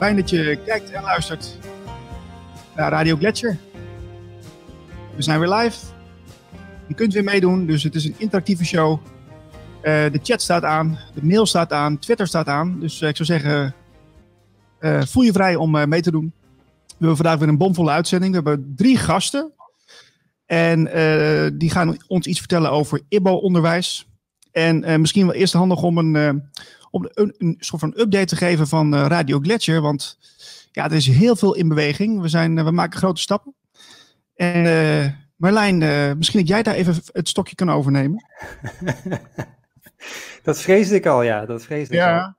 [0.00, 1.58] Fijn dat je kijkt en luistert
[2.76, 3.56] naar Radio Gletscher.
[5.16, 5.78] We zijn weer live.
[6.86, 9.00] Je kunt weer meedoen, dus het is een interactieve show.
[9.82, 12.80] Eh, de chat staat aan, de mail staat aan, Twitter staat aan.
[12.80, 13.74] Dus eh, ik zou zeggen,
[14.78, 16.32] eh, voel je vrij om mee te doen.
[16.86, 18.30] We hebben vandaag weer een bomvolle uitzending.
[18.30, 19.52] We hebben drie gasten.
[20.46, 20.84] En
[21.58, 24.08] die gaan ons iets vertellen over IBO-onderwijs.
[24.52, 26.50] En misschien wel eerst handig om een
[26.90, 29.80] om een, een soort van update te geven van uh, Radio Gletscher.
[29.80, 30.18] Want
[30.72, 32.20] ja, er is heel veel in beweging.
[32.20, 33.54] We, zijn, uh, we maken grote stappen.
[34.34, 35.78] En uh, Marlijn,
[36.18, 38.24] misschien dat jij daar even het stokje kan overnemen.
[40.42, 41.46] dat vreesde ik al, ja.
[41.46, 42.16] Dat vreesde ja.
[42.16, 42.34] ik al.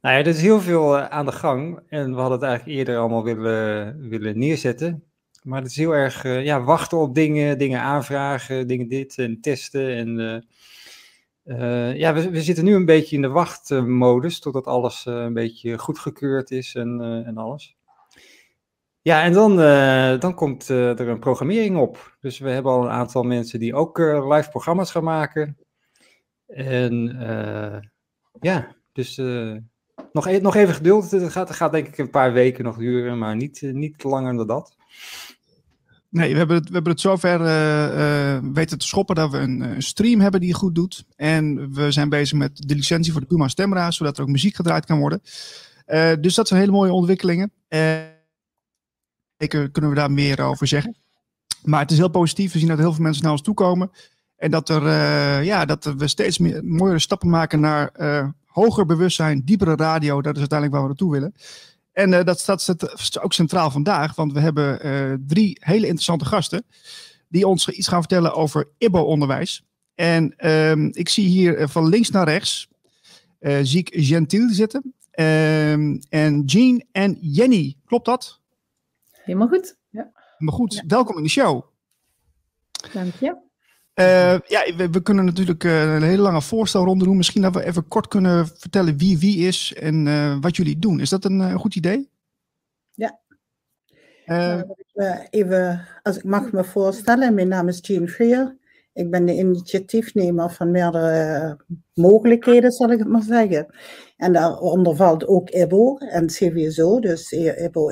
[0.00, 1.80] Nou ja, er is heel veel aan de gang.
[1.88, 5.02] En we hadden het eigenlijk eerder allemaal willen, willen neerzetten.
[5.42, 9.96] Maar het is heel erg ja, wachten op dingen, dingen aanvragen, dingen dit en testen.
[9.96, 10.46] En
[11.48, 15.32] uh, ja, we, we, zitten nu een beetje in de wachtmodus totdat alles uh, een
[15.32, 17.76] beetje goedgekeurd is en, uh, en alles.
[19.00, 19.56] Ja, en dan,
[20.20, 22.16] dan komt er een programmering op.
[22.20, 25.58] Dus we hebben al een aantal mensen die ook live programma's gaan maken.
[26.46, 27.16] En
[28.40, 29.16] ja, dus
[30.12, 31.10] nog, e nog even geduld.
[31.10, 34.36] Het gaat, het gaat denk ik een paar weken nog duren, maar niet, niet langer
[34.36, 34.76] dan dat.
[36.10, 39.38] Nee, we hebben het, we hebben het zover uh, uh, weten te schoppen dat we
[39.38, 41.04] een, een, stream hebben die goed doet.
[41.16, 44.56] En we zijn bezig met de licentie voor de Puma Stemra, zodat er ook muziek
[44.56, 45.20] gedraaid kan worden.
[46.20, 47.52] Dus dat zijn hele mooie ontwikkelingen.
[49.36, 50.96] Zeker kunnen we daar meer over zeggen.
[51.62, 52.52] Maar het is heel positief.
[52.52, 53.90] We zien dat heel veel mensen naar ons toe komen.
[54.36, 54.82] En dat, er,
[55.44, 57.92] ja, dat we steeds meer, mooiere stappen maken naar
[58.46, 60.22] hoger bewustzijn, diepere radio.
[60.22, 61.34] Dat is uiteindelijk waar we naartoe willen.
[61.98, 66.66] En uh, dat staat ook centraal vandaag, want we hebben uh, drie hele interessante gasten
[67.28, 69.64] die ons iets gaan vertellen over IBO-onderwijs.
[69.94, 72.68] En um, ik zie hier eh, van links naar rechts
[73.40, 74.94] uh, zie ik Gentiel zitten.
[75.14, 78.40] Um, en Jean en Jenny, klopt dat?
[79.10, 79.76] Helemaal goed.
[79.90, 80.10] Ja.
[80.36, 80.74] Helemaal goed.
[80.74, 80.82] Ja.
[80.86, 81.62] Welkom in de show.
[82.92, 83.47] Dank je.
[83.98, 87.16] Uh, ja, we, we, kunnen natuurlijk uh, een hele lange voorstelronde doen.
[87.16, 91.00] Misschien dat we even kort kunnen vertellen wie wie is en uh, wat jullie doen.
[91.00, 92.10] Is dat een, een goed idee?
[92.94, 93.18] Ja.
[95.30, 98.56] even, als ik mag me voorstellen, mijn naam is Jean Freer.
[98.92, 101.56] Ik ben de initiatiefnemer van meerdere
[101.94, 103.74] mogelijkheden, zal ik het maar zeggen.
[104.16, 107.90] En daaronder valt ook IBO en CVSO, dus IBO,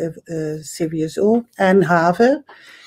[0.60, 2.44] CVSO en HAVE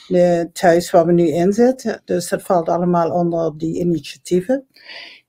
[0.10, 2.02] de thuis waar we nu in zitten.
[2.06, 4.68] Dus dat valt allemaal onder die initiatieven.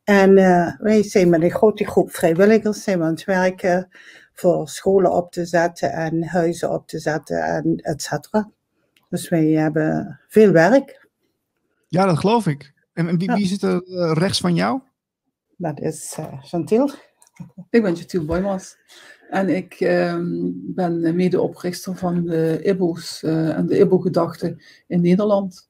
[0.05, 3.89] En uh, wij zijn met een grote groep vrijwilligers zijn we aan het werken
[4.33, 8.51] voor scholen op te zetten en huizen op te zetten en et cetera.
[9.09, 11.09] Dus wij hebben veel werk.
[11.89, 12.73] Ja, dat geloof ik.
[12.93, 13.35] En wie, ja.
[13.35, 14.81] wie zit er uh, rechts van jou?
[15.57, 16.91] Dat is uh, Chantil.
[17.71, 18.77] Ik ben Chantil Boymans.
[19.31, 25.69] En ik um, ben medeoprichter van de IBO's uh, en de IBO-gedachte in Nederland.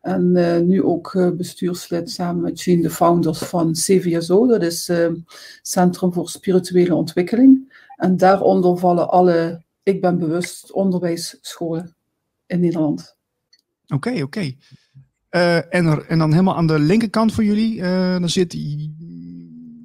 [0.00, 4.88] En uh, nu ook uh, bestuurslid samen met Jean, de founders van CVSO, dat is
[4.88, 5.14] ehm,
[5.62, 7.72] Centrum voor Spirituele Ontwikkeling.
[7.96, 11.94] En daaronder vallen alle Ik ben bewust onderwijsscholen
[12.46, 13.16] in Nederland.
[13.88, 14.22] Oké, oké.
[14.22, 14.56] Okay.
[15.70, 17.80] en, en dan helemaal aan de linkerkant voor jullie,
[18.20, 18.52] dan zit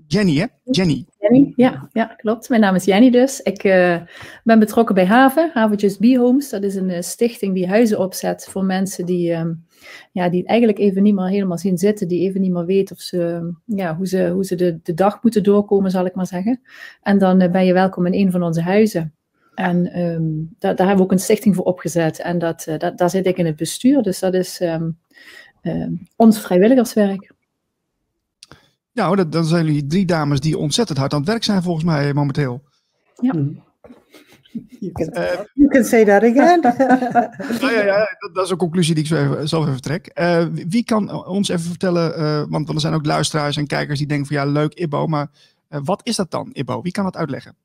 [0.07, 0.45] Jenny, hè?
[0.63, 1.05] Jenny.
[1.19, 2.49] Jenny, ja, ja, klopt.
[2.49, 3.41] Mijn naam is Jenny dus.
[3.41, 3.97] Ik uh,
[4.43, 6.49] ben betrokken bij Haven, Haven Just Be Homes.
[6.49, 9.65] Dat is een uh, stichting die huizen opzet voor mensen die, um,
[10.11, 12.07] ja, die eigenlijk even niet meer helemaal zien zitten.
[12.07, 15.23] Die even niet meer weten of ze, ja, hoe ze, hoe ze de, de dag
[15.23, 16.61] moeten doorkomen, zal ik maar zeggen.
[17.01, 19.13] En dan uh, ben je welkom in een van onze huizen.
[19.55, 22.19] En um, daar, daar hebben we ook een stichting voor opgezet.
[22.19, 24.01] En dat, dat, daar zit ik in het bestuur.
[24.01, 24.97] Dus dat is um,
[26.15, 27.35] ons vrijwilligerswerk.
[28.97, 31.85] Nou, dat, dan zijn jullie drie dames die ontzettend hard aan het werk zijn volgens
[31.85, 32.63] mij momenteel.
[33.15, 33.31] Ja.
[33.31, 33.65] Hmm.
[34.79, 36.61] You can, uh, you can say that again.
[37.61, 40.11] ja, ja, ja dat, dat, is een conclusie die ik zo even, zelf even trek.
[40.19, 43.97] Uh, wie kan ons even vertellen, uh, want, want er zijn ook luisteraars en kijkers
[43.97, 45.29] die denken van ja, leuk Ibo, maar
[45.67, 46.81] wat is dat dan, Ibo?
[46.81, 47.55] Wie kan dat uitleggen?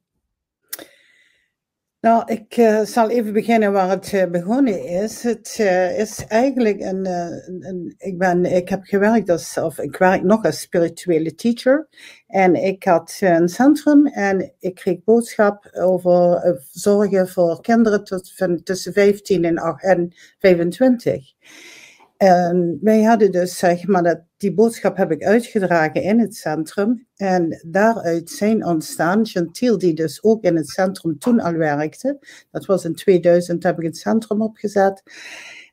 [2.02, 5.22] Nou, ik uh, zal even beginnen waar het uh, begonnen is.
[5.22, 10.22] Het uh, is eigenlijk een, een, ik, ben, ik heb gewerkt als, of ik werk
[10.22, 11.88] nog als spirituele teacher.
[12.26, 18.62] En ik had een centrum en ik kreeg boodschap over zorgen voor kinderen tot, van,
[18.62, 21.32] tussen 15 en, en 25.
[22.22, 27.06] En wij hadden dus, zeg maar, dat, die boodschap heb ik uitgedragen in het centrum.
[27.16, 32.18] En daaruit zijn ontstaan, Gentiel, die dus ook in het centrum toen al werkte.
[32.50, 35.02] Dat was in 2000, heb ik het centrum opgezet.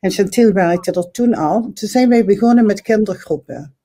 [0.00, 1.60] En Gentiel werkte er toen al.
[1.60, 3.76] Toen zijn wij begonnen met kindergroepen.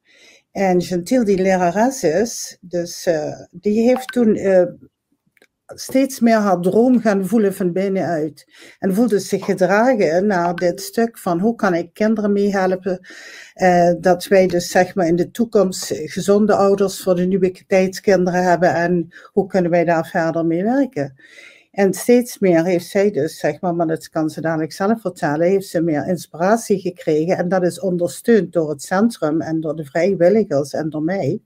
[0.52, 4.64] En Gentiel, die lerares is, dus uh, die heeft toen uh,
[5.66, 8.52] steeds meer haar droom gaan voelen van binnenuit.
[8.80, 13.08] En voelde zich gedragen naar dit stuk van hoe kan ik kinderen meehelpen.
[13.56, 18.44] Uh, dat wij dus zeg maar in de toekomst gezonde ouders voor de nieuwe tijdskinderen
[18.44, 18.74] hebben.
[18.74, 21.16] En hoe kunnen wij daar verder mee werken.
[21.72, 25.48] En steeds meer heeft zij dus, zeg maar, maar dat kan ze dadelijk zelf vertellen,
[25.48, 27.38] heeft ze meer inspiratie gekregen.
[27.38, 31.42] En dat is ondersteund door het centrum en door de vrijwilligers en door mij.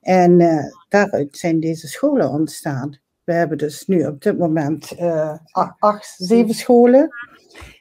[0.00, 2.98] En uh, daaruit zijn deze scholen ontstaan.
[3.28, 5.36] We hebben dus nu op dit moment uh,
[5.78, 7.08] acht, zeven scholen.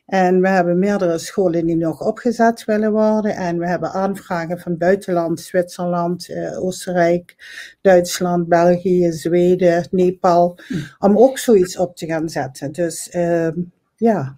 [0.05, 3.35] En we hebben meerdere scholen die nog opgezet willen worden.
[3.35, 7.35] En we hebben aanvragen van buitenland, Zwitserland, uh, Oostenrijk,
[7.81, 10.59] Duitsland, België, Zweden, Nepal.
[10.99, 12.71] Om ook zoiets op te gaan zetten.
[12.71, 13.49] Dus uh,
[13.95, 14.35] ja.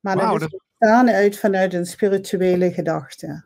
[0.00, 3.44] Maar wow, dat is ontstaan uit vanuit een spirituele gedachte.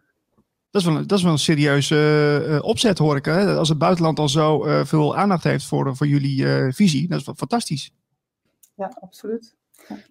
[0.71, 3.25] Dat is wel, dat is wel een serieuze uh, opzet, hoor ik.
[3.25, 3.57] Hè?
[3.57, 7.27] Als het buitenland al zo uh, veel aandacht heeft voor, voor jullie visie, dat is
[7.27, 7.93] wel fantastisch.
[8.75, 9.57] Ja, absoluut.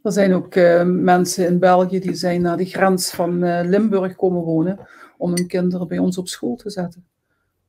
[0.04, 0.56] Er zijn ook
[0.86, 4.80] mensen in België die zijn naar de grens van Limburg komen wonen
[5.18, 7.06] om hun kinderen bij ons op school te zetten.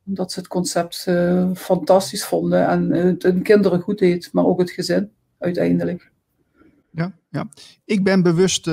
[0.06, 1.06] Omdat ze het concept
[1.54, 6.10] fantastisch vonden en het hun kinderen goed deed, maar ook het gezin uiteindelijk.
[6.90, 7.48] Ja, ja.
[7.84, 8.66] Ik ben bewust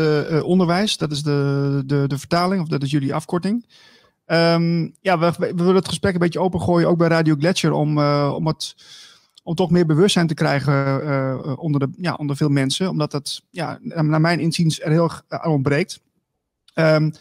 [0.43, 3.65] onderwijs, dat is de, de, de vertaling, of dat is jullie afkorting.
[4.27, 8.33] Um, ja, we, willen het gesprek een beetje opengooien, ook bij Radio Gletscher, om, uh,
[8.35, 8.75] om, het,
[9.43, 12.89] om toch meer bewustzijn te krijgen uh, onder, de, ja, onder veel mensen.
[12.89, 16.01] Omdat dat, ja, naar mijn inziens, er heel aan ontbreekt.
[16.75, 17.11] Um,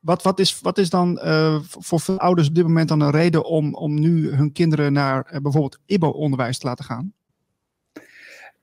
[0.00, 1.18] wat, wat, is, wat is dan
[1.60, 5.38] voor veel ouders op dit moment dan een reden om, om nu hun kinderen naar
[5.42, 7.12] bijvoorbeeld IBO-onderwijs te laten gaan?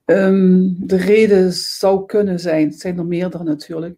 [0.06, 3.98] Um, de reden zou kunnen zijn, het zijn er meerdere natuurlijk,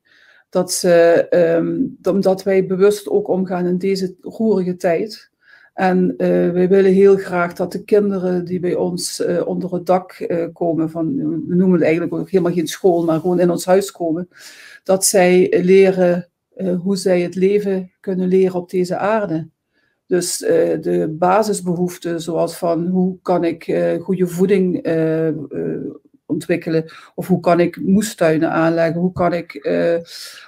[0.53, 1.27] dat ze,
[1.57, 5.31] um, omdat wij bewust ook omgaan in deze roerige tijd.
[5.73, 6.17] En uh,
[6.51, 10.45] wij willen heel graag dat de kinderen die bij ons uh, onder het dak uh,
[10.53, 11.15] komen, van,
[11.47, 14.29] we noemen het eigenlijk ook helemaal geen school, maar gewoon in ons huis komen,
[14.83, 16.29] dat zij leren
[16.81, 19.47] hoe zij het leven kunnen leren op deze aarde.
[20.07, 20.37] Dus
[20.81, 24.85] de basisbehoeften, zoals van hoe kan ik goede voeding
[26.25, 26.91] ontwikkelen?
[27.15, 29.01] Of hoe kan ik moestuinen aanleggen?
[29.01, 29.97] Hoe kan ik, uh,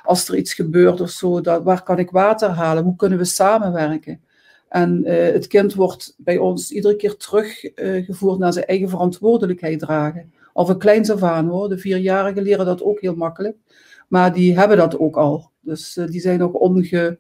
[0.04, 2.84] als er iets gebeurt of zo, dat, waar kan ik water halen?
[2.84, 4.22] Hoe kunnen we samenwerken?
[4.70, 9.80] En uh, het kind wordt bij ons iedere keer teruggevoerd uh, naar zijn eigen verantwoordelijkheid
[9.80, 10.34] dragen.
[10.54, 11.70] Al van kleins af hoor.
[11.70, 13.58] De vierjarigen leren dat ook heel makkelijk.
[14.08, 15.52] Maar die hebben dat ook al.
[15.62, 17.20] Dus die zijn nog onge,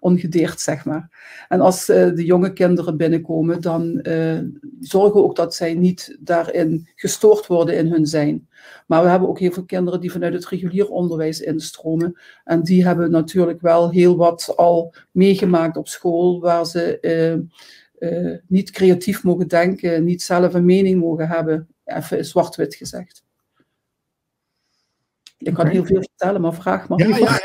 [0.00, 1.08] ongedeerd, zeg maar.
[1.48, 4.38] En als uh, de jonge kinderen binnenkomen, dan uh,
[4.80, 8.48] zorgen we ook dat zij niet daarin gestoord worden in hun zijn.
[8.86, 12.20] Maar we hebben ook heel veel kinderen die vanuit het regulier onderwijs instromen.
[12.44, 16.98] En die hebben natuurlijk wel heel wat al meegemaakt op school, waar ze
[17.98, 21.68] uh, niet creatief mogen denken, niet zelf een mening mogen hebben.
[21.84, 23.24] Even zwart-wit gezegd.
[25.38, 26.98] Ik kan heel veel vertellen, maar vraag maar.
[26.98, 27.40] Ja, ja,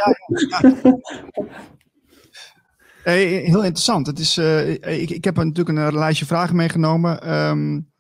[0.62, 1.00] ja,
[3.12, 4.08] heel interessant.
[4.08, 4.70] Het is, uh,
[5.02, 7.34] ik, ik heb natuurlijk een lijstje vragen meegenomen.
[7.34, 7.94] Um,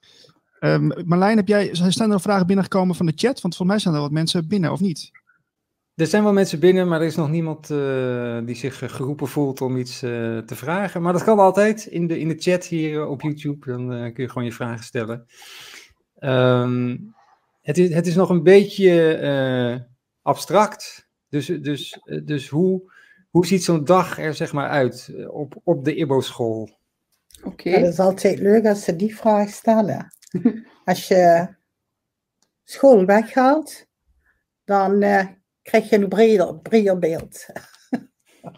[1.05, 3.41] Marlijn, heb jij, zijn er nog vragen binnengekomen van de chat?
[3.41, 5.11] Want volgens mij zijn er wat mensen binnen, of niet?
[5.95, 9.61] Er zijn wel mensen binnen, maar er is nog niemand uh, die zich geroepen voelt
[9.61, 11.01] om iets te vragen.
[11.01, 13.71] Maar dat kan altijd in de, in de chat hier op YouTube.
[13.71, 15.25] Dan kun je gewoon je vragen stellen.
[16.19, 17.13] Um,
[17.61, 19.87] het, is, het is nog een beetje
[20.21, 21.07] abstract.
[21.29, 22.93] Dus, dus, dus hoe
[23.35, 26.69] hoe ziet zo'n dag er zeg maar uit eh, op, op de IBO-school?
[27.37, 27.47] Oké.
[27.47, 27.73] Okay.
[27.73, 30.13] Ja, dat is altijd leuk als ze die vraag stellen.
[30.85, 31.47] als je
[32.63, 33.85] school weghaalt,
[34.63, 35.25] dan uh,
[35.61, 37.45] krijg je een breder, breder beeld.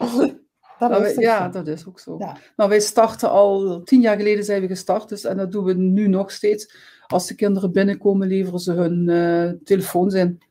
[0.78, 2.16] dat nou, ja, dat is ook zo.
[2.18, 2.36] Ja.
[2.56, 5.74] Nou, wij starten al, tien jaar geleden zijn we gestart, dus, en dat doen we
[5.74, 6.74] nu nog steeds.
[7.06, 10.42] Als de kinderen binnenkomen, leveren ze hun uh, telefoons in.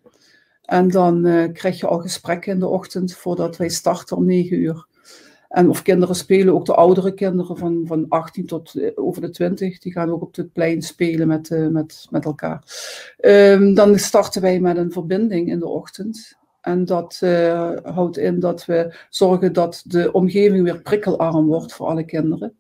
[0.68, 4.58] En dan uh, krijg je al gesprekken in de ochtend voordat wij starten om 9
[4.58, 4.86] uur.
[5.50, 9.30] En of kinderen spelen, ook de oudere kinderen van, van 18 tot uh, over de
[9.30, 12.64] 20, die gaan ook op het plein spelen met, uh, met, met elkaar.
[13.20, 16.38] Um, dan starten wij met een verbinding in de ochtend.
[16.62, 17.20] En dat
[17.84, 22.58] houdt in dat we zorgen dat de omgeving weer prikkelarm wordt voor alle kinderen.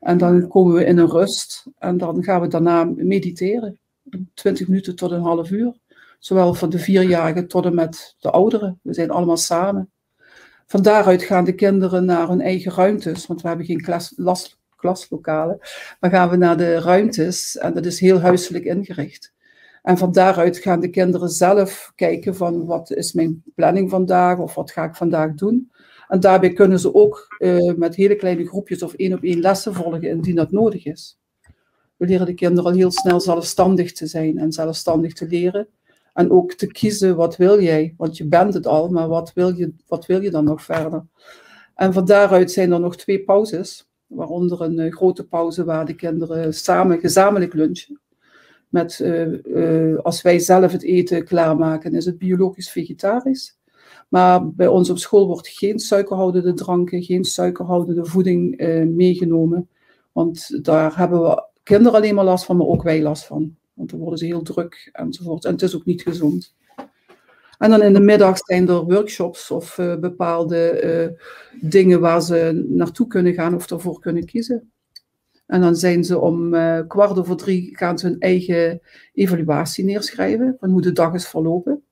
[0.00, 3.78] En dan komen we in een rust en dan gaan we daarna mediteren.
[4.34, 5.74] 20 minuten tot een half uur.
[6.26, 8.80] Zowel van de vierjarigen tot en met de ouderen.
[8.82, 9.90] We zijn allemaal samen.
[10.66, 14.58] Van daaruit gaan de kinderen naar hun eigen ruimtes, want we hebben geen klas, las,
[14.76, 15.58] klaslokalen.
[16.00, 19.32] Maar gaan we naar de ruimtes en dat is heel huiselijk ingericht.
[19.82, 24.54] En van daaruit gaan de kinderen zelf kijken van wat is mijn planning vandaag of
[24.54, 25.70] wat ga ik vandaag doen.
[26.08, 29.74] En daarbij kunnen ze ook uh, met hele kleine groepjes of één op één lessen
[29.74, 31.18] volgen indien dat nodig is.
[31.96, 35.68] We leren de kinderen al heel snel zelfstandig te zijn en zelfstandig te leren.
[36.16, 37.94] En ook te kiezen, wat wil jij?
[37.96, 41.04] Want je bent het al, maar wat wil je, wat wil je dan nog verder?
[41.74, 45.94] En van daaruit zijn er nog twee pauzes, waaronder een uh, grote pauze waar de
[45.94, 48.00] kinderen samen gezamenlijk lunchen.
[48.68, 53.58] Met, uh, uh, als wij zelf het eten klaarmaken, is het biologisch vegetarisch.
[54.08, 58.56] Maar bij ons op school wordt geen suikerhoudende dranken, geen suikerhoudende voeding
[58.94, 59.68] meegenomen.
[60.12, 63.56] Want daar hebben we kinderen alleen maar last van, maar ook wij last van.
[63.76, 65.44] Want dan worden ze heel druk enzovoort.
[65.44, 66.54] En het is ook niet gezond.
[67.58, 72.66] En dan in de middag zijn er workshops of uh, bepaalde uh, dingen waar ze
[72.68, 74.70] naartoe kunnen gaan of ervoor kunnen kiezen.
[75.46, 78.80] En dan zijn ze om uh, kwart over drie gaan ze hun eigen
[79.12, 81.82] evaluatie neerschrijven van hoe de dag is verlopen.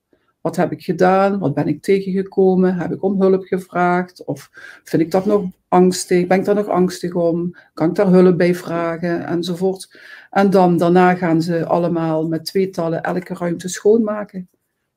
[0.41, 1.39] Wat heb ik gedaan?
[1.39, 2.75] Wat ben ik tegengekomen?
[2.75, 4.23] Heb ik om hulp gevraagd?
[4.25, 4.49] Of
[4.83, 6.27] vind ik dat nog angstig?
[6.27, 7.55] Ben ik daar nog angstig om?
[7.73, 9.25] Kan ik daar hulp bij vragen?
[9.25, 9.99] Enzovoort.
[10.35, 14.49] En dan daarna gaan ze allemaal met tweetallen elke ruimte schoonmaken.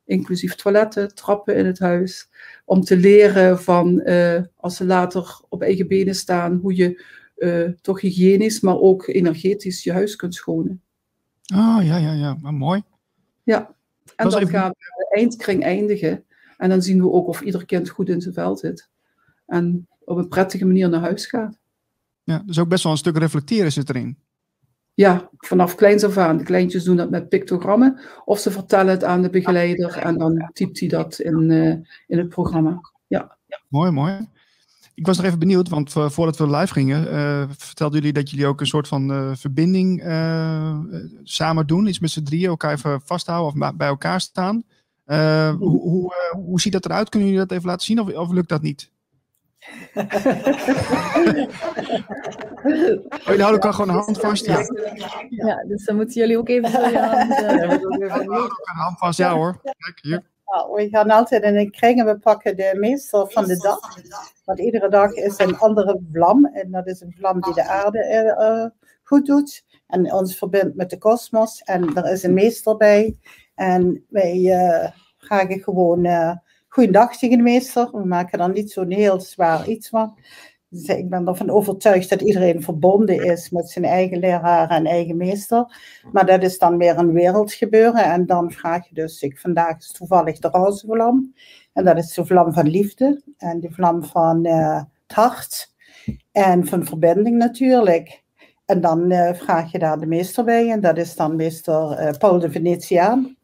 [0.05, 2.29] Inclusief toiletten, trappen in het huis.
[2.65, 7.03] Om te leren van, uh, als ze later op eigen benen staan, hoe je
[7.37, 10.81] uh, toch hygiënisch, maar ook energetisch je huis kunt schonen.
[11.45, 12.37] Ah, ja, ja, ja.
[12.41, 12.83] Maar mooi.
[13.43, 13.75] Ja,
[14.15, 14.53] en dan even...
[14.53, 16.23] gaan we de eindkring eindigen.
[16.57, 18.89] En dan zien we ook of ieder kind goed in zijn vel zit.
[19.45, 21.59] En op een prettige manier naar huis gaat.
[22.23, 24.17] Ja, dus ook best wel een stuk reflecteren zit erin.
[24.99, 26.37] Ja, vanaf kleins af aan.
[26.37, 27.99] De kleintjes doen dat met pictogrammen.
[28.25, 31.75] Of ze vertellen het aan de begeleider en dan typt hij dat in, uh,
[32.07, 32.81] in het programma.
[33.07, 33.37] Ja.
[33.67, 34.27] Mooi, mooi.
[34.93, 38.47] Ik was nog even benieuwd, want voordat we live gingen, uh, vertelden jullie dat jullie
[38.47, 40.01] ook een soort van uh, verbinding
[41.23, 41.87] samen doen.
[41.87, 44.63] Iets met z'n drieën, elkaar even vasthouden of bij elkaar staan.
[45.05, 47.09] Hoe, hoe, hoe, ziet dat eruit?
[47.09, 48.91] Kunnen jullie dat even laten zien of, of lukt dat niet?
[49.95, 50.03] Oh,
[53.25, 54.45] jullie houden elkaar gewoon een hand vast?
[54.45, 54.59] Ja.
[55.29, 57.37] ja, dus dan moeten jullie ook even zo je hand...
[57.99, 59.59] Uh, een hand vast, ja hoor.
[59.61, 60.23] Kijk, hier.
[60.45, 63.79] Ja, we gaan altijd in een kring en we pakken de meester van de dag.
[64.45, 66.45] Want iedere dag is een andere vlam.
[66.45, 69.65] En dat is een vlam die de aarde uh, goed doet.
[69.87, 71.61] En ons verbindt met de kosmos.
[71.61, 73.17] En er is een meester bij.
[73.55, 76.35] En wij uh, vragen gewoon uh,
[76.69, 77.89] goeiedag meester.
[77.91, 80.17] We maken dan niet zo'n heel zwaar iets van.
[80.69, 85.17] Dus ik ben ervan overtuigd dat iedereen verbonden is met zijn eigen leraar en eigen
[85.17, 85.65] meester.
[86.11, 88.03] Maar dat is dan weer een wereldgebeuren.
[88.03, 91.33] En dan vraag je dus, ik, vandaag is toevallig de roze vlam.
[91.73, 93.21] En dat is de vlam van liefde.
[93.37, 95.73] En de vlam van uh, het hart.
[96.31, 98.23] En van verbinding natuurlijk.
[98.65, 100.71] En dan uh, vraag je daar de meester bij.
[100.71, 103.37] En dat is dan meester uh, Paul de Venetiaan.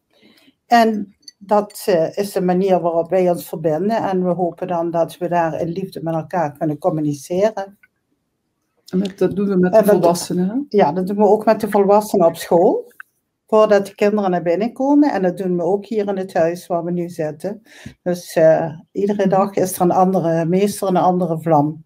[0.67, 3.97] En dat uh, is de manier waarop wij ons verbinden.
[3.97, 7.77] En we hopen dan dat we daar in liefde met elkaar kunnen communiceren.
[8.85, 10.65] En met, dat doen we met de volwassenen?
[10.69, 12.93] Ja, dat doen we ook met de volwassenen op school.
[13.47, 15.11] Voordat de kinderen naar binnen komen.
[15.11, 17.61] En dat doen we ook hier in het huis waar we nu zitten.
[18.03, 21.83] Dus uh, iedere dag is er een andere meester, een andere vlam.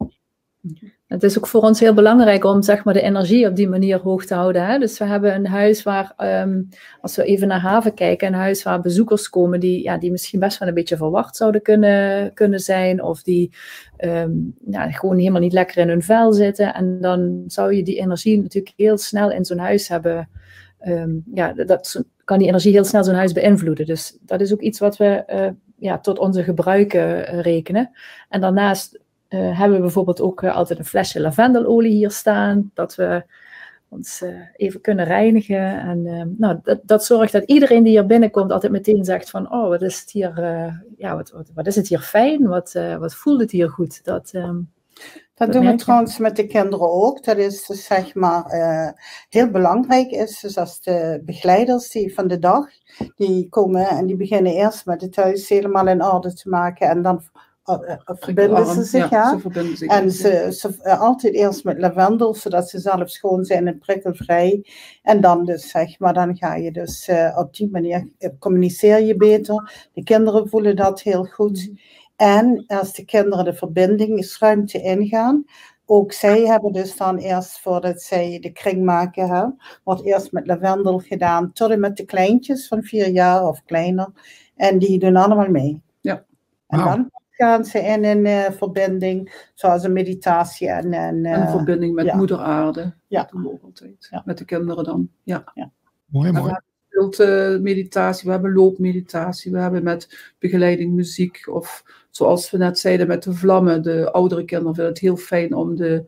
[1.09, 3.99] Het is ook voor ons heel belangrijk om zeg maar, de energie op die manier
[3.99, 4.65] hoog te houden.
[4.65, 4.77] Hè?
[4.79, 6.13] Dus we hebben een huis waar,
[6.43, 6.69] um,
[7.01, 10.39] als we even naar haven kijken, een huis waar bezoekers komen die, ja, die misschien
[10.39, 13.03] best wel een beetje verwacht zouden kunnen, kunnen zijn.
[13.03, 13.51] Of die
[13.97, 16.73] um, ja, gewoon helemaal niet lekker in hun vel zitten.
[16.73, 20.29] En dan zou je die energie natuurlijk heel snel in zo'n huis hebben.
[20.87, 23.85] Um, ja, dat kan die energie heel snel zo'n huis beïnvloeden.
[23.85, 25.47] Dus dat is ook iets wat we uh,
[25.77, 27.91] ja, tot onze gebruiken uh, rekenen.
[28.29, 28.99] En daarnaast
[29.29, 33.23] uh, hebben we bijvoorbeeld ook uh, altijd een flesje lavendelolie hier staan, dat we
[33.89, 35.79] ons uh, even kunnen reinigen.
[35.79, 39.67] En nou, dat, dat, zorgt dat iedereen die hier binnenkomt altijd meteen zegt van, oh,
[39.67, 40.33] wat is het hier,
[40.97, 44.03] ja, wat, wat, wat, is het hier fijn, wat, wat voelt het hier goed.
[44.03, 44.71] Dat, um,
[45.33, 47.23] dat, doen we trouwens met de kinderen ook.
[47.23, 48.43] Dat is dus, zeg maar
[49.29, 52.65] heel belangrijk is, dus als de begeleiders die van de dag,
[53.15, 57.01] die komen en die beginnen eerst met het huis helemaal in orde te maken en
[57.01, 57.23] dan
[58.05, 59.29] verbinden ze zich, ja.
[59.29, 63.45] Ze verbinden zich en ze, ze uh, altijd eerst met lavendel, zodat ze zelf schoon
[63.45, 64.65] zijn en prikkelvrij.
[65.01, 68.09] En dan dus, zeg maar, dan ga je dus uh, op die manier,
[68.39, 69.87] communiceer je beter.
[69.93, 71.71] De kinderen voelen dat heel goed.
[72.15, 75.45] En als de kinderen de verbindingsruimte ingaan,
[75.85, 79.45] ook zij hebben dus dan eerst voordat zij de kring maken, hè,
[79.83, 84.09] wordt eerst met lavendel gedaan, tot en met de kleintjes van vier jaar of kleiner.
[84.55, 85.81] En die doen allemaal mee.
[86.01, 86.25] Ja.
[86.67, 87.11] En dan
[87.73, 90.93] in een uh, verbinding, zoals een meditatie en...
[90.93, 92.15] En, uh, een verbinding met ja.
[92.15, 92.93] moeder aarde.
[93.07, 93.21] Ja.
[93.21, 94.07] Dat doen we ook altijd.
[94.11, 94.21] Ja.
[94.25, 95.09] Met de kinderen dan.
[95.23, 95.43] Ja.
[95.53, 95.71] ja.
[96.05, 96.53] Mooi, mooi.
[96.89, 101.47] We hebben meditatie, we hebben loopmeditatie, we hebben met begeleiding muziek.
[101.51, 105.55] Of zoals we net zeiden met de vlammen, de oudere kinderen vinden het heel fijn
[105.55, 106.05] om de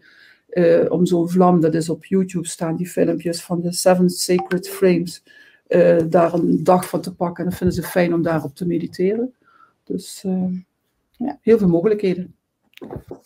[0.52, 4.70] uh, om zo'n vlam, dat is op YouTube staan, die filmpjes van de Seven Sacred
[4.70, 5.24] Frames,
[5.68, 7.44] uh, daar een dag van te pakken.
[7.44, 9.34] En dan vinden ze fijn om daarop te mediteren.
[9.84, 10.26] Dus
[11.26, 12.36] ja, heel veel mogelijkheden.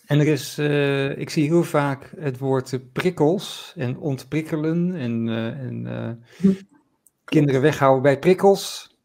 [0.06, 0.58] En er is,
[1.18, 5.86] ik zie heel vaak het woord prikkels en ontprikkelen en, en
[6.36, 6.52] hm.
[7.24, 8.95] kinderen weghouden bij prikkels.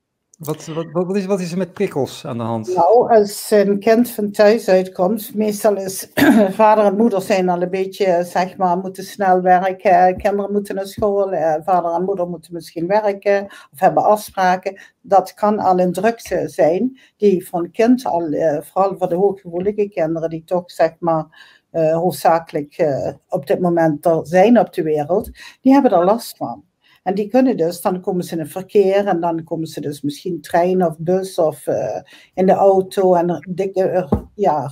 [0.41, 2.75] Wat, wat, wat, is, wat is er met prikkels aan de hand?
[2.75, 6.07] Nou, als een kind van thuis uitkomt, meestal is
[6.62, 10.17] vader en moeder zijn al een beetje, zeg maar, moeten snel werken.
[10.17, 14.81] Kinderen moeten naar school, eh, vader en moeder moeten misschien werken of hebben afspraken.
[15.01, 19.89] Dat kan al een drukte zijn die van kind al, eh, vooral voor de hooggevoelige
[19.89, 21.25] kinderen, die toch, zeg maar,
[21.71, 22.86] uh, hoofdzakelijk
[23.29, 25.29] op dit moment er zijn op de wereld,
[25.62, 26.63] die hebben er last van.
[27.03, 30.01] En die kunnen dus, dan komen ze in het verkeer en dan komen ze dus
[30.01, 32.01] misschien trein of bus of uh,
[32.34, 34.72] in de auto en dikke, uh, ja,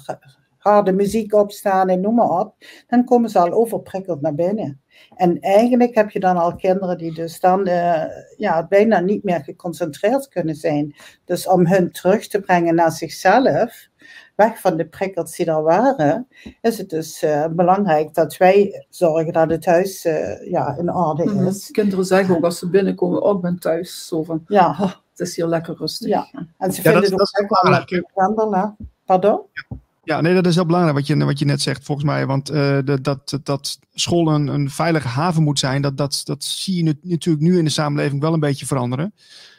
[0.59, 2.55] harde muziek opstaan en noem maar op.
[2.87, 4.81] Dan komen ze al overprikkeld naar binnen.
[5.15, 8.03] En eigenlijk heb je dan al kinderen die dus dan uh,
[8.37, 10.95] ja, bijna niet meer geconcentreerd kunnen zijn.
[11.25, 13.87] Dus om hun terug te brengen naar zichzelf,
[14.35, 16.27] weg van de prikkels die er waren,
[16.61, 21.25] is het dus uh, belangrijk dat wij zorgen dat het huis uh, ja, in orde
[21.25, 21.47] mhm.
[21.47, 21.71] is.
[21.71, 24.69] Kinderen zeggen ook als ze binnenkomen, oh ik ben thuis, zo van, ja.
[24.69, 26.07] Oh, het is hier lekker rustig.
[26.07, 26.29] Ja.
[26.57, 28.77] En ze vinden het ook wel lekker wandelen.
[29.05, 29.41] Pardon?
[29.51, 29.77] Ja.
[30.17, 32.25] Nee, dat is heel belangrijk wat je, wat je net zegt, volgens mij.
[32.25, 36.43] Want uh, de, dat, dat school een, een veilige haven moet zijn, dat, dat, dat
[36.43, 39.13] zie je natuurlijk nu in de samenleving wel een beetje veranderen.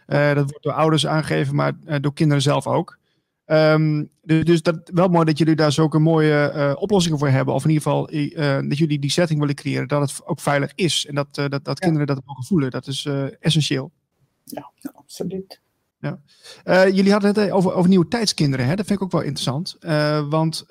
[0.06, 2.98] Uh, dat wordt door ouders aangegeven, maar uh, door kinderen zelf ook.
[3.46, 7.54] Um, dus, dus dat wel mooi dat jullie daar zulke mooie oplossingen voor hebben.
[7.54, 8.06] Of in ieder geval
[8.68, 9.88] dat jullie die setting willen creëren.
[9.88, 11.06] Dat het ook veilig is.
[11.06, 12.70] En dat, dat, dat kinderen dat mogen voelen.
[12.70, 13.08] Dat is
[13.40, 13.90] essentieel.
[14.44, 15.60] Ja, absoluut.
[16.00, 16.18] Ja.
[16.86, 18.66] jullie hadden het over, over nieuwe tijdskinderen.
[18.66, 18.74] Hè?
[18.76, 19.76] Dat vind ik ook wel interessant.
[20.28, 20.64] want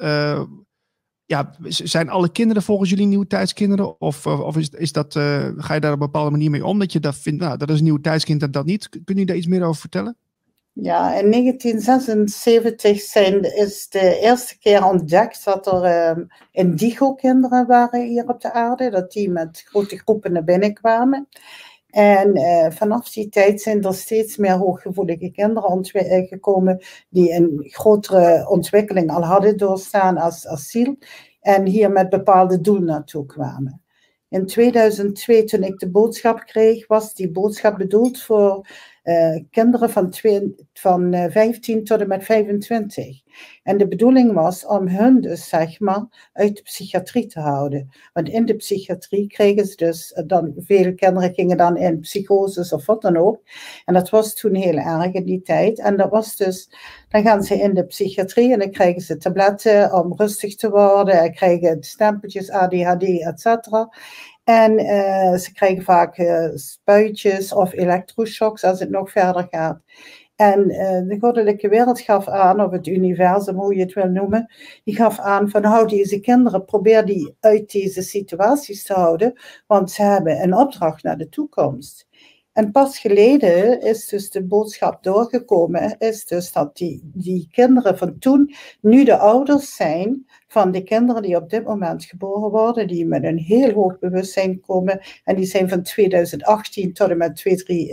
[1.25, 4.01] ja, zijn alle kinderen volgens jullie nieuwe tijdskinderen?
[4.01, 5.13] Of, of is, is dat,
[5.57, 6.79] ga je daar op een bepaalde manier mee om?
[6.79, 8.89] Dat je dat vindt, nou, dat is een nieuw tijdskind en dat niet.
[9.03, 10.17] Kun je daar iets meer over vertellen?
[10.73, 18.41] Ja, in 1976 zijn, is de eerste keer ontdekt dat er indigo-kinderen waren hier op
[18.41, 18.89] de aarde.
[18.89, 21.27] Dat die met grote groepen naar binnen kwamen.
[21.89, 27.59] En uh, vanaf die tijd zijn er steeds meer hooggevoelige kinderen eh, gekomen die een
[27.63, 30.97] grotere ontwikkeling al hadden doorstaan als asiel.
[31.41, 33.81] En hier met bepaalde doelen naartoe kwamen.
[34.29, 38.67] In 2002, toen ik de boodschap kreeg, was die boodschap bedoeld voor
[39.09, 40.13] uh, kinderen van,
[40.73, 43.21] van uh, 15 tot en met 25.
[43.63, 47.89] En de bedoeling was om hun dus, zeg maar, uit de psychiatrie te houden.
[48.13, 52.73] Want in de psychiatrie kregen ze dus, eh, dan, veel kinderen gingen dan in psychoses
[52.73, 53.41] of wat dan ook.
[53.85, 55.79] En dat was toen heel erg in die tijd.
[55.79, 56.69] En dat was dus,
[57.09, 61.21] dan gaan ze in de psychiatrie en dan krijgen ze tabletten om rustig te worden.
[61.21, 63.89] En krijgen stempeltjes ADHD, et cetera.
[64.49, 69.81] En uh, ze krijgen vaak uh, spuitjes of elektroshocks als het nog verder gaat.
[70.35, 74.53] En uh, de goddelijke wereld gaf aan, of het universum, hoe je het wil noemen,
[74.83, 79.33] die gaf aan van hou deze kinderen, probeer die uit deze situaties te houden,
[79.67, 82.07] want ze hebben een opdracht naar de toekomst.
[82.53, 88.19] En pas geleden is dus de boodschap doorgekomen, is dus dat die, die kinderen van
[88.19, 93.05] toen nu de ouders zijn van de kinderen die op dit moment geboren worden, die
[93.05, 95.01] met een heel hoog bewustzijn komen.
[95.23, 97.35] En die zijn van 2018 tot en met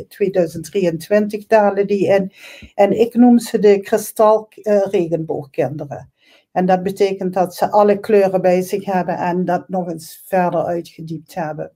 [0.08, 2.32] 2023 dalen die in.
[2.74, 6.10] En ik noem ze de kristalregenboogkinderen.
[6.52, 10.64] En dat betekent dat ze alle kleuren bij zich hebben en dat nog eens verder
[10.64, 11.75] uitgediept hebben.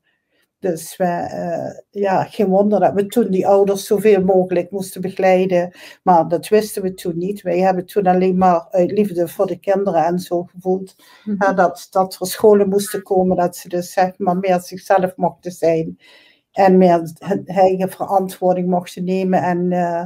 [0.61, 5.75] Dus we, uh, ja, geen wonder dat we toen die ouders zoveel mogelijk moesten begeleiden.
[6.03, 7.43] Maar dat wisten we toen niet.
[7.43, 10.97] Wij hebben toen alleen maar uit liefde voor de kinderen en zo gevoeld.
[11.25, 15.53] Mm dat, dat er scholen moesten komen, dat ze dus zeg maar meer zichzelf mochten
[15.53, 15.99] zijn.
[16.53, 17.13] En meer
[17.45, 19.43] eigen verantwoording mochten nemen.
[19.43, 20.05] En uh,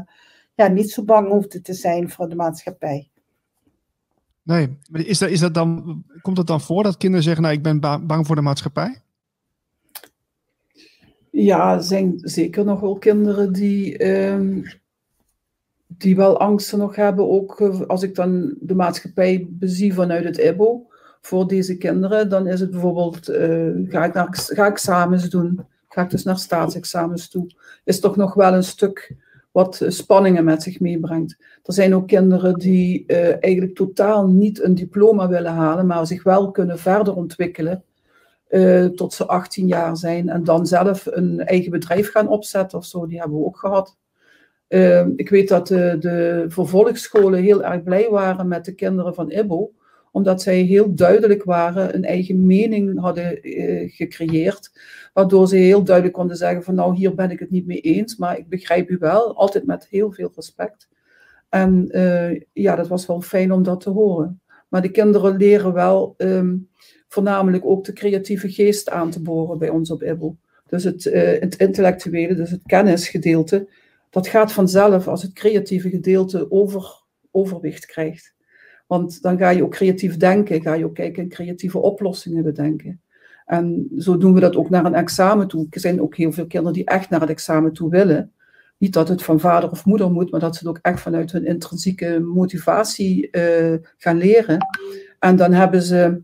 [0.55, 3.11] ja, niet zo bang hoefden te zijn voor de maatschappij.
[4.43, 7.55] Nee, maar is dat, is dat dan, komt het dan voor dat kinderen zeggen, nou
[7.55, 9.04] ik ben bang voor de maatschappij?
[11.37, 14.63] Ja, er zijn zeker nog wel kinderen die, ehm,
[15.87, 17.29] die wel angsten nog hebben.
[17.29, 20.87] Ook eh, als ik dan de maatschappij bezie vanuit het EBO
[21.21, 26.03] voor deze kinderen, dan is het bijvoorbeeld, uh, ga, ik naar, ga examens doen, ga
[26.03, 27.51] ik dus naar staatsexamens toe,
[27.85, 29.17] is toch nog wel een stuk
[29.53, 31.37] wat spanningen met zich meebrengt.
[31.63, 36.23] Er zijn ook kinderen die uh, eigenlijk totaal niet een diploma willen halen, maar zich
[36.23, 37.85] wel kunnen verder ontwikkelen
[38.55, 42.85] uh, tot ze 18 jaar zijn en dan zelf een eigen bedrijf gaan opzetten of
[42.85, 43.07] zo.
[43.07, 43.97] Die hebben we ook gehad.
[44.69, 49.31] Uh, ik weet dat de, de vervolgsscholen heel erg blij waren met de kinderen van
[49.31, 49.73] IBO,
[50.13, 54.81] omdat zij heel duidelijk waren, een eigen mening hadden uh, gecreëerd,
[55.13, 58.17] waardoor ze heel duidelijk konden zeggen van nou hier ben ik het niet mee eens,
[58.17, 60.89] maar ik begrijp u wel, altijd met heel veel respect.
[61.49, 64.41] En uh, ja, dat was wel fijn om dat te horen.
[64.69, 66.69] Maar de kinderen leren wel um,
[67.15, 70.37] voornamelijk ook de creatieve geest aan te boren bij ons op IBBO.
[70.69, 73.69] Dus het, uh, het intellectuele, dus het kennisgedeelte,
[74.11, 78.35] dat gaat vanzelf als het creatieve gedeelte over, overwicht krijgt.
[78.87, 83.01] Want dan ga je ook creatief denken, ga je ook kijken en creatieve oplossingen bedenken.
[83.47, 85.67] En zo doen we dat ook naar een examen toe.
[85.71, 88.33] Er zijn ook heel veel kinderen die echt naar het examen toe willen.
[88.79, 91.33] Niet dat het van vader of moeder moet, maar dat ze het ook echt vanuit
[91.33, 94.59] hun intrinsieke motivatie uh, gaan leren.
[95.19, 96.23] En dan hebben ze,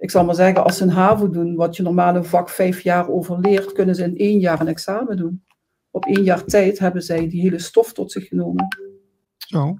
[0.00, 2.80] ik zal maar zeggen, als ze een HAVO doen, wat je normaal een vak vijf
[2.80, 5.44] jaar over leert, kunnen ze in één jaar een examen doen.
[5.90, 8.66] Op één jaar tijd hebben zij die hele stof tot zich genomen.
[9.36, 9.78] Zo.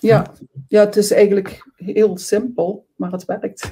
[0.00, 0.32] Ja,
[0.68, 3.70] ja, het is eigenlijk heel simpel, maar het werkt.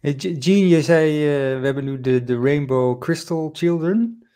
[0.38, 4.28] Jean, je zei, uh, we hebben nu de, de Rainbow Crystal Children.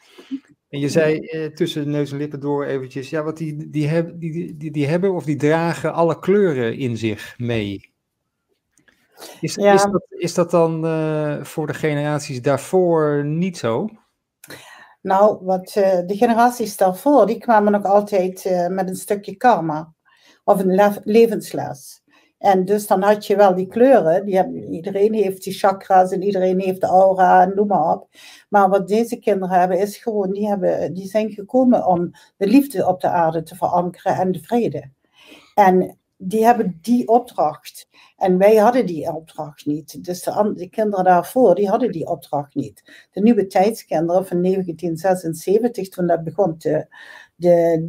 [0.68, 4.20] En je zei uh, tussen neus en lippen door eventjes, ja, wat die, die, heb,
[4.20, 7.87] die, die, die hebben of die dragen alle kleuren in zich mee.
[9.40, 9.72] Is, ja.
[9.72, 13.88] is, dat, is dat dan uh, voor de generaties daarvoor niet zo?
[15.00, 19.92] Nou, wat, uh, de generaties daarvoor, die kwamen nog altijd uh, met een stukje karma.
[20.44, 22.02] Of een levensles.
[22.38, 24.24] En dus dan had je wel die kleuren.
[24.24, 28.08] Die hebben, iedereen heeft die chakras en iedereen heeft de aura en noem maar op.
[28.48, 32.86] Maar wat deze kinderen hebben is gewoon, die, hebben, die zijn gekomen om de liefde
[32.86, 34.90] op de aarde te verankeren en de vrede.
[35.54, 37.88] En die hebben die opdracht.
[38.16, 40.04] En wij hadden die opdracht niet.
[40.04, 43.06] Dus de, de, kinderen daarvoor, die hadden die opdracht niet.
[43.12, 46.56] De nieuwe tijdskinderen van 1976, toen dat begon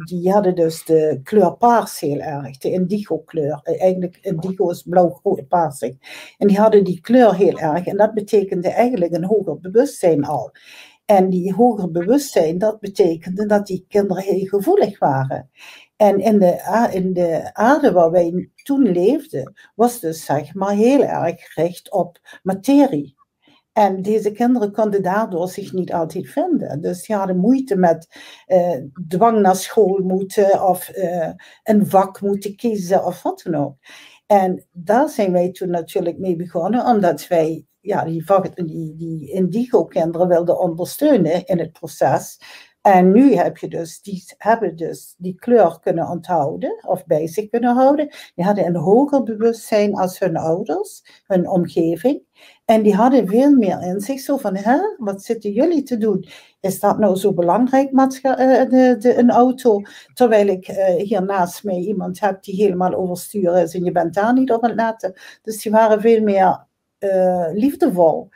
[0.04, 3.60] die hadden dus de kleur paars heel erg, de indigo kleur.
[3.62, 5.94] Eh, eigenlijk indigo is blauw paarsig.
[6.38, 7.86] En die hadden die kleur heel erg.
[7.86, 10.52] En dat betekende eigenlijk een hoger bewustzijn al.
[11.04, 15.50] En die hoger bewustzijn, dat betekende dat die kinderen heel gevoelig waren.
[16.00, 21.02] En in de, in de aarde waar wij toen leefden, was dus zeg maar heel
[21.02, 23.16] erg gericht op materie.
[23.72, 26.80] En deze kinderen konden daardoor zich niet altijd vinden.
[26.80, 28.76] Dus die hadden moeite met uh,
[29.08, 31.30] dwang naar school moeten of uh,
[31.62, 33.76] een vak moeten kiezen of wat dan ook.
[34.26, 40.28] En daar zijn wij toen natuurlijk mee begonnen, omdat wij ja, die, die, die indigo-kinderen
[40.28, 42.38] wilden ondersteunen in het proces.
[42.82, 47.48] En nu heb je dus, die hebben dus die kleur kunnen onthouden of bij zich
[47.48, 48.08] kunnen houden.
[48.34, 52.22] Die hadden een hoger bewustzijn als hun ouders, hun omgeving.
[52.64, 56.26] En die hadden veel meer in zich, zo van, hè, wat zitten jullie te doen?
[56.60, 59.80] Is dat nou zo belangrijk, uh, de, de, een auto?
[60.14, 64.14] Terwijl ik uh, hier naast mij iemand heb die helemaal overstuur is en je bent
[64.14, 65.14] daar niet op het letten.
[65.42, 66.66] Dus die waren veel meer
[66.98, 68.28] uh, liefdevol.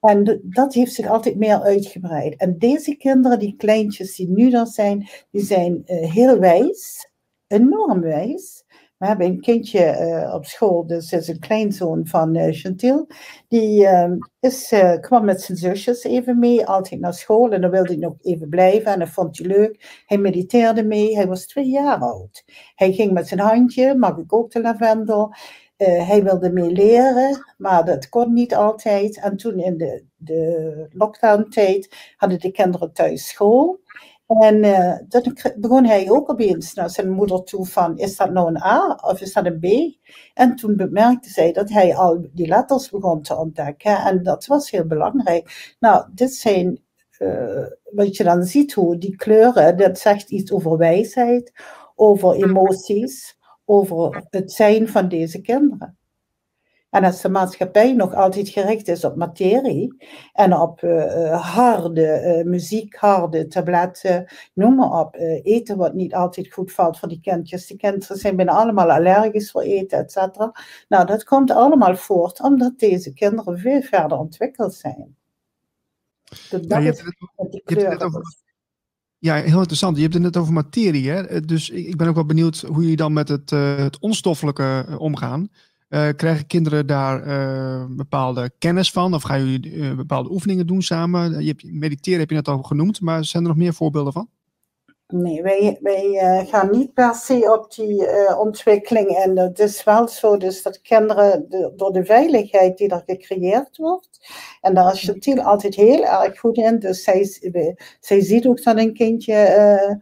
[0.00, 2.36] En dat heeft zich altijd meer uitgebreid.
[2.36, 7.10] En deze kinderen, die kleintjes die nu er zijn, die zijn uh, heel wijs,
[7.46, 8.64] enorm wijs.
[8.96, 13.06] We hebben een kindje uh, op school, dus is een kleinzoon van uh, Chantil.
[13.48, 17.52] Die uh, is, kwam met zijn zusjes even mee, altijd naar school.
[17.52, 20.02] En dan wilde hij nog even blijven en dat vond hij leuk.
[20.06, 22.44] Hij mediteerde mee, hij was twee jaar oud.
[22.74, 25.34] Hij ging met zijn handje, mag ik ook de lavendel.
[25.78, 29.20] Uh, hij wilde mee leren, maar dat kon niet altijd.
[29.20, 33.80] En toen in de, de lockdown-tijd hadden de kinderen thuis school.
[34.26, 38.48] En uh, toen begon hij ook opeens naar zijn moeder toe van, is dat nou
[38.48, 39.96] een A of is dat een B?
[40.34, 43.96] En toen bemerkte zij dat hij al die letters begon te ontdekken.
[43.96, 45.74] En dat was heel belangrijk.
[45.80, 46.82] Nou, dit zijn,
[47.18, 51.52] uh, wat je dan ziet, hoe die kleuren, dat zegt iets over wijsheid,
[51.94, 53.36] over emoties
[53.66, 55.96] over het zijn van deze kinderen.
[56.90, 59.96] En als de maatschappij nog altijd gericht is op materie
[60.32, 66.14] en op uh, harde uh, muziek, harde tabletten, noem maar op, uh, eten wat niet
[66.14, 67.66] altijd goed valt voor die kindjes.
[67.66, 70.52] Die kinderen zijn bijna allemaal allergisch voor eten, et cetera.
[70.88, 75.16] Nou, dat komt allemaal voort omdat deze kinderen veel verder ontwikkeld zijn.
[76.28, 76.98] Dus dat ja, je hebt
[77.36, 78.22] het, je hebt het over,
[79.18, 79.96] ja, heel interessant.
[79.96, 81.10] Je hebt het net over materie.
[81.10, 81.26] Hè?
[81.26, 84.86] Eh, dus ik ben ook wel benieuwd hoe jullie dan met het, uh, het onstoffelijke
[84.88, 85.48] uh, omgaan.
[85.88, 87.20] Uh, krijgen kinderen daar
[87.96, 89.14] bepaalde kennis van?
[89.14, 91.40] Of gaan jullie bepaalde oefeningen doen samen?
[91.40, 94.28] Je hebt, mediteren heb je net al genoemd, maar zijn er nog meer voorbeelden van?
[95.08, 99.08] Nee, wij, wij uh, gaan niet per se op die uh, ontwikkeling.
[99.08, 103.76] En het is wel zo dus dat kinderen de, door de veiligheid die er gecreëerd
[103.76, 104.20] wordt.
[104.60, 106.78] En daar is Chantil altijd heel erg goed in.
[106.78, 107.24] Dus zij,
[108.00, 109.94] zij ziet ook dat een kindje uh,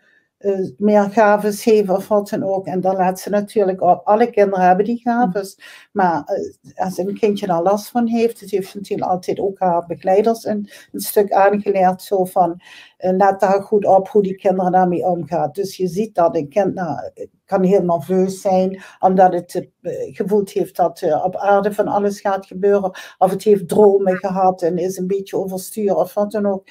[0.78, 2.66] meer gaves geven of wat dan ook.
[2.66, 4.00] En dan laat ze natuurlijk op.
[4.04, 5.59] Alle kinderen hebben die gaves.
[5.92, 6.22] Maar
[6.62, 10.44] uh, als een kindje daar last van heeft, het heeft natuurlijk altijd ook haar begeleiders
[10.44, 12.02] een, een stuk aangeleerd.
[12.02, 12.61] Zo van,
[12.98, 15.48] uh, let daar goed op hoe die kinderen daarmee omgaan.
[15.52, 16.98] Dus je ziet dat een kind nou,
[17.44, 19.68] kan heel nerveus zijn, omdat het
[20.12, 22.90] gevoeld heeft dat op aarde van alles gaat gebeuren.
[23.18, 26.68] Of het heeft dromen gehad en is een beetje overstuur of wat dan ook.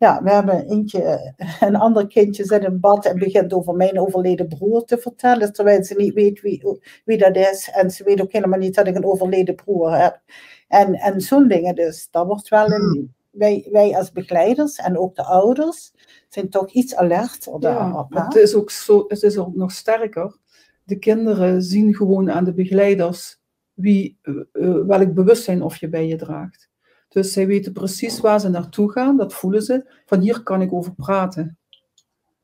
[0.00, 4.48] Ja, we hebben eentje, een ander kindje zit in bad en begint over mijn overleden
[4.48, 7.70] broer te vertellen, terwijl ze niet weet wie, wie dat is.
[7.72, 10.20] En ze weet ook helemaal niet dat ik een overleden broer heb.
[10.68, 12.08] En, en zo'n dingen dus.
[12.10, 13.14] Dat wordt wel een, hmm.
[13.30, 15.92] wij, wij als begeleiders en ook de ouders
[16.28, 20.38] zijn toch iets alert Ja, het is ook zo, het is ook nog sterker.
[20.84, 23.40] De kinderen zien gewoon aan de begeleiders
[23.74, 26.69] wie, uh, welk bewustzijn of je bij je draagt.
[27.10, 29.84] Dus zij weten precies waar ze naartoe gaan, dat voelen ze.
[30.06, 31.58] Van hier kan ik over praten.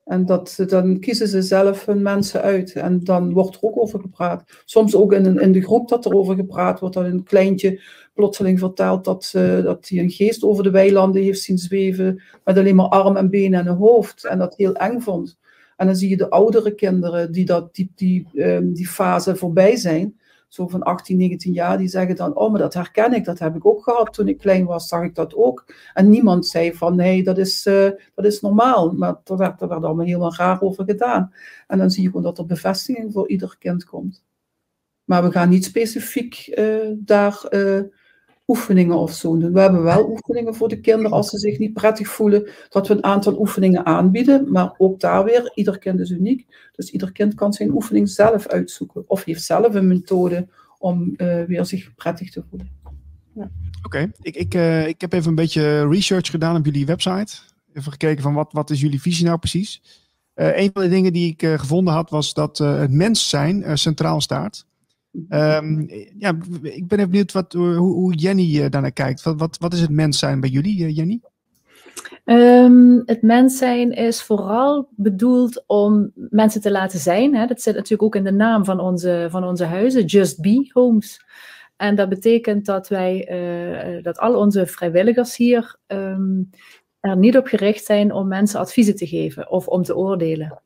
[0.05, 2.73] En dat, dan kiezen ze zelf hun mensen uit.
[2.73, 4.63] En dan wordt er ook over gepraat.
[4.65, 6.95] Soms ook in, in de groep dat er over gepraat wordt.
[6.95, 7.81] Dat een kleintje
[8.15, 12.23] plotseling vertelt dat, uh, dat hij een geest over de weilanden heeft zien zweven.
[12.45, 14.25] Met alleen maar arm en benen en een hoofd.
[14.25, 15.39] En dat heel eng vond.
[15.77, 19.77] En dan zie je de oudere kinderen die dat, die, die, um, die fase voorbij
[19.77, 20.17] zijn
[20.57, 23.57] zo van 18, 19 jaar, die zeggen dan, oh, maar dat herken ik, dat heb
[23.57, 25.75] ik ook gehad toen ik klein was, zag ik dat ook.
[25.95, 29.69] En niemand zei van, nee, dat is, uh, dat is normaal, maar er werd, er
[29.69, 31.33] werd allemaal heel raar over gedaan.
[31.66, 34.25] En dan zie je gewoon dat er bevestiging voor ieder kind komt.
[35.05, 37.81] Maar we gaan niet specifiek uh, daar uh,
[38.47, 39.53] oefeningen of zo doen.
[39.53, 42.95] We hebben wel oefeningen voor de kinderen als ze zich niet prettig voelen, dat we
[42.95, 44.53] een aantal oefeningen aanbieden.
[44.53, 46.47] Maar ook daar weer, ieder kind is uniek.
[46.73, 51.43] Dus ieder kind kan zijn oefening zelf uitzoeken of heeft zelf een methode om uh,
[51.45, 52.71] weer zich prettig te voelen.
[53.35, 53.51] Ja.
[53.83, 57.35] Oké, ik, ik, uh, ik heb even een beetje research gedaan op jullie website.
[57.73, 59.83] Even gekeken van wat, wat is jullie visie nou precies.
[60.35, 64.21] Uh, een van de dingen die ik gevonden had was dat het mens zijn centraal
[64.21, 64.67] staat.
[65.29, 65.87] Um,
[66.19, 69.23] ja, ik ben even benieuwd wat, hoe, hoe Jenny uh, daarnaar kijkt.
[69.23, 71.21] Wat, wat, is het mens zijn bij jullie, uh, Jenny?
[72.25, 77.35] Um, het mens zijn is vooral bedoeld om mensen te laten zijn.
[77.35, 77.47] Hè.
[77.47, 81.25] Dat zit natuurlijk ook in de naam van onze, van onze huizen, Just Be Homes.
[81.77, 83.29] En dat betekent dat wij,
[83.97, 86.51] uh, dat al onze vrijwilligers hier um,
[87.01, 90.61] er niet op gericht zijn om mensen adviezen te geven of om te oordelen.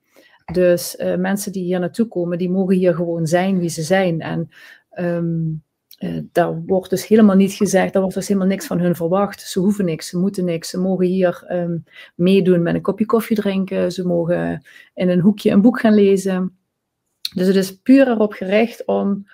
[0.53, 4.21] Dus uh, mensen die hier naartoe komen, die mogen hier gewoon zijn wie ze zijn.
[4.21, 4.49] En
[4.99, 5.63] um,
[5.99, 9.41] uh, daar wordt dus helemaal niet gezegd, daar wordt dus helemaal niks van hun verwacht.
[9.41, 10.71] Ze hoeven niks, ze moeten niks.
[10.71, 11.85] Ze mogen hier um,
[12.15, 13.93] meedoen met een kopje koffie drinken.
[13.93, 14.63] Ze mogen
[14.95, 16.59] in een hoekje een boek gaan lezen.
[17.35, 19.27] Dus het is puur erop gericht om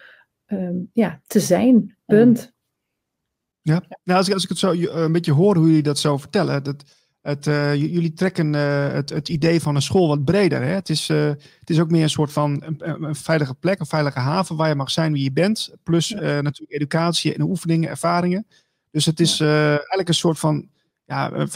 [0.47, 2.55] um, ja, te zijn, punt.
[3.61, 6.17] Ja, nou, als, ik, als ik het zo een beetje hoor hoe jullie dat zo
[6.17, 6.85] vertellen, dat,
[7.27, 10.63] het, uh, jullie trekken uh, het, het, idee van een school wat breder.
[10.63, 10.73] Hè?
[10.73, 11.27] Het, is, uh,
[11.61, 14.69] het is ook meer een soort van een, een, veilige plek, een veilige haven waar
[14.69, 15.75] je mag zijn wie je bent.
[15.83, 16.41] Plus ja.
[16.41, 18.47] natuurlijk educatie en oefeningen, ervaringen.
[18.91, 20.69] Dus het is eigenlijk een soort van
[21.05, 21.47] ja,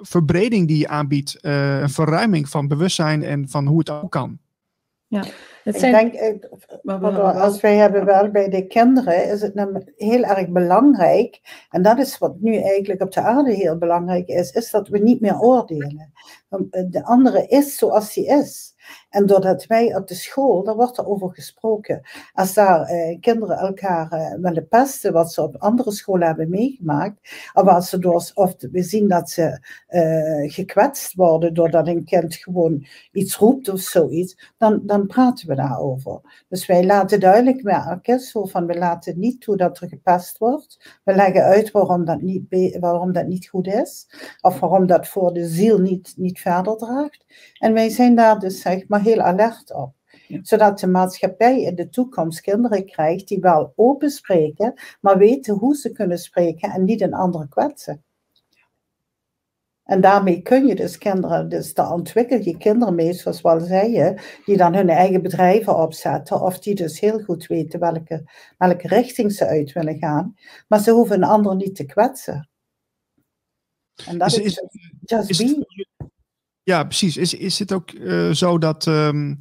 [0.00, 1.38] verbreding die je aanbiedt.
[1.40, 4.38] een verruiming van bewustzijn en van hoe het ook kan.
[5.08, 5.24] Ja.
[5.64, 6.06] Het zijn...
[6.06, 6.42] Ik denk,
[6.84, 11.40] eh, als wij hebben wel bij de kinderen, is het heel erg belangrijk,
[11.70, 14.98] en dat is wat nu eigenlijk op de aarde heel belangrijk is, is dat we
[14.98, 16.12] niet meer oordelen.
[16.48, 18.74] Eh, de andere is zoals hij is.
[19.08, 22.00] En doordat wij op de school, daar wordt er over gesproken.
[22.32, 27.50] Als daar eh, kinderen elkaar eh, willen pesten, wat ze op andere scholen hebben meegemaakt,
[27.54, 33.36] of als ze we zien dat ze eh, gekwetst worden doordat een kind gewoon iets
[33.36, 36.44] roept of zoiets, dan, dan praten we daarover.
[36.48, 41.00] Dus wij laten duidelijk merken, zo van we laten niet toe dat er gepest wordt.
[41.04, 44.08] We leggen uit waarom dat niet, waarom dat niet goed is,
[44.40, 47.24] of waarom dat voor de ziel niet, niet verder draagt.
[47.58, 49.94] En wij zijn daar dus zeg maar heel alert op.
[50.42, 55.76] Zodat de maatschappij in de toekomst kinderen krijgt die wel open spreken, maar weten hoe
[55.76, 58.04] ze kunnen spreken en niet een ander kwetsen.
[59.86, 63.60] En daarmee kun je dus kinderen, dus daar ontwikkel je kinderen mee, zoals we al
[63.60, 68.88] zeiden, die dan hun eigen bedrijven opzetten, of die dus heel goed weten welke, welke
[68.88, 70.34] richting ze uit willen gaan.
[70.68, 72.48] Maar ze hoeven een ander niet te kwetsen.
[74.06, 74.62] En dat is, is,
[75.00, 75.86] just is, be.
[76.66, 77.16] Ja, precies.
[77.16, 79.36] Is, is het ook uh, zo dat um,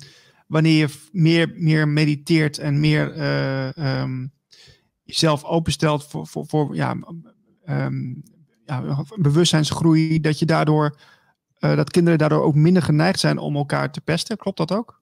[0.47, 4.33] wanneer je meer, meer mediteert en meer uh, um,
[5.03, 6.95] jezelf openstelt voor, voor, voor ja,
[7.65, 8.23] um,
[8.65, 10.97] ja, bewustzijnsgroei, dat je daardoor
[11.59, 14.37] uh, dat kinderen daardoor ook minder geneigd zijn om elkaar te pesten?
[14.37, 15.01] Klopt dat ook?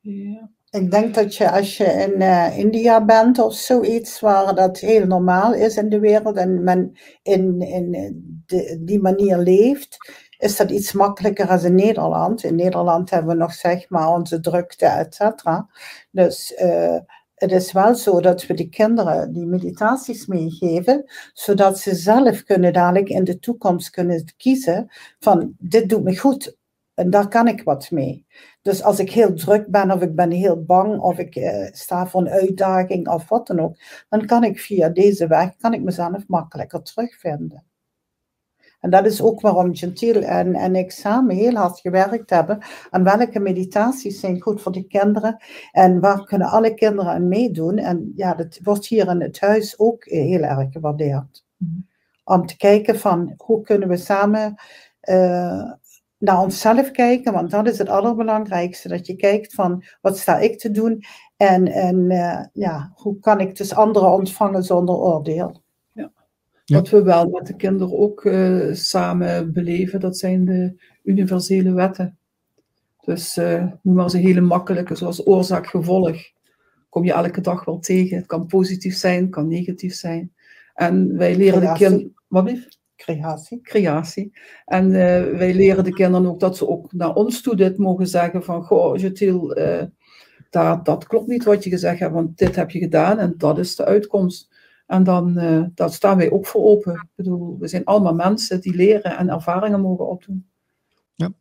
[0.00, 0.50] Ja.
[0.70, 5.06] Ik denk dat je als je in uh, India bent of zoiets, waar dat heel
[5.06, 7.90] normaal is in de wereld en men in, in
[8.46, 9.96] de, die manier leeft,
[10.42, 12.44] is dat iets makkelijker als in Nederland.
[12.44, 15.68] In Nederland hebben we nog zeg maar onze drukte, et cetera.
[16.10, 16.98] Dus uh,
[17.34, 22.72] het is wel zo dat we de kinderen die meditaties meegeven, zodat ze zelf kunnen
[22.72, 24.86] dadelijk in de toekomst kunnen kiezen
[25.18, 26.56] van dit doet me goed
[26.94, 28.26] en daar kan ik wat mee.
[28.62, 32.06] Dus als ik heel druk ben of ik ben heel bang of ik uh, sta
[32.06, 33.76] voor een uitdaging of wat dan ook,
[34.08, 37.64] dan kan ik via deze weg kan ik mezelf makkelijker terugvinden.
[38.82, 42.58] En dat is ook waarom Gentiel en, en ik samen heel hard gewerkt hebben
[42.90, 45.36] aan welke meditaties zijn goed voor de kinderen
[45.72, 47.78] en waar kunnen alle kinderen aan meedoen.
[47.78, 51.44] En ja, dat wordt hier in het huis ook heel erg gewaardeerd.
[51.56, 51.88] Mm-hmm.
[52.24, 54.54] Om te kijken van hoe kunnen we samen
[55.02, 55.72] uh,
[56.18, 58.88] naar onszelf kijken, want dat is het allerbelangrijkste.
[58.88, 61.04] Dat je kijkt van wat sta ik te doen
[61.36, 65.61] en, en uh, ja, hoe kan ik dus anderen ontvangen zonder oordeel.
[66.64, 72.16] Wat we wel met de kinderen ook uh, samen beleven, dat zijn de universele wetten.
[73.00, 76.16] Dus uh, noem maar eens een hele makkelijke, zoals oorzaak-gevolg.
[76.88, 78.16] Kom je elke dag wel tegen.
[78.16, 80.32] Het kan positief zijn, het kan negatief zijn.
[80.74, 82.14] En wij leren de kinderen.
[82.28, 82.68] Wat lief?
[82.96, 83.60] Creatie.
[83.60, 84.32] Creatie.
[84.64, 84.92] En uh,
[85.38, 88.62] wij leren de kinderen ook dat ze ook naar ons toe dit mogen zeggen: van
[88.62, 89.82] goh, Jutil, uh,
[90.50, 93.58] dat, dat klopt niet wat je gezegd hebt, want dit heb je gedaan en dat
[93.58, 94.51] is de uitkomst.
[94.92, 95.34] En dan
[95.74, 96.92] daar staan wij ook voor open.
[96.92, 100.46] Ik bedoel, we zijn allemaal mensen die leren en ervaringen mogen opdoen.
[101.14, 101.32] Ja,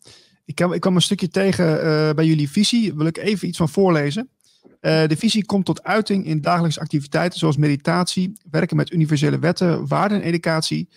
[0.45, 2.93] ik kwam, ik een stukje tegen uh, bij jullie visie.
[2.95, 4.29] Wil ik even iets van voorlezen.
[4.63, 9.87] Uh, de visie komt tot uiting in dagelijkse activiteiten zoals meditatie, werken met universele wetten,
[9.87, 10.89] waarden en educatie,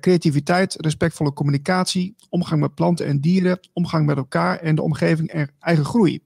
[0.00, 5.50] creativiteit, respectvolle communicatie, omgang met planten en dieren, omgang met elkaar en de omgeving en
[5.58, 6.22] eigen groei.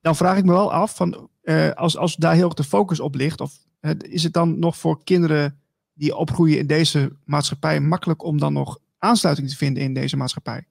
[0.00, 1.28] Dan vraag ik me wel af, van,
[1.74, 3.64] als, als daar heel erg de focus op ligt, of
[3.98, 5.60] is het dan nog voor kinderen
[5.92, 10.66] die opgroeien in deze maatschappij makkelijk om dan nog aansluiting te vinden in deze maatschappij?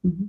[0.00, 0.22] Mhm.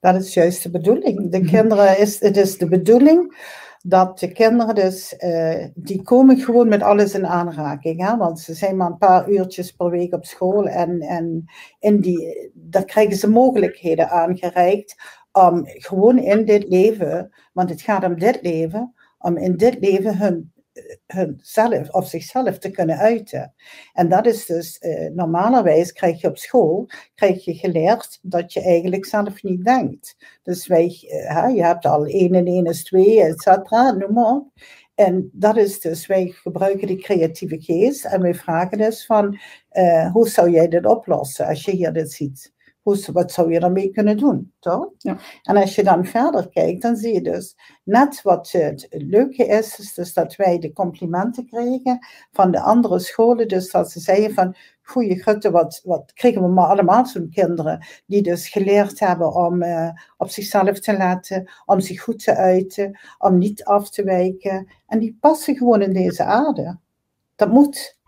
[0.00, 1.30] Dat is juist de bedoeling.
[1.30, 1.48] De mhm.
[1.48, 3.36] kinderen is, het is de bedoeling
[3.82, 8.06] dat de kinderen dus, uh, die komen gewoon met alles in aanraking.
[8.06, 8.16] Hè?
[8.16, 11.44] Want ze zijn maar een paar uurtjes per week op school en, en
[11.78, 14.96] in die, daar krijgen ze mogelijkheden aangereikt
[15.32, 20.18] om gewoon in dit leven, want het gaat om dit leven, om in dit leven
[20.18, 20.52] hun
[21.06, 23.54] hunzelf of zichzelf te kunnen uiten.
[23.92, 28.62] En dat is dus, uh, normalerwijs krijg je op school, krijg je geleerd dat je
[28.62, 30.16] eigenlijk zelf niet denkt.
[30.42, 34.34] Dus wij, uh, je hebt al 1 en 1 is 2, et cetera, noem maar
[34.34, 34.52] op.
[34.94, 39.38] En dat is dus, wij gebruiken die creatieve geest en wij vragen dus van,
[39.72, 42.54] uh, hoe zou jij dit oplossen als je hier dit ziet?
[43.12, 44.88] Wat zou je daarmee kunnen doen, toch?
[44.98, 45.18] Ja.
[45.42, 49.78] En als je dan verder kijkt, dan zie je dus net wat het leuke is,
[49.78, 51.98] is dus dat wij de complimenten kregen
[52.32, 56.48] van de andere scholen, dus dat ze zeiden van, goeie gutte, wat, wat kregen we
[56.48, 61.80] maar allemaal zo'n kinderen, die dus geleerd hebben om uh, op zichzelf te letten, om
[61.80, 64.68] zich goed te uiten, om niet af te wijken.
[64.86, 66.78] En die passen gewoon in deze aarde.
[67.36, 67.98] Dat moet,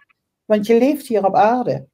[0.45, 1.88] want je leeft hier op aarde.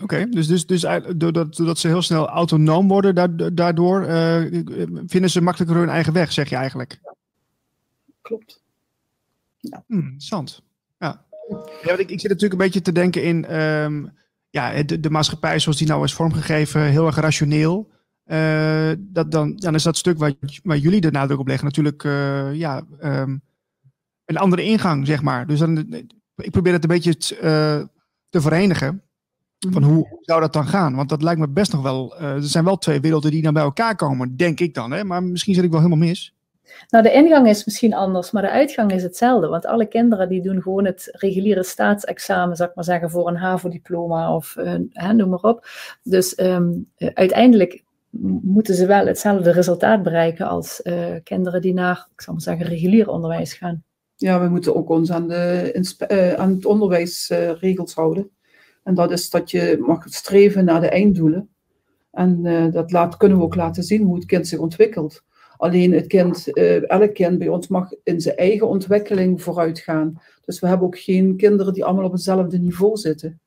[0.00, 4.62] Oké, dus, dus, dus doordat, doordat ze heel snel autonoom worden, daardoor uh,
[5.06, 7.00] vinden ze makkelijker hun eigen weg, zeg je eigenlijk.
[8.22, 8.62] Klopt.
[9.56, 9.84] Ja.
[9.86, 10.62] Hmm, interessant.
[10.98, 11.24] Ja.
[11.82, 14.12] ja ik, ik zit natuurlijk een beetje te denken in um,
[14.50, 17.90] ja, de, de, maatschappij zoals die nou is vormgegeven, heel erg rationeel.
[18.26, 20.32] Uh, dat, dan, dan is dat stuk waar,
[20.62, 23.42] waar jullie de nadruk op leggen natuurlijk uh, ja, um,
[24.24, 25.46] een andere ingang, zeg maar.
[25.46, 25.78] Dus dan,
[26.36, 27.16] ik probeer het een beetje
[28.28, 29.02] te verenigen.
[29.58, 29.92] Van mhm.
[29.92, 30.94] hoe zou dat dan gaan?
[30.94, 32.14] Want dat lijkt me best nog wel.
[32.20, 34.90] Uh, er zijn wel twee werelden die dan bij elkaar komen, denk ik dan.
[34.90, 35.04] Hè?
[35.04, 36.32] Maar misschien zit ik wel helemaal mis.
[36.88, 39.48] Nou, de ingang is misschien anders, maar de uitgang is hetzelfde.
[39.48, 43.36] Want alle kinderen die doen gewoon het reguliere staatsexamen, zou ik maar zeggen, voor een
[43.36, 45.66] HAVO-diploma of uh, hè, noem maar op.
[46.02, 47.84] Dus um, uiteindelijk
[48.42, 52.66] moeten ze wel hetzelfde resultaat bereiken als uh, kinderen die naar, ik zal maar zeggen,
[52.66, 53.84] regulier onderwijs gaan.
[54.16, 58.30] Ja, we moeten ook ons aan, de, aan het onderwijsregels houden.
[58.82, 61.48] En dat is dat je mag streven naar de einddoelen.
[62.10, 65.22] En uh, dat laat, kunnen we ook laten zien hoe het kind zich ontwikkelt.
[65.56, 70.22] Alleen het kind, uh, elk kind bij ons mag in zijn eigen ontwikkeling vooruit gaan.
[70.44, 73.40] Dus we hebben ook geen kinderen die allemaal op hetzelfde niveau zitten.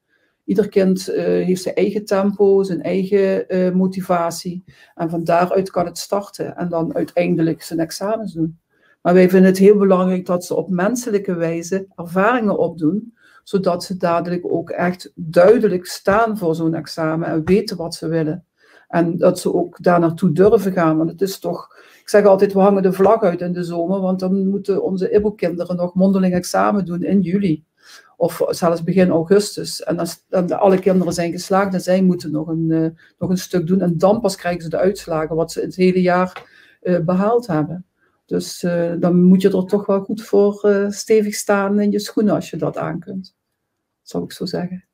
[0.46, 4.64] Ieder kind uh, heeft zijn eigen tempo, zijn eigen motivatie.
[4.96, 8.60] En van daaruit kan het starten en dan uiteindelijk zijn examens doen.
[9.02, 13.14] Maar wij vinden het heel belangrijk dat ze op menselijke wijze ervaringen opdoen
[13.44, 18.46] zodat ze dadelijk ook echt duidelijk staan voor zo'n examen en weten wat ze willen.
[18.88, 20.98] En dat ze ook daar naartoe durven gaan.
[20.98, 24.00] Want het is toch, ik zeg altijd, we hangen de vlag uit in de zomer,
[24.00, 27.66] want dan moeten onze IBO-kinderen nog mondeling examen doen in juli.
[28.18, 29.84] Of zelfs begin augustus.
[29.84, 32.88] En als dan alle kinderen zijn geslaagd en zij moeten nog een, uh,
[33.18, 33.82] nog een stuk doen.
[33.82, 36.44] En dan pas krijgen ze de uitslagen wat ze het hele jaar
[36.82, 37.86] uh, behaald hebben.
[38.32, 42.34] Dus uh, dan moet je er toch wel goed voor stevig staan in je schoenen
[42.34, 43.36] als je dat aan kunt.
[44.02, 44.86] Zou ik zo zeggen.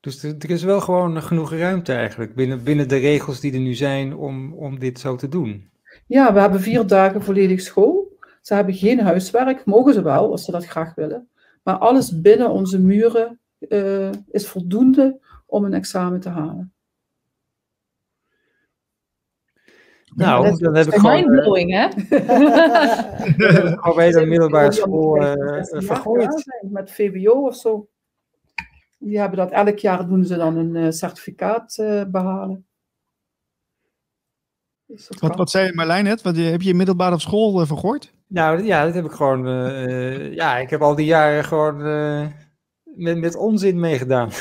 [0.00, 3.74] Dus er is wel gewoon genoeg ruimte eigenlijk binnen, binnen de regels die er nu
[3.74, 5.70] zijn om, om dit zo te doen.
[6.06, 8.18] Ja, we hebben vier dagen volledig school.
[8.40, 11.28] Ze hebben geen huiswerk, mogen ze wel als ze dat graag willen.
[11.62, 16.71] Maar alles binnen onze muren uh, is voldoende om een examen te halen.
[20.14, 21.20] Nou, ja, dan heb ik gewoon...
[21.20, 21.88] Mindblowing, hè?
[23.80, 25.32] gewoon bij de middelbare school uh,
[25.62, 26.44] vergooid.
[26.60, 27.88] Met VBO of zo.
[28.98, 32.66] Die hebben dat elk jaar doen ze dan een uh, certificaat uh, behalen.
[34.86, 36.22] Dus wat, wat zei Marlijn net?
[36.22, 38.12] Wat, heb je middelbare school uh, vergooid?
[38.26, 39.46] Nou ja, dat heb ik gewoon.
[40.34, 41.82] ja, ik heb al die jaren gewoon
[42.82, 44.30] met, met onzin meegedaan.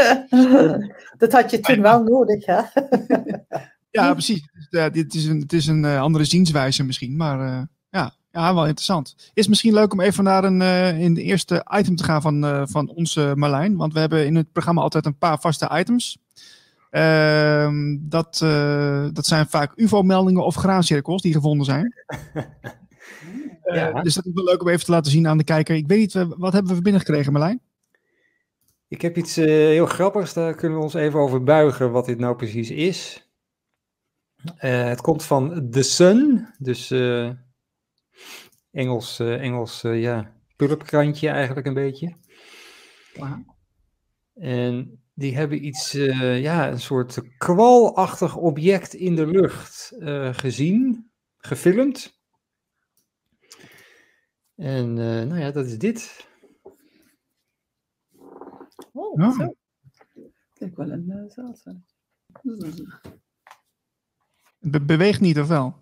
[1.20, 2.60] dat had je toen wel nodig, hè?
[4.00, 4.48] ja, precies.
[4.92, 8.18] dit is een, het is een andere zienswijze misschien, maar ja.
[8.32, 9.30] Ja, wel interessant.
[9.34, 12.44] Is misschien leuk om even naar een uh, in de eerste item te gaan van,
[12.44, 13.76] uh, van onze Marlijn.
[13.76, 16.18] Want we hebben in het programma altijd een paar vaste items.
[16.90, 17.68] Uh,
[18.00, 21.94] dat, uh, dat zijn vaak UFO-meldingen of graancirkels die gevonden zijn.
[23.74, 24.02] ja.
[24.02, 25.76] Dus dat is wel leuk om even te laten zien aan de kijker.
[25.76, 27.60] Ik weet niet, wat hebben we binnengekregen, Marlijn?
[28.90, 32.36] Ik heb iets heel grappigs, daar kunnen we ons even over buigen wat dit nou
[32.36, 33.30] precies is.
[34.56, 36.90] het komt van The Sun, dus
[38.70, 42.16] Engels, uh, Engels uh, ja, pulpkrantje eigenlijk een beetje.
[43.14, 43.48] Wow.
[44.34, 49.92] En die hebben iets, ja, een soort kwalachtig object in de lucht
[50.36, 52.20] gezien, gefilmd.
[54.56, 56.28] En nou ja, dat is dit.
[59.00, 59.32] Oh, ja.
[59.32, 59.54] zo.
[60.52, 61.30] Kijk wel een
[62.44, 62.94] uh.
[64.58, 65.74] Het beweegt niet, of wel?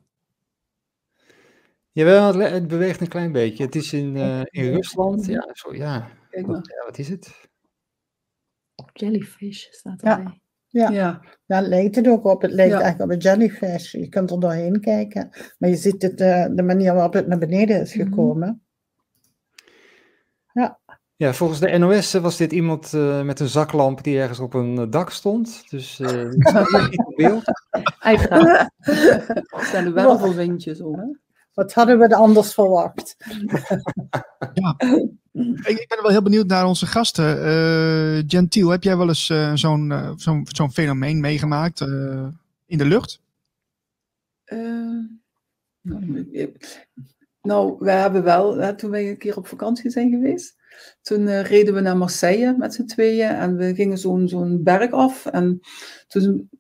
[1.93, 3.65] Jawel, het, het beweegt een klein beetje.
[3.65, 5.27] Het is in, uh, in Rusland.
[5.27, 6.09] Ja, zo, ja.
[6.31, 7.49] Wat, ja, wat is het?
[8.93, 10.41] Jellyfish staat erbij.
[10.67, 10.91] Ja.
[10.91, 11.21] Ja.
[11.47, 12.43] ja, het lijkt het ook op.
[12.43, 12.81] Het lijkt ja.
[12.81, 13.93] eigenlijk op een jellyfish.
[13.93, 15.31] Je kunt er doorheen kijken.
[15.59, 18.49] Maar je ziet het, uh, de manier waarop het naar beneden is gekomen.
[18.49, 18.63] Mm
[20.53, 20.63] -hmm.
[20.63, 20.81] Ja.
[21.19, 24.91] Ja, volgens de NOS was dit iemand uh, met een zaklamp die ergens op een
[24.91, 25.71] dak stond.
[25.71, 27.45] Dus uh, niet op beeld.
[27.99, 28.71] Uiteraard.
[29.59, 31.07] Er zijn er wel veel windjes om, hè?
[31.55, 33.17] Wat hadden we er anders verwacht?
[34.55, 34.77] ja.
[35.63, 37.39] Ik ben wel heel benieuwd naar onze gasten.
[37.39, 41.81] Uh, Gentiel, heb jij wel eens uh, zo'n uh, zo'n zo'n fenomeen meegemaakt
[42.67, 43.21] in de lucht?
[45.81, 46.53] nou,
[47.43, 50.58] nou, we hebben wel, hè, toen wij een keer op vakantie zijn geweest,
[51.03, 55.27] toen reden we naar Marseille met z'n tweeën en we gingen zo'n zo'n berg af.
[55.27, 55.61] En
[56.07, 56.51] toen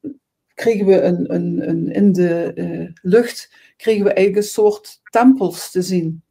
[0.54, 5.82] kregen we een, een, een in de lucht kregen we eigenlijk een soort tempels te
[5.82, 6.22] zien.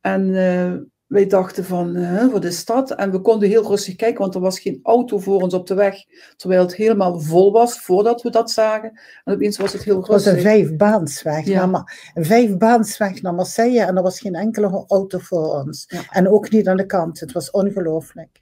[0.00, 0.74] En uh,
[1.12, 2.90] wij dachten van, uh, wat is dat?
[2.90, 5.74] En we konden heel rustig kijken, want er was geen auto voor ons op de
[5.74, 6.04] weg,
[6.36, 9.00] terwijl het helemaal vol was voordat we dat zagen.
[9.24, 10.14] En opeens was het heel rustig.
[10.14, 11.66] Het was een vijfbaansweg, ja.
[11.66, 15.84] naar, een vijfbaansweg naar Marseille en er was geen enkele auto voor ons.
[15.88, 16.02] Ja.
[16.10, 18.40] En ook niet aan de kant, het was ongelooflijk.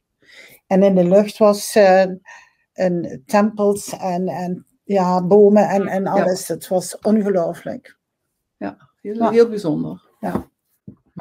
[0.66, 2.04] En in de lucht was uh,
[2.72, 6.46] een tempels en, en ja, bomen en, en alles.
[6.46, 6.54] Ja.
[6.54, 7.98] Het was ongelooflijk
[8.56, 8.76] ja.
[9.00, 10.08] Heel, heel bijzonder.
[10.20, 10.48] Ja.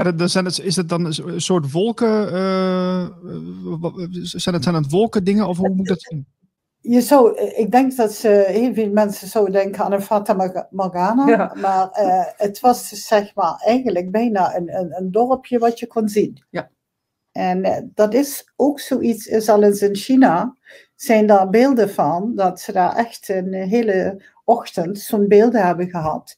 [0.03, 2.33] Maar zijn het, is het dan een soort wolken?
[2.33, 3.07] Uh,
[4.21, 6.27] zijn, het, zijn het wolken dingen of hoe moet dat zien?
[6.81, 11.27] Je zou, ik denk dat ze, heel veel mensen zouden denken aan een Fata Morgana.
[11.27, 11.53] Ja.
[11.61, 15.87] Maar uh, het was dus, zeg maar eigenlijk bijna een, een, een, dorpje wat je
[15.87, 16.43] kon zien.
[16.49, 16.69] Ja.
[17.31, 20.55] En uh, dat is ook zoiets, is al eens in China,
[20.95, 26.35] zijn daar beelden van, dat ze daar echt een hele ochtend zo'n beelden hebben gehad.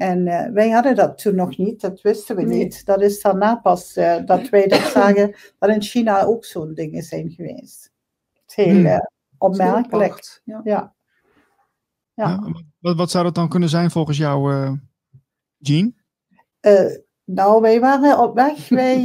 [0.00, 2.58] En uh, wij hadden dat toen nog niet, dat wisten we nee.
[2.58, 2.86] niet.
[2.86, 7.02] Dat is daarna pas uh, dat wij dat zagen, dat in China ook zo'n dingen
[7.02, 7.92] zijn geweest.
[8.32, 8.98] Het is heel uh,
[9.38, 10.40] opmerkelijk.
[10.44, 10.60] Ja.
[10.64, 10.94] ja.
[12.14, 12.40] ja.
[12.78, 14.78] Wat, wat, zou dat dan kunnen zijn volgens jou,
[15.58, 15.94] Jean?
[17.24, 18.68] nou, wij waren op weg.
[18.80, 19.02] Wij,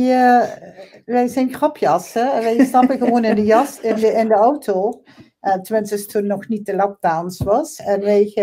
[1.06, 2.26] wij zijn grapjassen.
[2.26, 5.04] Wij stappen gewoon in de jas, in de, in de auto.
[5.62, 7.76] Tenminste, toen nog niet de lockdowns was.
[7.76, 8.34] En wij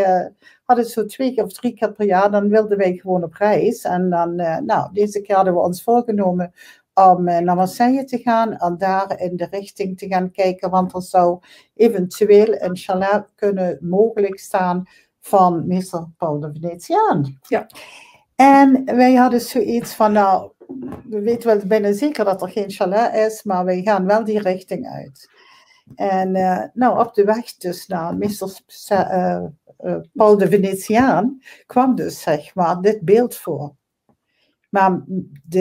[0.80, 3.82] zo twee keer of drie keer per jaar, dan wilden wij gewoon op reis.
[3.82, 6.52] En dan, uh, nou, deze keer hadden we ons voorgenomen
[6.94, 11.02] om naar Marseille te gaan en daar in de richting te gaan kijken, want er
[11.02, 11.38] zou
[11.74, 14.84] eventueel een chalet kunnen mogelijk staan
[15.20, 17.38] van meester Paul de Venetiaan.
[17.48, 17.66] Ja.
[18.36, 20.50] En wij hadden zoiets van, nou,
[21.04, 24.40] we weten wel bijna zeker dat er geen chalet is, maar wij gaan wel die
[24.40, 25.30] richting uit.
[25.94, 28.60] En uh, nou, op de weg dus naar meester
[28.92, 29.44] uh,
[30.12, 33.74] Paul de Venetiaan kwam dus zeg maar dit beeld voor.
[34.70, 35.04] Maar
[35.42, 35.60] de,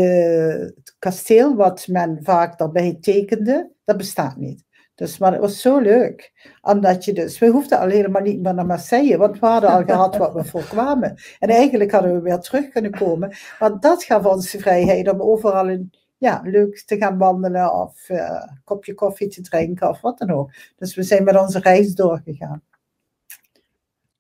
[0.76, 4.64] het kasteel wat men vaak daarbij tekende, dat bestaat niet.
[4.96, 6.32] Dus, maar het was zo leuk.
[6.62, 9.84] Omdat je dus, we hoefden al helemaal niet meer naar Marseille, want we hadden al
[9.84, 11.16] gehad wat we voorkwamen.
[11.40, 13.34] En eigenlijk hadden we weer terug kunnen komen.
[13.60, 18.10] Want dat gaf ons de vrijheid om overal in, ja, leuk te gaan wandelen of
[18.10, 20.52] uh, een kopje koffie te drinken of wat dan ook.
[20.76, 22.64] Dus we zijn met onze reis doorgegaan.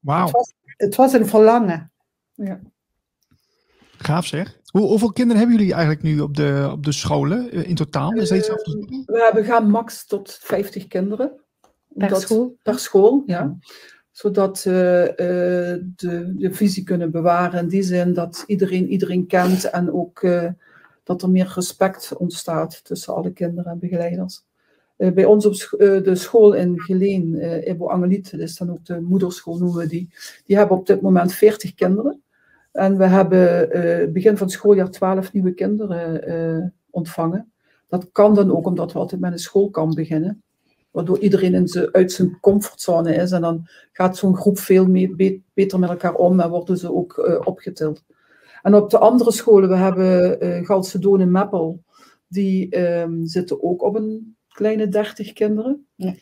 [0.01, 0.25] Wauw.
[0.25, 1.91] Het was, het was een verlangen.
[2.33, 2.59] Ja.
[3.97, 4.59] Gaaf zeg.
[4.71, 8.11] Hoe, hoeveel kinderen hebben jullie eigenlijk nu op de, op de scholen in totaal?
[8.11, 8.55] Is dat iets uh,
[9.05, 11.31] we hebben gaan max tot 50 kinderen.
[11.87, 12.57] Per school?
[12.63, 13.57] Per school, ja.
[14.11, 19.69] Zodat we uh, de, de visie kunnen bewaren in die zin dat iedereen iedereen kent
[19.69, 20.49] en ook uh,
[21.03, 24.43] dat er meer respect ontstaat tussen alle kinderen en begeleiders.
[25.01, 28.71] Uh, bij ons op sch de school in Geleen, uh, Ebo Angeliet, dat is dan
[28.71, 30.09] ook de moederschool noemen we die,
[30.45, 32.21] die hebben op dit moment 40 kinderen.
[32.71, 37.51] En we hebben uh, begin van het schooljaar 12 nieuwe kinderen ontvangen.
[37.87, 40.43] Dat kan dan ook omdat we altijd met een schoolkamp beginnen.
[40.91, 43.31] Waardoor iedereen in uit zijn comfortzone is.
[43.31, 44.91] En dan gaat zo'n groep veel
[45.55, 48.03] beter met elkaar om en worden ze ook opgetild.
[48.61, 51.83] En op de andere scholen, we hebben uh, Galsedoon en Meppel,
[52.27, 55.87] die um, zitten ook op een kleine 30 kinderen.
[55.95, 56.13] Ja.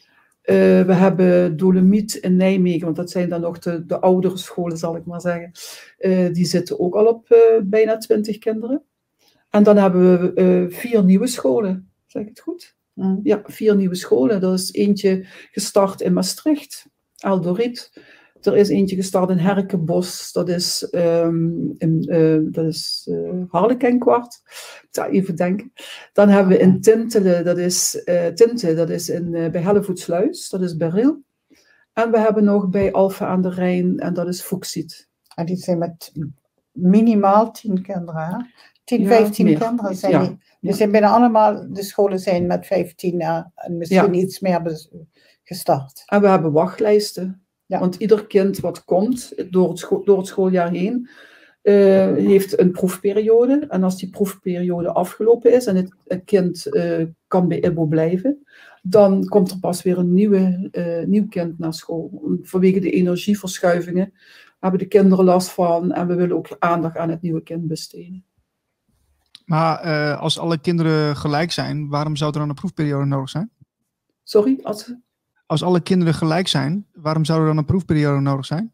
[0.44, 4.78] Uh, we hebben Dolomiet in Nijmegen, want dat zijn dan nog de, de oudere scholen,
[4.78, 5.52] zal ik maar zeggen.
[6.00, 7.28] Uh, die zitten ook al op
[7.64, 8.84] bijna 20 kinderen.
[9.50, 12.76] En dan hebben we vier nieuwe scholen, zeg ik het goed?
[13.24, 14.42] Ja, vier nieuwe scholen.
[14.44, 16.86] Er is eentje gestart in Maastricht,
[17.18, 17.92] Aldorit.
[18.42, 24.42] Er is eentje gestart in Herkenbos, dat is, um, in, uh, dat is uh, Harlekenkwart.
[24.82, 25.72] Ik zou even denken.
[26.14, 30.62] Dan hebben we in Tintelen, dat is uh, Tinte, dat is in, bij Hellevoetsluis, dat
[30.62, 31.22] is Beryl.
[31.94, 35.08] En we hebben nog bij Alphen aan de Rijn, en dat is Fuxit.
[35.36, 36.12] En die zijn met
[36.72, 38.38] minimaal tien kinderen, hè?
[38.84, 39.58] 10, ja, 15 meer.
[39.58, 40.20] kinderen zijn ja.
[40.20, 40.38] die.
[40.62, 44.88] Die zijn bijna allemaal, de scholen zijn met 15 en misschien iets meer
[45.44, 46.04] gestart.
[46.06, 47.44] En we hebben wachtlijsten.
[47.70, 47.80] Ja.
[47.80, 51.10] Want ieder kind wat komt door het, door het schooljaar heen,
[51.64, 53.66] uh, heeft een proefperiode.
[53.68, 58.48] En als die proefperiode afgelopen is en het, het kind uh, kan bij IBO blijven,
[58.82, 62.38] dan komt er pas weer een nieuwe, uh, nieuw kind naar school.
[62.42, 64.14] Vanwege de energieverschuivingen
[64.60, 68.24] hebben de kinderen last van en we willen ook aandacht aan het nieuwe kind besteden.
[69.46, 73.52] Maar als alle kinderen gelijk zijn, waarom zou er dan een proefperiode nodig zijn?
[74.24, 74.60] Sorry?
[74.62, 74.94] Als
[75.50, 78.74] als alle kinderen gelijk zijn, waarom zou er dan een proefperiode nodig zijn?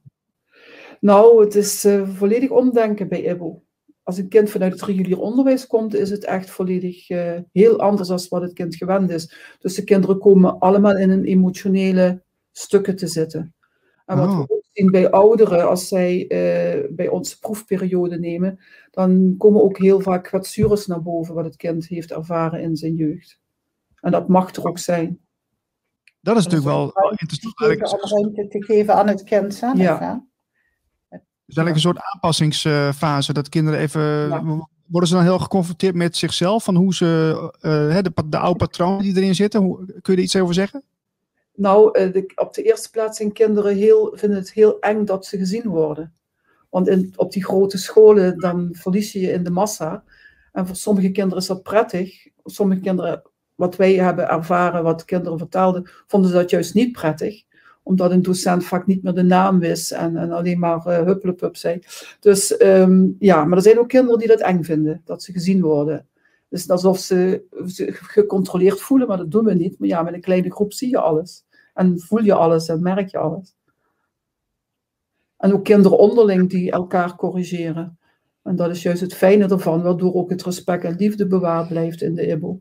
[0.99, 3.63] Nou, het is uh, volledig omdenken bij IBO.
[4.03, 8.07] Als een kind vanuit het regulier onderwijs komt, is het echt volledig uh, heel anders
[8.07, 9.35] dan wat het kind gewend is.
[9.59, 13.53] Dus de kinderen komen allemaal in een emotionele stukken te zitten.
[14.05, 14.37] En wat oh.
[14.37, 18.59] we ook zien bij ouderen, als zij uh, bij ons proefperiode nemen,
[18.91, 22.95] dan komen ook heel vaak kwetsures naar boven wat het kind heeft ervaren in zijn
[22.95, 23.39] jeugd.
[23.99, 25.24] En dat mag er ook zijn.
[26.25, 28.11] Dat is natuurlijk wel interessant.
[28.11, 29.77] Om ruimte te geven aan het kind zelf.
[29.77, 30.25] Ja.
[31.45, 33.33] Dus eigenlijk een soort aanpassingsfase.
[33.33, 34.29] Dat kinderen even.
[34.85, 36.63] Worden ze dan heel geconfronteerd met zichzelf?
[36.63, 37.35] Van hoe ze.
[37.61, 39.61] Uh, de, de oude patronen die erin zitten.
[39.61, 40.83] Hoe, kun je er iets over zeggen?
[41.55, 45.37] Nou, de, op de eerste plaats zijn kinderen heel, vinden het heel eng dat ze
[45.37, 46.13] gezien worden.
[46.69, 50.03] Want in, op die grote scholen, dan verlies je je in de massa.
[50.51, 52.27] En voor sommige kinderen is dat prettig.
[52.43, 53.21] Sommige kinderen
[53.55, 57.43] wat wij hebben ervaren, wat kinderen vertelden, vonden ze dat juist niet prettig.
[57.83, 61.79] Omdat een docent vaak niet meer de naam wist en, en alleen maar uh, zei.
[62.19, 65.61] Dus um, ja, maar er zijn ook kinderen die dat eng vinden, dat ze gezien
[65.61, 66.07] worden.
[66.49, 69.79] Dus alsof ze zich gecontroleerd voelen, maar dat doen we niet.
[69.79, 71.45] Maar ja, met een kleine groep zie je alles.
[71.73, 73.55] En voel je alles en merk je alles.
[75.37, 77.99] En ook kinderen onderling die elkaar corrigeren.
[78.43, 82.01] En dat is juist het fijne ervan, waardoor ook het respect en liefde bewaard blijft
[82.01, 82.59] in de IBO.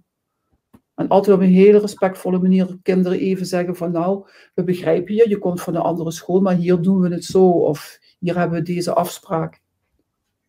[0.94, 5.28] En altijd op een hele respectvolle manier kinderen even zeggen van nou, we begrijpen je,
[5.28, 7.48] je komt van een andere school, maar hier doen we het zo.
[7.48, 9.60] Of hier hebben we deze afspraak.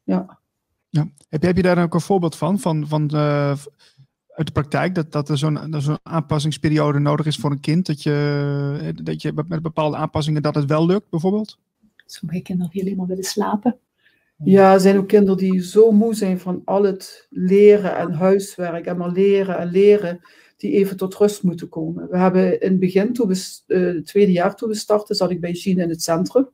[0.03, 0.39] Ja.
[0.89, 1.09] ja.
[1.29, 3.57] Heb, je, heb je daar ook een voorbeeld van, van, van uh,
[4.27, 7.85] uit de praktijk, dat, dat er zo'n zo'n aanpassingsperiode nodig is voor een kind?
[7.85, 11.57] Dat je, dat je met bepaalde aanpassingen dat het wel lukt, bijvoorbeeld?
[12.05, 13.77] Sommige kinderen die alleen maar willen slapen.
[14.43, 18.86] Ja, er zijn ook kinderen die zo moe zijn van al het leren en huiswerk
[18.86, 20.19] en maar leren en leren,
[20.57, 22.09] die even tot rust moeten komen.
[22.09, 25.31] We hebben in het begin, toen we, uh, het tweede jaar toen we startten, zat
[25.31, 26.49] ik bij Jean in het centrum.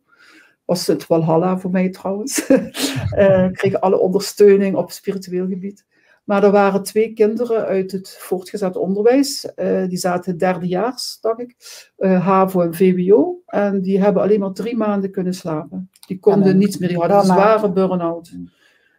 [0.65, 2.49] Was het Walhalla voor mij trouwens.
[2.49, 5.85] uh, kreeg alle ondersteuning op spiritueel gebied.
[6.23, 9.51] Maar er waren twee kinderen uit het voortgezet onderwijs.
[9.55, 11.55] Uh, die zaten derdejaars, dacht ik.
[11.97, 13.41] Uh, HAVO en VWO.
[13.45, 15.89] En die hebben alleen maar drie maanden kunnen slapen.
[16.07, 16.89] Die konden niets meer.
[16.89, 18.37] Die hadden een zware burn-out.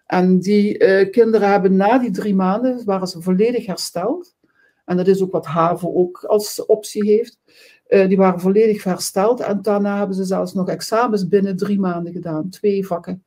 [0.07, 4.37] En die uh, kinderen hebben na die drie maanden, waren ze volledig hersteld.
[4.85, 7.39] En dat is ook wat HAVO ook als optie heeft.
[8.09, 9.41] die waren volledig hersteld.
[9.41, 12.49] En daarna hebben ze zelfs nog examens binnen drie maanden gedaan.
[12.49, 13.25] Twee vakken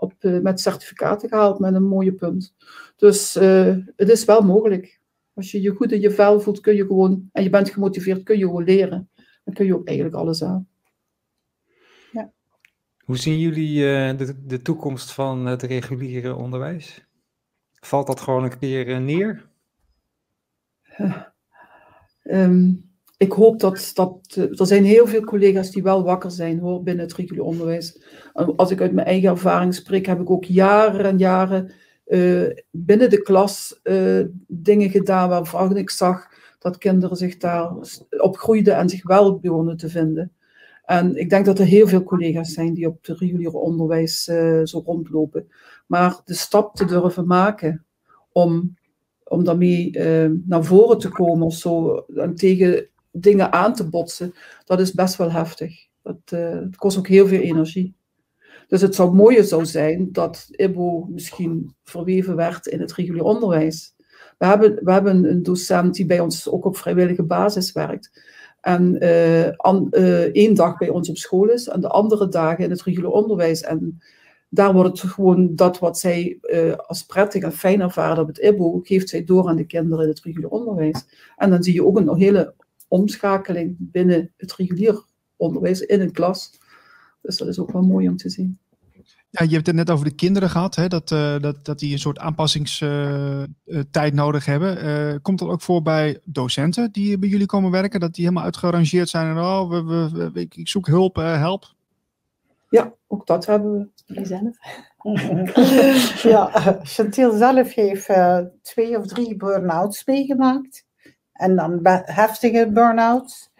[0.00, 2.54] op, uh, met certificaten gehaald met een mooie punt.
[2.96, 5.00] Dus uh, het is wel mogelijk.
[5.34, 8.22] Als je je goed in je vel voelt, kun je gewoon, en je bent gemotiveerd,
[8.22, 9.10] kun je gewoon leren.
[9.44, 10.68] Dan kun je ook eigenlijk alles aan.
[12.12, 12.32] Ja.
[13.04, 17.06] Hoe zien jullie uh, de, de toekomst van het reguliere onderwijs?
[17.72, 19.48] Valt dat gewoon een keer neer?
[22.22, 22.89] Um,
[23.20, 27.04] ik hoop dat, dat er zijn heel veel collega's die wel wakker zijn hoor, binnen
[27.04, 28.02] het regulier onderwijs.
[28.56, 31.72] Als ik uit mijn eigen ervaring spreek, heb ik ook jaren en jaren
[32.06, 37.72] uh, binnen de klas uh, dingen gedaan waarvan ik zag dat kinderen zich daar
[38.20, 40.32] op groeiden en zich wel begonnen te vinden.
[40.84, 44.24] En ik denk dat er heel veel collega's zijn die op het reguliere onderwijs
[44.64, 45.48] zo rondlopen.
[45.86, 47.84] Maar de stap te durven maken
[48.32, 48.74] om,
[49.24, 49.90] om daarmee
[50.46, 54.34] naar voren te komen of zo, en tegen dingen aan te botsen,
[54.64, 55.88] dat is best wel heftig.
[56.02, 57.94] Dat, uh, kost ook heel veel energie.
[58.68, 63.94] Dus het zou mooier zou zijn dat IBO misschien verweven werd in het regulier onderwijs.
[64.38, 68.22] We hebben, we hebben een docent die bij ons ook op vrijwillige basis werkt.
[68.60, 68.98] En
[69.56, 72.82] an, uh, één dag bij ons op school is en de andere dagen in het
[72.82, 73.62] regulier onderwijs.
[73.62, 74.02] En
[74.48, 76.38] daar wordt het gewoon dat wat zij
[76.86, 80.10] als prettig en fijn ervaren op het IBO, geeft zij door aan de kinderen in
[80.10, 81.04] het regulier onderwijs.
[81.36, 82.54] En dan zie je ook een hele
[82.90, 85.04] omschakeling binnen het regulier
[85.36, 86.58] onderwijs in een klas.
[87.22, 88.58] Dus dat is ook wel mooi om te zien.
[89.30, 90.88] Ja, je hebt het net over de kinderen gehad, hè?
[90.88, 93.48] Dat, uh, dat, dat die een soort aanpassingstijd
[93.94, 94.84] uh, nodig hebben.
[94.84, 98.00] Uh, komt dat ook voor bij docenten die bij jullie komen werken?
[98.00, 101.74] Dat die helemaal uitgerangeerd zijn en oh, we, we, we, ik zoek hulp, help?
[102.68, 103.88] Ja, ook dat hebben we.
[104.06, 104.56] Jullie zelf?
[106.32, 108.08] ja, Chantil zelf heeft
[108.62, 110.84] twee of drie burn-outs meegemaakt.
[111.40, 113.50] En dan heftige burn-outs.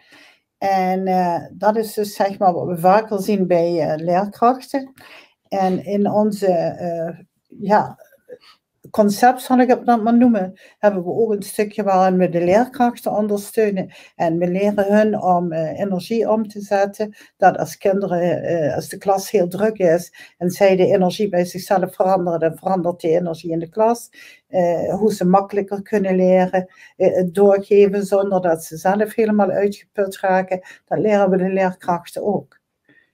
[0.57, 4.93] En uh, dat is dus zeg maar wat we vaker zien bij uh, leerkrachten.
[5.47, 7.19] En in onze uh,
[7.61, 7.97] ja,
[8.89, 13.11] concept, zal ik het maar noemen, hebben we ook een stukje waarin we de leerkrachten
[13.11, 13.93] ondersteunen.
[14.15, 17.15] En we leren hun om uh, energie om te zetten.
[17.37, 21.45] Dat als kinderen, uh, als de klas heel druk is en zij de energie bij
[21.45, 24.09] zichzelf veranderen, dan verandert die energie in de klas.
[24.49, 30.61] Uh, hoe ze makkelijker kunnen leren, het doorgeven zonder dat ze zelf helemaal uitgeput raken.
[30.85, 32.60] Dat leren we de leerkrachten ook.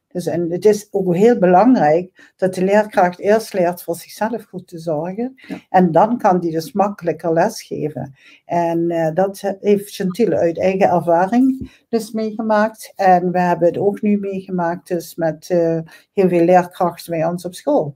[0.07, 4.67] Dus en het is ook heel belangrijk dat de leerkracht eerst leert voor zichzelf goed
[4.67, 5.35] te zorgen.
[5.69, 8.15] En dan kan die dus makkelijker lesgeven.
[8.45, 12.93] En uh, dat heeft Chantil uit eigen ervaring dus meegemaakt.
[12.95, 15.79] En we hebben het ook nu meegemaakt dus met uh,
[16.13, 17.95] heel veel leerkrachten bij ons op school.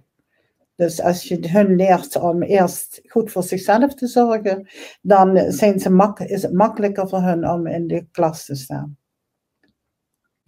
[0.75, 4.67] Dus als je hun leert om eerst goed voor zichzelf te zorgen,
[5.01, 8.97] dan zijn ze mak is het makkelijker voor hen om in de klas te staan.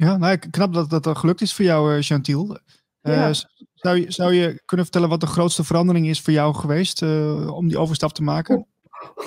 [0.04, 2.58] Ja, nou, knap dat dat gelukt is voor jou, uh, Chantiel.
[3.02, 3.34] Uh, ja.
[3.74, 7.56] zou, je, zou je kunnen vertellen wat de grootste verandering is voor jou geweest uh,
[7.56, 8.68] om die overstap te maken?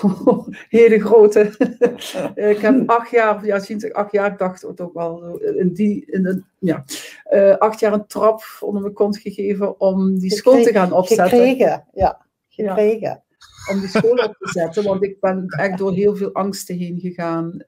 [0.02, 1.40] Oh, hele grote.
[2.52, 5.72] ik heb acht jaar, ja, sinds ik acht jaar, ik dacht het ook wel, in
[5.72, 6.84] die, in de, ja,
[7.58, 11.28] acht jaar een trap onder mijn kont gegeven om die school te gaan opzetten.
[11.28, 12.26] Gekregen, ja.
[12.48, 13.00] Gekregen.
[13.00, 13.24] Ja,
[13.72, 17.00] om die school op te zetten, want ik ben echt door heel veel angsten heen
[17.00, 17.64] gegaan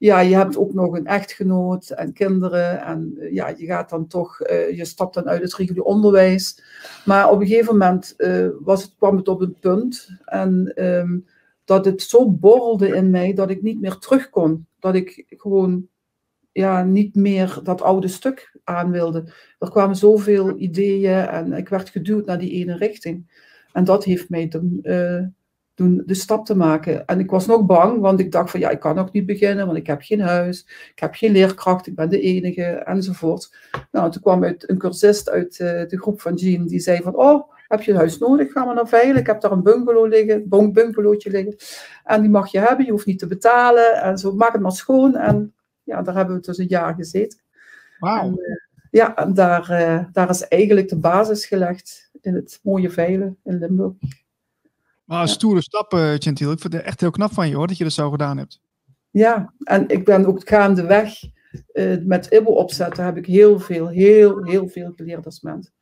[0.00, 2.80] ja, je hebt ook nog een echtgenoot en kinderen.
[2.84, 6.62] En uh, ja, je gaat dan toch, uh, je stapt dan uit het regulier onderwijs.
[7.04, 10.08] Maar op een gegeven moment uh, was het, kwam het op een punt.
[10.24, 11.26] En um,
[11.64, 14.66] dat het zo borrelde in mij dat ik niet meer terug kon.
[14.78, 15.86] Dat ik gewoon
[16.52, 19.32] ja, niet meer dat oude stuk aan wilde.
[19.58, 23.44] Er kwamen zoveel ideeën en ik werd geduwd naar die ene richting.
[23.72, 24.78] En dat heeft mij dan
[26.06, 27.06] de stap te maken.
[27.06, 29.66] En ik was nog bang, want ik dacht van ja, ik kan nog niet beginnen,
[29.66, 33.54] want ik heb geen huis, ik heb geen leerkracht, ik ben de enige, enzovoort.
[33.90, 37.16] Nou, toen kwam uit een cursist uit uh, de groep van Jean, die zei van,
[37.16, 38.52] oh, heb je een huis nodig?
[38.52, 39.20] Gaan we naar veilig?
[39.20, 41.56] Ik heb daar een bungalow liggen, een bungalowtje liggen.
[42.04, 44.02] En die mag je hebben, je hoeft niet te betalen.
[44.02, 45.16] En zo, maak het maar schoon.
[45.16, 47.38] En ja, daar hebben we dus een jaar gezeten.
[47.98, 48.28] Wauw.
[48.28, 48.36] Uh,
[48.90, 53.58] ja, en daar, uh, daar is eigenlijk de basis gelegd in het mooie Veilen in
[53.58, 53.92] Limburg.
[55.10, 56.52] Maar een stoere stap, uh, Gentiel.
[56.52, 58.60] Ik vind het echt heel knap van je hoor, dat je dat zo gedaan hebt.
[59.10, 61.22] Ja, en ik ben ook gaandeweg
[61.72, 65.72] uh, met Ibbo opzetten, heb ik heel veel, heel, heel veel geleerd als mens.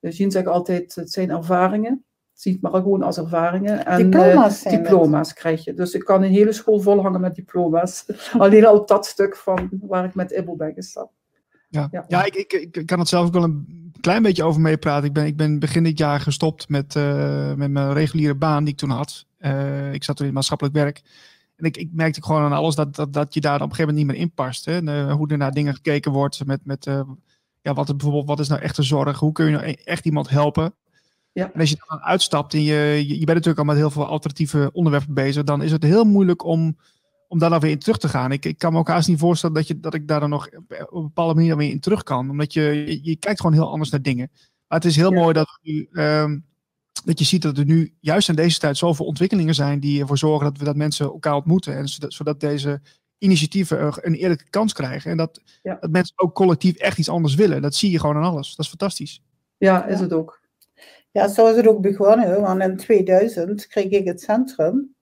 [0.00, 2.04] Dus Jean zegt altijd, het zijn ervaringen.
[2.32, 3.86] ziet, maar gewoon als ervaringen.
[3.86, 5.74] En diploma's, diploma's krijg je.
[5.74, 8.04] Dus ik kan een hele school volhangen met diploma's.
[8.38, 11.17] Alleen al op dat stuk van waar ik met Ibbel ben gestapt.
[11.68, 12.04] Ja, ja.
[12.08, 15.08] ja ik, ik, ik kan het zelf ook wel een klein beetje over meepraten.
[15.08, 18.72] Ik ben, ik ben begin dit jaar gestopt met, uh, met mijn reguliere baan die
[18.72, 19.26] ik toen had.
[19.40, 21.02] Uh, ik zat toen in maatschappelijk werk.
[21.56, 23.94] En ik, ik merkte gewoon aan alles dat, dat, dat je daar op een gegeven
[23.94, 24.64] moment niet meer in past.
[24.64, 25.10] Hè?
[25.12, 26.46] Hoe er naar dingen gekeken wordt.
[26.46, 27.00] Met, met uh,
[27.62, 29.18] ja, wat, er bijvoorbeeld, wat is nou echte zorg?
[29.18, 30.74] Hoe kun je nou e-, echt iemand helpen?
[31.32, 31.50] Ja.
[31.52, 34.06] En als je dan uitstapt en je, je, je bent natuurlijk al met heel veel
[34.06, 36.76] alternatieve onderwerpen bezig, dan is het heel moeilijk om
[37.28, 38.32] om daar dan weer in terug te gaan.
[38.32, 40.46] Ik, ik kan me ook haast niet voorstellen dat, je, dat ik daar dan nog
[40.46, 42.30] op een bepaalde manier weer in terug kan.
[42.30, 44.30] Omdat je, je, kijkt gewoon heel anders naar dingen.
[44.66, 46.44] Maar het is heel mooi dat, u, um,
[47.04, 50.18] dat je ziet dat er nu juist in deze tijd zoveel ontwikkelingen zijn die ervoor
[50.18, 51.76] zorgen dat we dat mensen elkaar ontmoeten.
[51.76, 52.80] En zodat, zodat deze
[53.18, 55.10] initiatieven een eerlijke kans krijgen.
[55.10, 57.62] En dat, dat mensen ook collectief echt iets anders willen.
[57.62, 58.48] Dat zie je gewoon aan alles.
[58.48, 59.22] Dat is fantastisch.
[59.56, 60.40] Ja, is het ook.
[61.10, 62.40] Ja, zo is het ook begonnen.
[62.40, 64.96] Want in 2000 kreeg ik het centrum.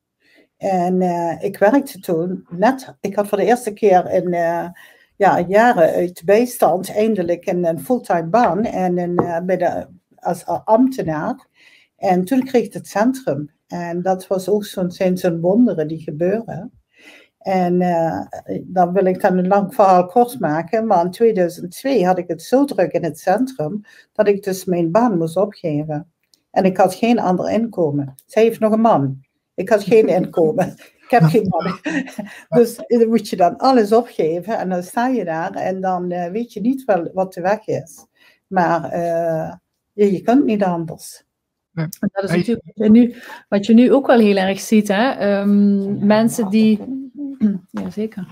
[0.56, 4.68] En uh, ik werkte toen net, ik had voor de eerste keer in uh,
[5.16, 9.86] ja, jaren uit bijstand eindelijk een, een fulltime baan en uh, bij de,
[10.16, 11.46] als ambtenaar.
[11.96, 13.50] En toen kreeg ik het centrum.
[13.66, 16.72] En dat was ook zo'n, zijn wonderen die gebeuren.
[17.38, 17.78] En
[18.64, 20.86] dan wil ik dan een lang verhaal kort maken.
[20.86, 23.80] Maar in 2002 had ik het zo druk in het centrum
[24.12, 26.12] dat ik dus mijn baan moest opgeven.
[26.50, 28.14] En ik had geen ander inkomen.
[28.26, 29.25] Zij heeft nog een man.
[29.56, 30.74] Ik had geen inkomen.
[31.06, 31.78] Ik heb geen man.
[32.48, 36.26] Dus dan moet je dan alles opgeven en dan sta je daar en dan uh,
[36.26, 38.06] weet je niet wel wat de weg is.
[38.46, 39.52] Maar uh,
[39.92, 41.24] je, je kunt niet anders.
[41.72, 43.14] Dat is natuurlijk wat je, nu,
[43.48, 44.88] wat je nu ook wel heel erg ziet.
[44.88, 45.38] Hè?
[45.40, 46.80] Um, mensen die.
[47.70, 48.26] Ja, zeker.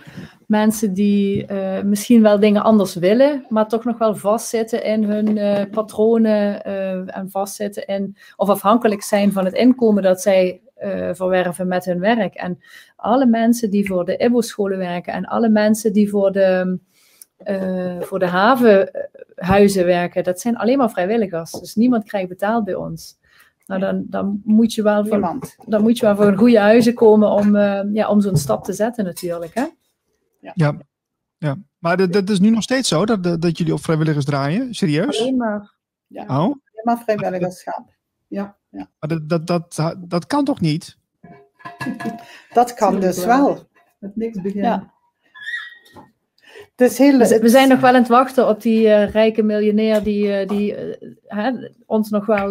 [0.46, 5.36] Mensen die uh, misschien wel dingen anders willen, maar toch nog wel vastzitten in hun
[5.36, 11.08] uh, patronen uh, en vastzitten in, of afhankelijk zijn van het inkomen dat zij uh,
[11.12, 12.34] verwerven met hun werk.
[12.34, 12.58] En
[12.96, 16.78] alle mensen die voor de IBO-scholen werken en alle mensen die voor de,
[17.46, 21.50] uh, voor de havenhuizen werken, dat zijn alleen maar vrijwilligers.
[21.50, 23.18] Dus niemand krijgt betaald bij ons.
[23.66, 26.94] Nou, dan, dan, moet je wel voor, dan moet je wel voor een goede huizen
[26.94, 29.54] komen om, uh, ja, om zo'n stap te zetten natuurlijk.
[29.54, 29.66] Hè?
[30.40, 30.52] Ja.
[30.54, 30.78] ja.
[31.38, 31.56] ja.
[31.78, 34.74] Maar dat, is nu nog steeds zo, dat, dat jullie op vrijwilligers draaien?
[34.74, 35.20] Serieus?
[35.20, 35.74] Alleen maar.
[36.06, 36.22] Ja.
[36.22, 36.28] Oh?
[36.28, 37.92] Alleen maar vrijwilligerschap.
[38.28, 38.56] Ja.
[38.74, 38.88] Ja.
[39.00, 40.96] Maar dat, dat, dat, dat kan toch niet?
[42.52, 43.68] Dat kan dus wel.
[43.98, 44.70] Met niks beginnen.
[44.70, 44.92] Ja.
[46.74, 50.40] Dus heel, we zijn nog wel aan het wachten op die uh, rijke miljonair die,
[50.40, 50.76] uh, die
[51.28, 51.48] uh,
[51.86, 52.50] ons nog wel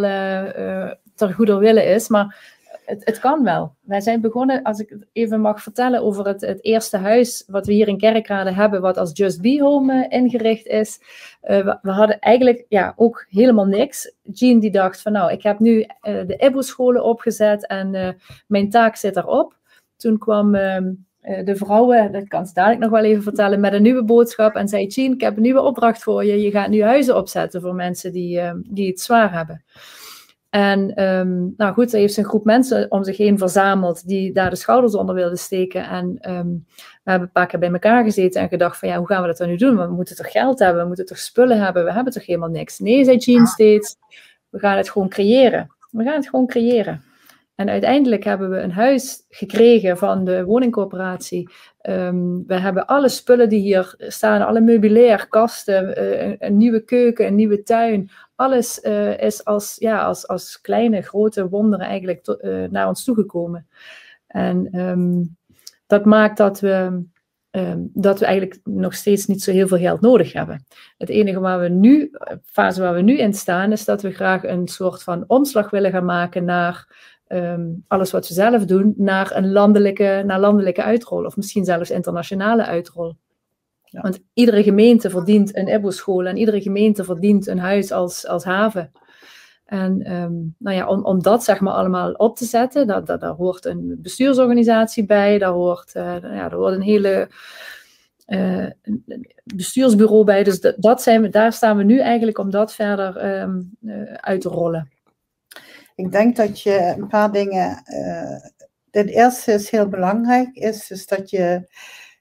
[1.16, 2.08] ter goeder willen is.
[2.08, 2.53] Maar
[2.86, 3.76] het, het, kan wel.
[3.82, 7.66] Wij zijn begonnen, als ik het even mag vertellen, over het, het eerste huis wat
[7.66, 11.00] we hier in Kerkrade hebben, wat als Just Be Home uh, ingericht is.
[11.44, 14.14] Uh, we, hadden eigenlijk ja, ook helemaal niks.
[14.22, 18.18] Jean die dacht van nou, ik heb nu uh, de IBO-scholen opgezet en
[18.48, 19.58] mijn taak zit erop.
[19.96, 23.82] Toen kwam ehm, de vrouwen, dat kan ze dadelijk nog wel even vertellen, met een
[23.82, 26.42] nieuwe boodschap en zei Jean, ik heb een nieuwe opdracht voor je.
[26.42, 29.64] Je gaat nu huizen opzetten voor mensen die, die het zwaar hebben.
[30.54, 34.50] En um, nou goed, hij heeft een groep mensen om zich heen verzameld die daar
[34.50, 35.84] de schouders onder wilden steken.
[35.84, 36.66] En um,
[37.04, 39.28] we hebben een paar keer bij elkaar gezeten en gedacht van ja, hoe gaan we
[39.28, 39.78] dat dan nu doen?
[39.78, 42.80] we moeten toch geld hebben, we moeten toch spullen hebben, we hebben toch helemaal niks.
[42.80, 43.96] Nee, zei Jean steeds,
[44.50, 45.72] we gaan het gewoon creëren.
[45.92, 47.04] We gaan het gewoon creëren.
[47.56, 51.50] En uiteindelijk hebben we een huis gekregen van de woningcorporatie.
[51.82, 56.84] Um, we hebben alle spullen die hier staan, alle meubilair, kasten, uh, een, een, nieuwe
[56.84, 58.10] keuken, een nieuwe tuin.
[58.44, 63.68] Alles uh, is als, ja, als, als kleine, grote wonderen eigenlijk uh, naar ons toegekomen.
[64.28, 65.38] En um,
[65.88, 67.04] dat maakt dat we,
[67.52, 70.66] um, dat we eigenlijk nog steeds niet zo heel veel geld nodig hebben.
[70.98, 72.12] Het enige waar we nu,
[72.46, 75.92] fase waar we nu in staan, is dat we graag een soort van omslag willen
[75.92, 76.88] gaan maken naar
[77.28, 81.26] um, alles wat we zelf doen naar een landelijke, naar landelijke uitrol.
[81.26, 83.16] Of misschien zelfs internationale uitrol.
[83.94, 84.02] Ja.
[84.02, 88.92] Want iedere gemeente verdient een EBO-school en iedere gemeente verdient een huis als, als haven.
[89.66, 93.22] En um, nou ja, om, om dat zeg maar allemaal op te zetten, dat, dat,
[93.22, 97.30] daar hoort een bestuursorganisatie bij, daar hoort, uh, ja, daar hoort een hele
[98.28, 100.44] uh, een bestuursbureau bij.
[100.44, 104.14] Dus dat, dat zijn we, daar staan we nu eigenlijk om dat verder um, uh,
[104.14, 104.92] uit te rollen.
[105.96, 107.84] Ik denk dat je een paar dingen.
[108.92, 111.68] Het eerste is heel belangrijk, is dus dat je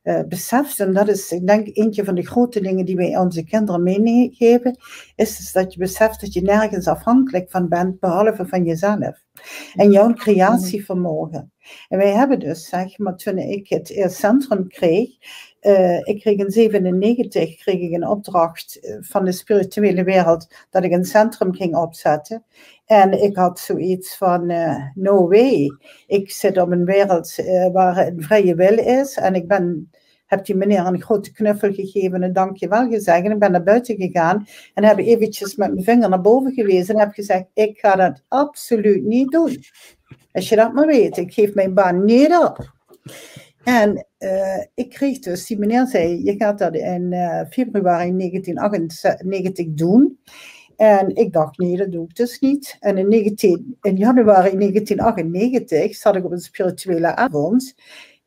[0.03, 3.45] uh, beseft, en dat is, ik denk, eentje van de grote dingen die wij onze
[3.45, 4.77] kinderen meegeven,
[5.17, 9.23] is dus dat je beseft dat je nergens afhankelijk van bent, behalve van jezelf.
[9.75, 11.53] En jouw creatievermogen.
[11.89, 15.11] En wij hebben dus, zeg maar, toen ik het centrum kreeg,
[15.63, 20.85] uh, ik kreeg in 97 kreeg ik een opdracht eh, van de spirituele wereld dat
[20.85, 22.45] ik een centrum ging opzetten.
[22.93, 25.77] En ik had zoiets van, uh, no way.
[26.07, 29.17] Ik zit op een wereld uh, waar een vrije wil is.
[29.17, 29.91] En ik ben,
[30.27, 33.25] heb die meneer een grote knuffel gegeven en dankjewel gezegd.
[33.25, 36.95] En ik ben naar buiten gegaan en heb eventjes met mijn vinger naar boven gewezen.
[36.95, 39.65] En heb gezegd, ik ga dat absoluut niet doen.
[40.33, 42.73] Als je dat maar weet, ik geef mijn baan niet op.
[43.65, 47.15] En uh, ik kreeg dus, die meneer zei, je gaat dat in
[47.51, 50.19] februari 1998 doen.
[50.83, 52.77] En ik dacht, nee, dat doe ik dus niet.
[52.81, 57.75] En in, 19, in januari 1998 zat ik op een spirituele avond.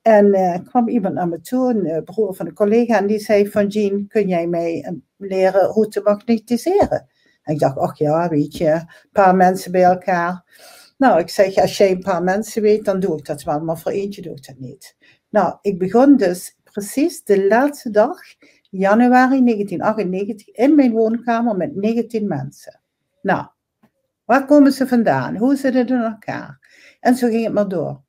[0.02, 3.50] En uh, kwam iemand naar me toe, een broer van een collega, en die zei
[3.50, 7.08] van Jean, kun jij mij leren hoe te magnetiseren?
[7.44, 10.44] En ik dacht, ach ja, weet je, een paar mensen bij elkaar.
[10.98, 13.80] Nou, ik zeg, als jij een paar mensen weet, dan doe ik dat wel, maar
[13.80, 14.96] voor eentje doe ik dat niet.
[15.30, 18.20] Nou, ik begon dus precies de laatste dag,
[18.78, 22.82] januari 1998, in mijn woonkamer met 19 mensen.
[23.22, 23.46] Nou,
[24.26, 25.38] waar komen ze vandaan?
[25.38, 26.60] Hoe zitten het in elkaar?
[27.00, 28.04] En zo ging het maar door.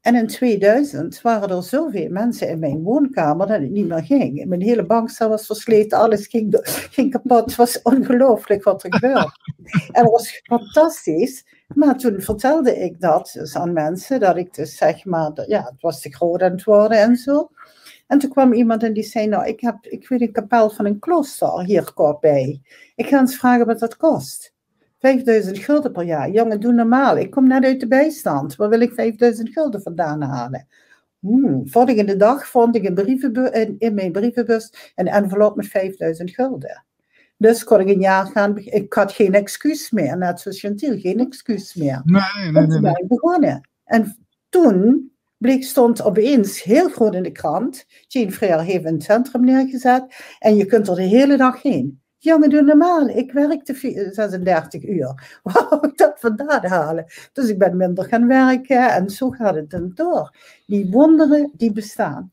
[0.00, 4.44] En in 2000 waren er zoveel mensen in mijn woonkamer dat het niet meer ging.
[4.46, 6.58] Mijn hele bankstel was versleten, alles ging,
[6.90, 7.44] ging kapot.
[7.44, 9.32] Het was ongelooflijk wat er gebeurde.
[9.92, 11.46] en het was fantastisch.
[11.74, 15.80] Maar toen vertelde ik dat dus aan mensen, dat ik dus zeg maar, ja, het
[15.80, 17.50] was te groot aan het worden en zo.
[18.06, 20.86] En toen kwam iemand en die zei, nou, ik, heb, ik weet een kapel van
[20.86, 22.60] een klooster hier kort bij.
[22.94, 24.54] Ik ga eens vragen wat dat kost.
[24.98, 26.30] 5000 gulden per jaar.
[26.30, 27.16] Jongen, doe normaal.
[27.16, 28.56] Ik kom net uit de bijstand.
[28.56, 30.66] Waar wil ik 5000 gulden vandaan halen?
[31.18, 31.68] Hmm.
[31.68, 36.84] Volgende dag vond ik een in, in mijn brievenbus een envelop met 5000 gulden.
[37.38, 41.20] Dus kon ik een jaar gaan, ik had geen excuus meer, net zoals Chantil, geen
[41.20, 42.02] excuus meer.
[42.04, 42.80] Nee, nee, nee.
[42.80, 43.06] nee.
[43.06, 43.68] begonnen.
[43.84, 44.16] En
[44.48, 50.04] toen bleek, stond opeens heel groot in de krant, Jean Freer heeft een centrum neergezet
[50.38, 52.00] en je kunt er de hele dag heen.
[52.18, 53.08] Jongen, doe normaal.
[53.08, 53.74] Ik werkte
[54.12, 55.40] 36 uur.
[55.82, 57.04] Ik dat vandaan halen?
[57.32, 60.36] Dus ik ben minder gaan werken en zo gaat het dan door.
[60.66, 62.32] Die wonderen, die bestaan.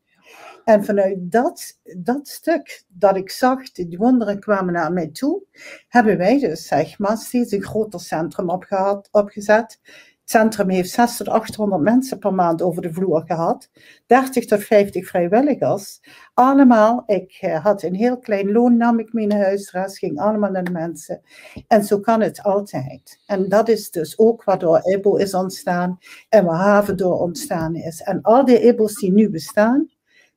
[0.64, 5.43] En vanuit dat, dat stuk dat ik zag, die wonderen kwamen naar mij toe,
[5.88, 9.80] hebben wij dus zeg maar steeds een groter centrum opgehad, opgezet.
[10.26, 13.69] Centrum heeft 600 tot 800 mensen per maand over de vloer gehad.
[14.05, 15.99] 30 tot 50 vrijwilligers.
[16.34, 20.19] Allemaal, ik eh, had een heel klein loon, nam ik mee naar huis, de ging
[20.19, 21.21] allemaal naar de mensen.
[21.67, 23.19] En zo kan het altijd.
[23.26, 25.97] En dat is dus ook waardoor IBO is ontstaan
[26.30, 28.01] en waar Haven door ontstaan is.
[28.01, 29.89] En al die IBO's die nu bestaan,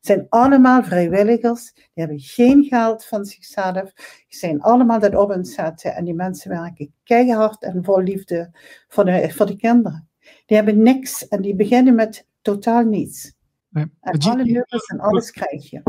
[0.07, 1.73] zijn allemaal vrijwilligers.
[1.75, 3.93] Die hebben geen geld van zichzelf.
[4.29, 5.95] Die zijn allemaal dat op het zetten.
[5.95, 8.51] En die mensen werken keihard en vol liefde
[8.89, 10.09] voor de, voor de kinderen.
[10.47, 13.35] Die hebben niks en die beginnen met totaal niets.
[13.73, 15.83] En alle nummers en alles krijg je.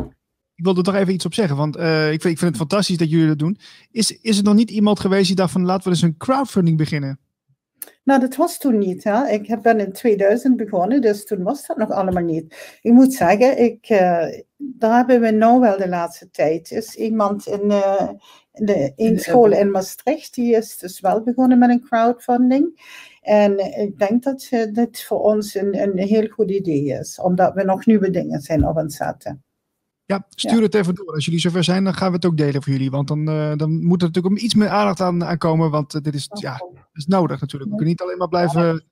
[0.55, 2.57] Ik wilde er toch even iets op zeggen, want uh, ik, vind, ik vind het
[2.57, 3.57] fantastisch dat jullie dat doen.
[3.91, 6.78] Is, is er nog niet iemand geweest die dacht van laten we eens een crowdfunding
[6.78, 7.20] beginnen?
[8.04, 9.04] Nou, dat was toen niet.
[9.04, 9.28] Hè.
[9.28, 12.78] Ik ben in 2000 begonnen, dus toen was dat nog allemaal niet.
[12.82, 14.26] Ik moet zeggen, ik, uh,
[14.58, 16.72] daar hebben we nou wel de laatste tijd.
[16.72, 18.10] Er is iemand in, uh,
[18.54, 22.96] in de, een school in Maastricht, die is dus wel begonnen met een crowdfunding.
[23.22, 27.54] En ik denk dat uh, dit voor ons een, een heel goed idee is, omdat
[27.54, 29.47] we nog nieuwe dingen zijn op aan het zetten.
[30.08, 31.14] Ja, stuur het even door.
[31.14, 32.91] Als jullie zover zijn, dan gaan we het ook delen voor jullie.
[32.91, 35.72] Want dan, uh, dan moet er natuurlijk iets meer aandacht aan, aan komen.
[35.72, 36.62] Want uh, dit is, ja,
[36.93, 37.72] is nodig natuurlijk.
[37.72, 38.84] We kunnen niet alleen maar blijven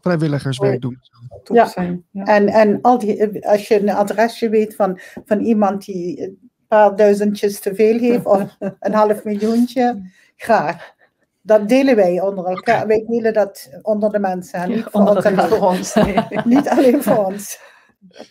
[0.00, 0.98] vrijwilligerswerk doen.
[1.44, 1.72] Ja,
[2.10, 2.24] ja.
[2.24, 6.96] En, en al die, als je een adresje weet van, van iemand die een paar
[6.96, 10.94] duizendjes te veel heeft, of een half miljoentje, graag.
[11.42, 12.86] Dat delen wij onder elkaar.
[12.86, 14.68] Wij delen dat onder de mensen.
[14.68, 15.94] Niet, voor, voor ons.
[15.94, 16.16] Nee.
[16.44, 17.58] niet alleen voor ons.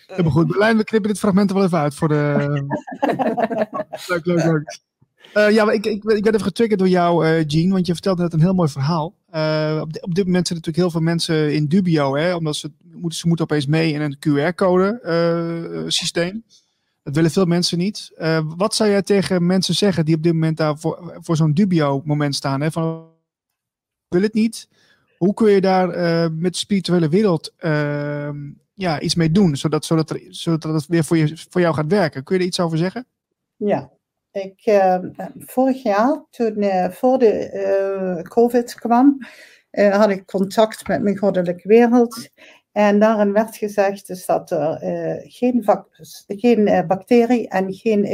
[0.07, 2.47] Maar goed, Berlijn, we knippen dit fragment er wel even uit voor de...
[4.07, 4.79] leuk, leuk, leuk.
[5.33, 8.21] Uh, ja, ik, ik, ik werd even getriggerd door jou, uh, Jean, want je vertelde
[8.21, 9.15] net een heel mooi verhaal.
[9.35, 12.71] Uh, op, op, dit moment zitten natuurlijk heel veel mensen in dubio, hè, omdat ze,
[13.07, 16.43] ze moeten opeens mee in een QR-code systeem.
[17.03, 18.11] Dat willen veel mensen niet.
[18.57, 22.01] wat zou jij tegen mensen zeggen die op dit moment daar voor, voor zo'n dubio
[22.05, 22.61] moment staan?
[22.61, 23.07] Hè, van,
[24.07, 24.67] wil het niet?
[25.17, 25.87] Hoe kun je daar
[26.31, 27.53] met de spirituele wereld
[28.79, 31.87] ja, iets mee doen, zodat, zodat, er, zodat het weer voor, je, voor jou gaat
[31.87, 32.23] werken.
[32.23, 33.05] Kun je er iets over zeggen?
[33.55, 33.91] Ja,
[34.31, 34.97] ik, uh,
[35.37, 37.51] vorig jaar, toen uh, voor de
[38.17, 39.17] uh, COVID kwam,
[39.71, 42.29] had ik contact met mijn goddelijke wereld.
[42.71, 44.77] En daarin werd gezegd dus dat er
[45.27, 45.65] geen,
[46.27, 48.05] geen bacterie en geen,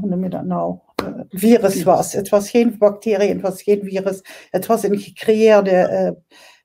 [0.00, 0.78] hoe noem je dat nou,
[1.28, 2.12] virus was.
[2.12, 4.20] Het was geen bacterie, het was geen virus.
[4.50, 6.16] Het was een gecreëerde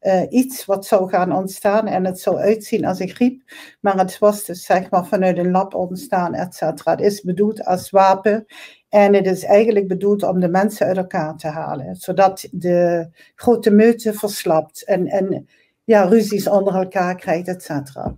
[0.03, 3.41] uh, iets wat zou gaan ontstaan en het zou uitzien als een griep.
[3.79, 6.91] Maar het was dus zeg maar vanuit een lab ontstaan, et cetera.
[6.91, 8.45] Het is bedoeld als wapen
[8.89, 11.95] en het is eigenlijk bedoeld om de mensen uit elkaar te halen.
[11.95, 15.47] Zodat de grote meute verslapt en, en
[15.83, 18.15] ja, ruzies onder elkaar krijgt, et cetera.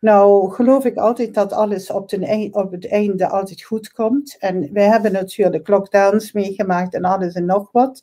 [0.00, 2.10] Nou, geloof ik altijd dat alles op
[2.70, 4.36] het einde altijd goed komt.
[4.38, 8.02] En wij hebben natuurlijk lockdowns meegemaakt en alles en nog wat.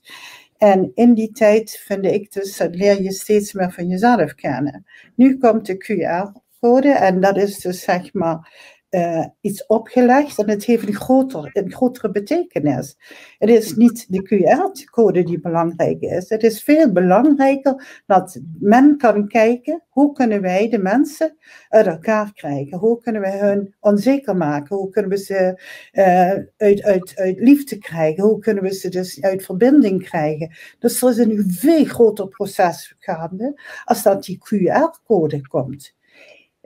[0.59, 4.85] En in die tijd vind ik dus, dat leer je steeds meer van jezelf kennen.
[5.15, 8.53] Nu komt de QR-code en dat is dus zeg maar
[8.89, 12.97] uh, iets opgelegd en het heeft een, groter, een grotere betekenis.
[13.37, 16.29] Het is niet de QR-code die belangrijk is.
[16.29, 21.37] Het is veel belangrijker dat men kan kijken hoe kunnen wij de mensen
[21.69, 22.77] uit elkaar krijgen.
[22.77, 24.75] Hoe kunnen we hun onzeker maken?
[24.75, 25.61] Hoe kunnen we ze
[25.93, 28.23] uh, uit, uit, uit liefde krijgen?
[28.23, 30.55] Hoe kunnen we ze dus uit verbinding krijgen?
[30.79, 35.97] Dus er is een veel groter proces gaande als dat die QR-code komt.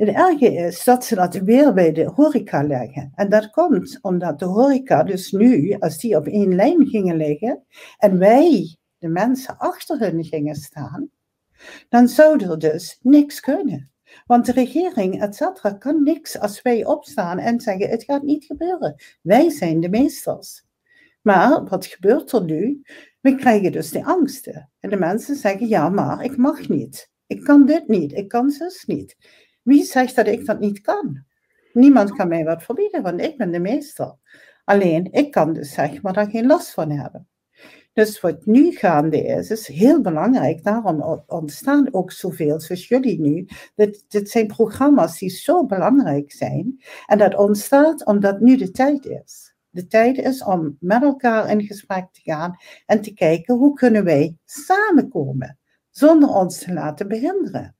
[0.03, 3.11] Het erge is dat ze dat weer bij de horeca leggen.
[3.15, 7.63] En dat komt omdat de horeca dus nu, als die op één lijn gingen liggen
[7.97, 11.09] en wij, de mensen achter hen gingen staan,
[11.89, 13.91] dan zou er dus niks kunnen.
[14.25, 18.45] Want de regering, et cetera, kan niks als wij opstaan en zeggen: het gaat niet
[18.45, 18.95] gebeuren.
[19.21, 20.63] Wij zijn de meesters.
[21.21, 22.81] Maar wat gebeurt er nu?
[23.21, 24.69] We krijgen dus de angsten.
[24.79, 27.11] En de mensen zeggen: ja, maar ik mag niet.
[27.27, 28.13] Ik kan dit niet.
[28.13, 29.15] Ik kan zus niet.
[29.63, 31.23] Wie zegt dat ik dat niet kan?
[31.73, 34.15] Niemand kan mij wat verbieden, want ik ben de meester.
[34.63, 37.27] Alleen, ik kan dus zeg maar daar geen last van hebben.
[37.93, 40.63] Dus wat nu gaande is, is heel belangrijk.
[40.63, 43.47] Daarom ontstaan ook zoveel zoals jullie nu.
[43.75, 46.83] Dit, dit zijn programma's die zo belangrijk zijn.
[47.05, 49.55] En dat ontstaat omdat nu de tijd is.
[49.69, 52.55] De tijd is om met elkaar in gesprek te gaan
[52.85, 55.59] en te kijken hoe kunnen wij samenkomen
[55.89, 57.75] zonder ons te laten behinderen.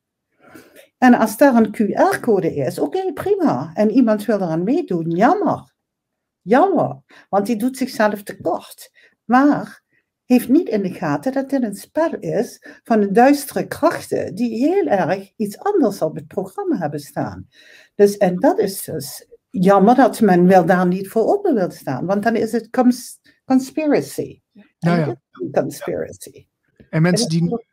[1.04, 3.72] En als daar een QR-code is, oké, prima.
[3.74, 5.74] En iemand wil eraan meedoen, jammer.
[6.42, 8.92] Jammer, want die doet zichzelf tekort.
[9.24, 9.84] Maar
[10.26, 14.58] heeft niet in de gaten dat dit een spel is van de duistere krachten die
[14.58, 17.48] heel erg iets anders op het programma hebben staan.
[17.96, 22.06] Dus, en dat is dus jammer dat men wel daar niet voor open wil staan,
[22.06, 24.42] want dan is het cons conspiracy.
[24.80, 25.22] Ja, ja.
[25.52, 26.48] Conspiracy.
[26.90, 27.73] En mensen die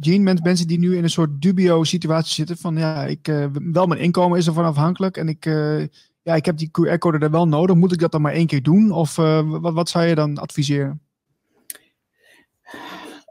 [0.00, 3.86] Jean, mensen die nu in een soort dubio situatie zitten van ja, ik, uh, wel
[3.86, 5.86] mijn inkomen is ervan afhankelijk en ik, uh,
[6.22, 7.76] ja, ik heb die QR-code er wel nodig.
[7.76, 8.90] Moet ik dat dan maar één keer doen?
[8.90, 11.00] Of uh, wat, wat zou je dan adviseren?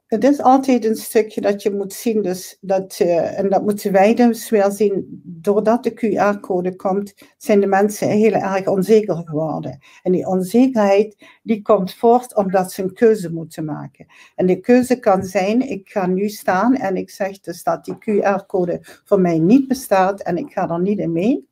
[0.06, 3.92] Het is altijd een stukje dat je moet zien, dus dat, uh, en dat moeten
[3.92, 9.80] wij dus wel zien, doordat de QR-code komt, zijn de mensen heel erg onzeker geworden.
[10.04, 14.06] En die onzekerheid, die komt voort omdat ze een keuze moeten maken.
[14.36, 17.96] En de keuze kan zijn, ik ga nu staan en ik zeg dus dat die
[17.96, 21.48] QR-code voor mij niet bestaat en ik ga er niet in mee.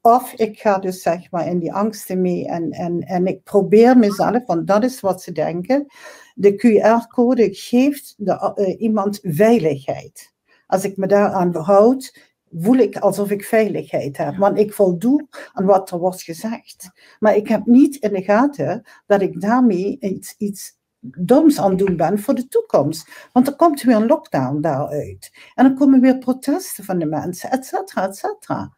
[0.00, 3.98] Of ik ga dus zeg maar in die angsten mee en, en, en ik probeer
[3.98, 5.86] mezelf, want dat is wat ze denken.
[6.34, 10.32] De QR-code geeft de, uh, iemand veiligheid.
[10.66, 12.18] Als ik me daaraan houd,
[12.52, 14.36] voel ik alsof ik veiligheid heb.
[14.36, 16.90] Want ik voldoe aan wat er wordt gezegd.
[17.18, 21.96] Maar ik heb niet in de gaten dat ik daarmee iets, iets doms aan doen
[21.96, 23.28] ben voor de toekomst.
[23.32, 25.32] Want er komt weer een lockdown daaruit.
[25.54, 28.76] En dan komen weer protesten van de mensen, et cetera, et cetera.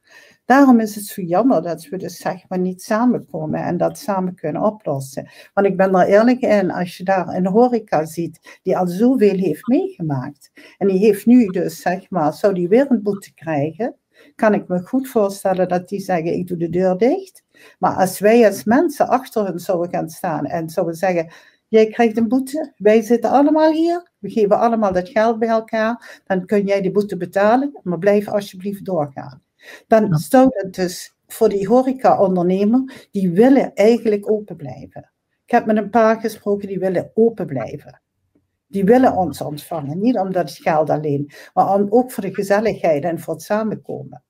[0.53, 4.35] Daarom is het zo jammer dat we dus zeg maar niet samenkomen en dat samen
[4.35, 5.29] kunnen oplossen.
[5.55, 9.37] Want ik ben er eerlijk in, als je daar een horeca ziet die al zoveel
[9.37, 10.51] heeft meegemaakt.
[10.79, 13.97] En die heeft nu dus zeg maar, zou die weer een boete krijgen,
[14.35, 17.45] kan ik me goed voorstellen dat die zeggen ik doe de deur dicht.
[17.79, 21.33] Maar als wij als mensen achter hen zouden gaan staan en zouden zeggen,
[21.69, 26.21] jij krijgt een boete, wij zitten allemaal hier, we geven allemaal dat geld bij elkaar,
[26.27, 29.42] dan kun jij de boete betalen, maar blijf alsjeblieft doorgaan.
[29.87, 35.13] Dan zou het dus voor die horeca-ondernemer, die willen eigenlijk open blijven.
[35.45, 38.03] Ik heb met een paar gesproken die willen open blijven.
[38.67, 43.21] Die willen ons ontvangen, niet omdat het geld alleen, maar ook voor de gezelligheid en
[43.21, 44.25] voor het samenkomen.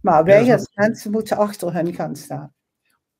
[0.00, 2.54] Maar wij als mensen moeten achter hen gaan staan.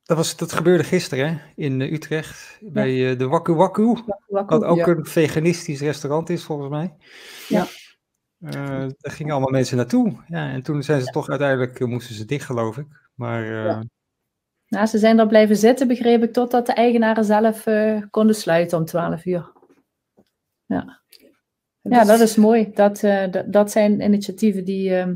[0.03, 1.39] Dat, was, dat gebeurde gisteren hè?
[1.55, 3.97] in uh, Utrecht bij uh, de Waku Waku.
[4.27, 4.87] Wat ook ja.
[4.87, 6.95] een veganistisch restaurant is volgens mij.
[7.49, 7.66] Ja.
[8.45, 10.12] Uh, daar gingen allemaal mensen naartoe.
[10.28, 12.86] Ja, en toen zijn ze toch uiteindelijk, moesten ze dicht geloof ik.
[13.14, 13.45] Maar...
[13.45, 13.84] Ja.
[14.68, 17.64] Nou, ze zijn er blijven zitten, begreep ik, totdat de eigenaren zelf
[18.11, 19.53] konden sluiten om 12 uur.
[20.66, 21.03] Ja.
[21.80, 22.70] Ja, dat is mooi.
[22.72, 25.14] Dat, dat, dat zijn initiatieven die, ehm,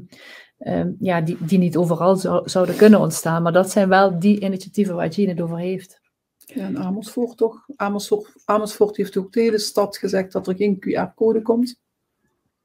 [0.58, 3.42] um, ja, die, die niet overal zou, zouden kunnen ontstaan.
[3.42, 6.00] Maar dat zijn wel die initiatieven waar Jean het over heeft.
[6.36, 7.64] Ja, en Amersfoort toch?
[7.76, 11.80] Amersfoort, Amersfoort heeft ook de hele stad gezegd dat er geen QR-code komt.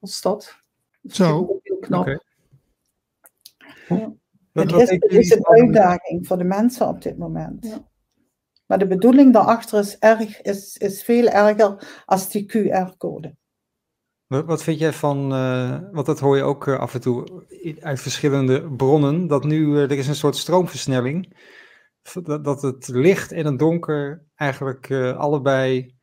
[0.04, 0.56] Als stad.
[1.01, 1.60] Dat Zo.
[1.64, 2.01] Heel knap.
[2.01, 2.20] Okay.
[3.88, 4.14] Ja.
[4.51, 7.66] Het is, het is een uitdaging voor de mensen op dit moment.
[7.66, 7.88] Ja.
[8.66, 13.36] Maar de bedoeling daarachter is, erg, is, is veel erger als die QR-code.
[14.28, 17.45] Wat vind jij van, uh, want dat hoor je ook uh, af en toe
[17.80, 21.38] uit verschillende bronnen, dat nu uh, er is een soort stroomversnelling,
[22.24, 25.95] dat, dat het licht en het donker eigenlijk allebei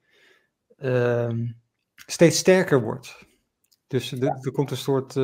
[0.77, 1.47] ehm,
[1.95, 3.29] steeds sterker wordt.
[3.91, 5.15] Dus er, er komt een soort,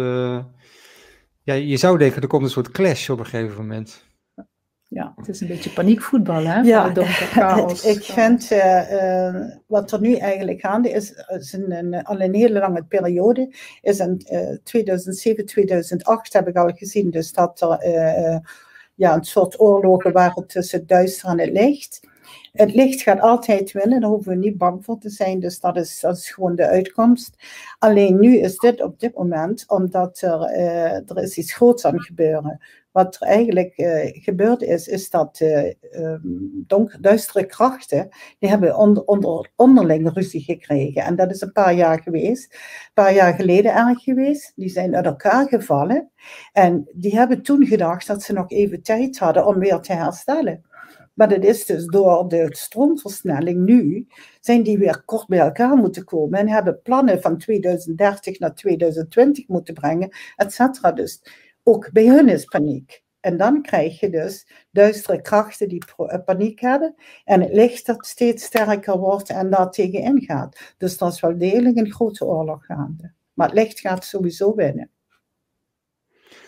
[1.43, 4.05] ja, je zou denken er komt een soort clash op een gegeven moment.
[4.89, 6.61] Ja, het is een beetje paniekvoetbal, hè?
[6.61, 6.95] Ja,
[7.95, 12.35] ik vind uh, uh, wat er nu eigenlijk gaande is, is een, een, al een
[12.35, 18.43] hele lange periode, is in uh, 2007, 2008 heb ik al gezien, dus dat er
[18.95, 22.01] ja, een soort oorlogen waren tussen het duister en het licht.
[22.57, 25.77] Het licht gaat altijd winnen, daar hoeven we niet bang voor te zijn, dus dat
[25.77, 27.37] is, dat is gewoon de uitkomst.
[27.79, 30.41] Alleen nu is dit op dit moment, omdat er,
[31.07, 32.61] er is iets groots aan gebeuren
[32.97, 35.73] wat er eigenlijk uh, gebeurd is, is dat uh,
[37.01, 41.03] duistere krachten, die hebben onder, onder, onderling ruzie gekregen.
[41.03, 44.53] En dat is een paar jaar geweest, een paar jaar geleden erg geweest.
[44.55, 46.11] Die zijn uit elkaar gevallen.
[46.53, 50.65] En die hebben toen gedacht dat ze nog even tijd hadden om weer te herstellen.
[51.17, 54.07] Maar dat is dus door de stroomversnelling nu,
[54.41, 59.49] zijn die weer kort bij elkaar moeten komen en hebben plannen van 2030 naar 2020
[59.49, 60.93] moeten brengen, et cetera.
[60.93, 61.23] Dus
[61.63, 63.05] ook bij hun is paniek.
[63.21, 66.95] En dan krijg je dus duistere krachten die eh, paniek hebben
[67.25, 70.75] en het licht dat steeds sterker wordt en daar tegen ingaat.
[70.79, 73.13] Dus dat is wel degelijk een grote oorlog gaande.
[73.33, 74.91] Maar het licht gaat sowieso winnen.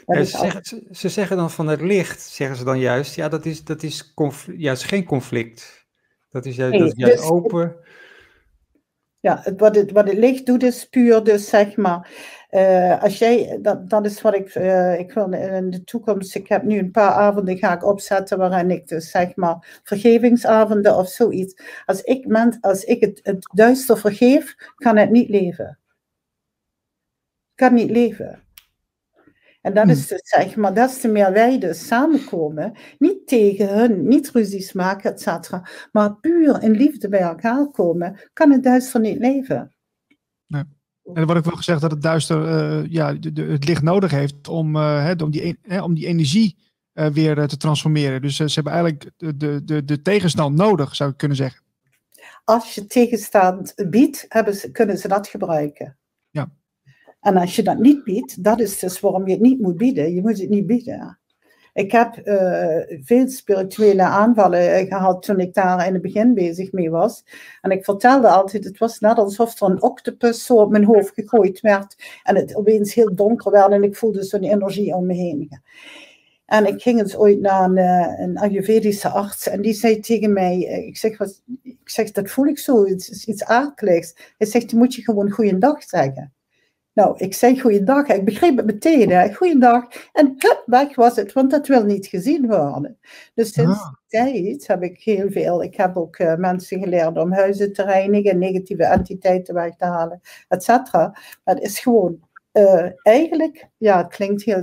[0.09, 3.45] Ja, ze, zeggen, ze, zeggen, dan van het licht, zeggen ze dan juist, ja, dat
[3.45, 4.15] is, dat is
[4.57, 5.87] juist geen conflict.
[6.31, 7.77] Dat is juist, dat is juist dus open.
[9.21, 12.11] Ja, het, wat, het, wat het licht doet is puur dus zeg maar
[12.51, 16.49] uh, als jij, dat, dat is wat ik, uh, ik wil in de toekomst, ik
[16.49, 21.09] heb nu een paar avonden ga ik opzetten waarin ik dus zeg maar vergevingsavonden of
[21.09, 21.63] zoiets.
[21.87, 25.79] Als ik, men, als ik het, het duister vergeef, kan het niet leven.
[27.55, 28.43] Kan niet leven.
[29.69, 30.09] En dat is hm.
[30.09, 35.13] dus zeg maar, des te meer wij dus samenkomen, niet tegen hun, niet ruzies maken,
[35.13, 39.75] et cetera, maar puur in liefde bij elkaar komen, kan het duister niet leven.
[40.47, 40.63] Nee.
[41.05, 44.11] En er wordt ook wel gezegd dat het duister uh, ja, de, het licht nodig
[44.11, 46.57] heeft om, uh, om, die, uh, om die energie
[46.93, 48.23] weer te transformeren.
[48.23, 51.63] Dus ze hebben eigenlijk de, de, de, de tegenstand nodig, zou ik kunnen zeggen.
[52.45, 55.99] Als je tegenstand biedt, hebben ze, kunnen ze dat gebruiken.
[57.21, 60.15] En als je dat niet biedt, dat is dus waarom je het niet moet bieden.
[60.15, 61.19] Je moet het niet bieden.
[61.79, 66.73] Ik heb uh, veel spirituele aanvallen eh, gehad toen ik daar in het begin bezig
[66.73, 67.25] mee was.
[67.61, 71.15] En ik vertelde altijd, het was net alsof er een octopus zo op mijn hoofd
[71.15, 72.21] gegooid werd.
[72.23, 75.61] En het opeens heel donker werd en ik voelde zo'n energie om me heen.
[76.47, 80.33] En ik ging eens ooit naar een, eh, een Ayurvedische arts en die zei tegen
[80.33, 84.35] mij, ik zeg, wat, ik zeg dat voel ik zo, het is iets aardelijks.
[84.39, 86.33] Hij zegt, dan moet je gewoon goeiedag zeggen.
[86.99, 88.07] Nou, ik zei goeiedag.
[88.07, 89.11] Ik begreep het meteen.
[89.11, 89.35] Hè.
[89.35, 89.85] Goeiedag.
[90.13, 92.99] En hup, weg was het, want dat wil niet gezien worden.
[93.35, 93.89] Dus sinds ah.
[93.89, 95.63] die tijd heb ik heel veel.
[95.63, 100.21] Ik heb ook uh, mensen geleerd om huizen te reinigen, negatieve entiteiten weg te halen,
[100.49, 101.17] et cetera.
[101.45, 102.19] Het is gewoon,
[102.53, 104.63] uh, eigenlijk, ja, het klinkt heel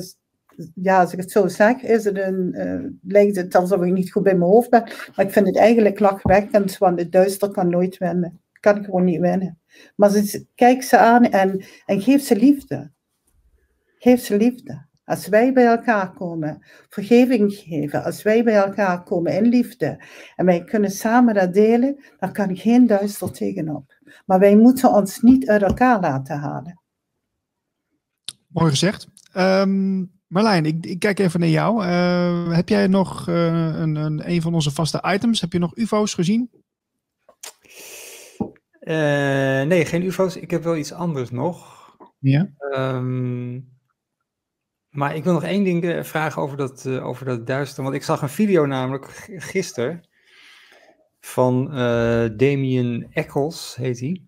[0.76, 4.12] ja, als ik het zo zeg, is het een, uh, lijkt het alsof ik niet
[4.12, 4.84] goed bij mijn hoofd ben.
[5.16, 8.40] Maar ik vind het eigenlijk lachwekkend, want het duister kan nooit winnen.
[8.66, 9.60] Kan gewoon niet winnen.
[9.96, 12.92] Maar ze, kijk ze aan en, en geef ze liefde.
[13.98, 14.86] Geef ze liefde.
[15.04, 20.04] Als wij bij elkaar komen, vergeving geven, als wij bij elkaar komen in liefde
[20.36, 24.00] en wij kunnen samen dat delen, dan kan geen duister tegenop.
[24.26, 26.82] Maar wij moeten ons niet uit elkaar laten halen.
[28.48, 29.08] Mooi gezegd.
[29.38, 31.86] Um, Marlijn, ik, ik, kijk even naar jou.
[31.86, 35.42] Uh, heb jij nog uh, een, een, een van onze vaste items?
[35.42, 36.50] Heb je nog UFO's gezien?
[38.86, 40.36] Uh, nee, geen UFO's.
[40.36, 41.86] Ik heb wel iets anders nog.
[42.20, 42.50] Ja.
[42.76, 43.74] Um,
[44.90, 47.84] maar ik wil nog één ding eh, vragen over dat, uh, over dat duister.
[47.84, 49.06] Want ik zag een video namelijk
[49.54, 50.08] gisteren
[51.20, 54.22] van uh, Damien Eccles, heet hij.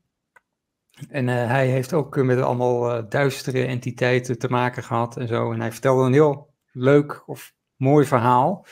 [1.10, 5.52] En hij heeft ook met allemaal duistere entiteiten te maken gehad en zo.
[5.52, 8.66] En hij vertelde een heel leuk of mooi verhaal.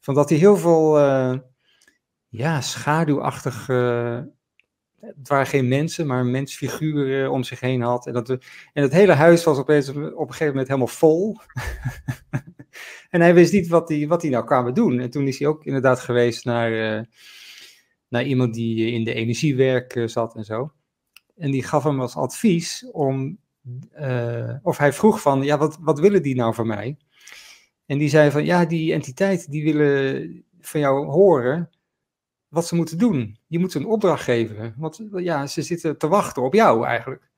[0.00, 0.98] Van dat hij heel veel
[2.28, 3.66] ja, schaduwachtig
[5.00, 8.06] het waren geen mensen, maar mensfiguren om zich heen had.
[8.06, 8.30] En, dat,
[8.72, 11.38] en het hele huis was opeens op een gegeven moment helemaal vol.
[13.10, 15.00] en hij wist niet wat hij, wat hij nou kwamen doen.
[15.00, 17.04] En toen is hij ook inderdaad geweest naar, uh,
[18.08, 20.72] naar iemand die in de energiewerk zat en zo.
[21.36, 23.38] En die gaf hem als advies om,
[24.62, 26.96] of hij vroeg van, ja, wat, wat willen die nou van mij?
[27.86, 31.70] En die zei van, ja, die entiteit, die willen van jou horen
[32.50, 33.38] wat ze moeten doen.
[33.46, 37.30] Je moet ze een opdracht geven, want ja, ze zitten te wachten op jou eigenlijk.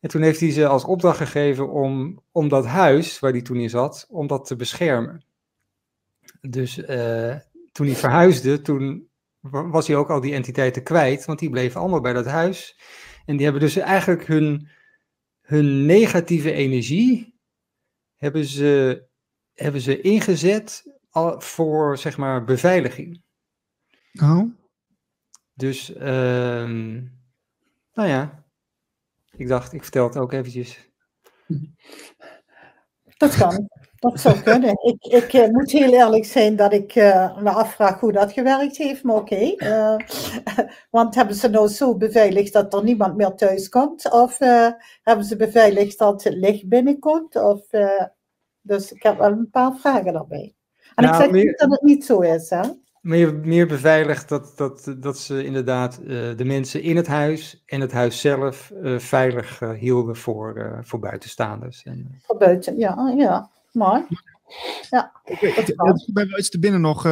[0.00, 3.56] En toen heeft hij ze als opdracht gegeven om, om dat huis waar hij toen
[3.56, 5.24] in zat, om dat te beschermen.
[6.40, 7.36] Dus uh,
[7.72, 9.08] toen hij verhuisde, toen
[9.50, 12.80] was hij ook al die entiteiten kwijt, want die bleven allemaal bij dat huis.
[13.24, 14.68] En die hebben dus eigenlijk hun,
[15.40, 17.38] hun negatieve energie,
[18.16, 19.04] hebben ze,
[19.54, 20.98] hebben ze ingezet
[21.38, 23.24] voor, zeg maar, beveiliging.
[24.22, 24.42] Oh.
[25.54, 26.68] Dus, uh,
[27.92, 28.44] nou ja,
[29.36, 30.90] ik dacht, ik vertel het ook eventjes.
[33.16, 33.68] Dat kan.
[33.96, 34.70] Dat zou kunnen.
[34.70, 38.76] Ik, ik uh, moet heel eerlijk zijn dat ik uh, me afvraag hoe dat gewerkt
[38.76, 39.34] heeft, maar oké.
[39.34, 39.54] Okay.
[39.56, 39.96] Uh,
[40.90, 44.12] want hebben ze nou zo beveiligd dat er niemand meer thuis komt?
[44.12, 44.38] Of
[45.02, 47.36] hebben ze beveiligd dat het licht binnenkomt?
[47.36, 47.66] Of,
[48.60, 50.54] dus ik heb wel een paar vragen daarbij.
[50.94, 51.44] En nou, ik zeg meer...
[51.44, 52.62] niet dat het niet zo is, hè?
[53.06, 57.80] Meer, meer beveiligd dat, dat, dat ze inderdaad uh, de mensen in het huis en
[57.80, 61.82] het huis zelf uh, veilig uh, hielden voor, voor buitenstaanders.
[61.82, 64.04] En, voor buiten, ja, ja, mooi.
[64.90, 67.02] Ja, ik ben wel iets te binnen nog,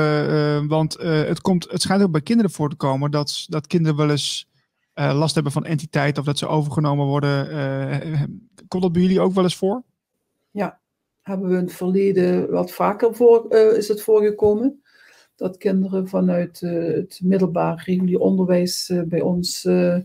[0.69, 4.11] want het, komt, het schijnt ook bij kinderen voor te komen dat, dat kinderen wel
[4.11, 4.49] eens
[4.95, 7.49] last hebben van entiteiten of dat ze overgenomen worden.
[8.69, 9.83] komt dat bij jullie ook wel eens voor?
[10.51, 10.79] Ja,
[11.23, 14.83] hebben we in het verleden wat vaker voor, is het voorgekomen
[15.37, 19.99] dat kinderen vanuit uh, het middelbaar regulier onderwijs uh, bij ons uh,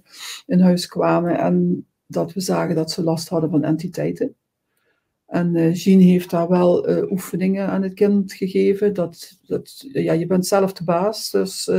[0.46, 4.36] in huis kwamen en dat we zagen dat ze last hadden van entiteiten.
[5.26, 8.94] En Jean heeft daar wel oefeningen aan het kind gegeven.
[8.94, 11.72] Dat, dat, ja, je bent zelf de baas, dus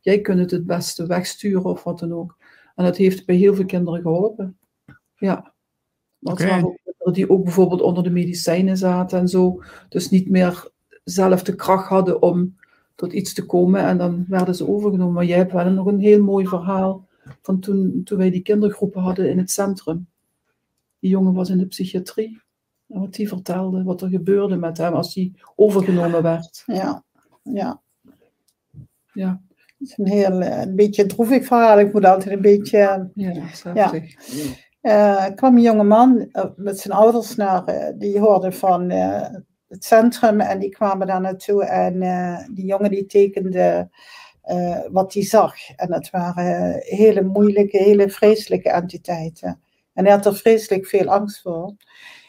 [0.00, 2.36] jij kunt het het beste wegsturen of wat dan ook.
[2.74, 4.58] En dat heeft bij heel veel kinderen geholpen.
[5.16, 5.54] Ja.
[6.18, 6.48] Maar okay.
[6.48, 9.62] waren ook kinderen die ook bijvoorbeeld onder de medicijnen zaten en zo.
[9.88, 10.70] Dus niet meer
[11.04, 12.58] zelf de kracht hadden om
[13.00, 15.14] tot iets te komen en dan werden ze overgenomen.
[15.14, 17.06] Maar jij hebt wel nog een heel mooi verhaal
[17.42, 20.08] van toen, toen wij die kindergroepen hadden in het centrum.
[20.98, 22.40] Die jongen was in de psychiatrie.
[22.88, 26.62] En wat die vertelde, wat er gebeurde met hem als hij overgenomen werd.
[26.66, 27.04] Ja,
[27.42, 27.80] ja.
[29.12, 29.40] Ja.
[29.54, 31.78] Het is een heel, eh, een beetje droevig verhaal.
[31.78, 33.10] Ik moet altijd een beetje...
[33.14, 33.92] Ja, ja.
[34.82, 38.90] Uh, kwam een jonge man uh, met zijn ouders naar, uh, die hoorde van
[39.70, 43.90] het centrum en die kwamen daar naartoe en uh, die jongen die tekende
[44.44, 45.54] uh, wat hij zag.
[45.76, 49.60] En dat waren hele moeilijke, hele vreselijke entiteiten.
[49.94, 51.74] En hij had er vreselijk veel angst voor.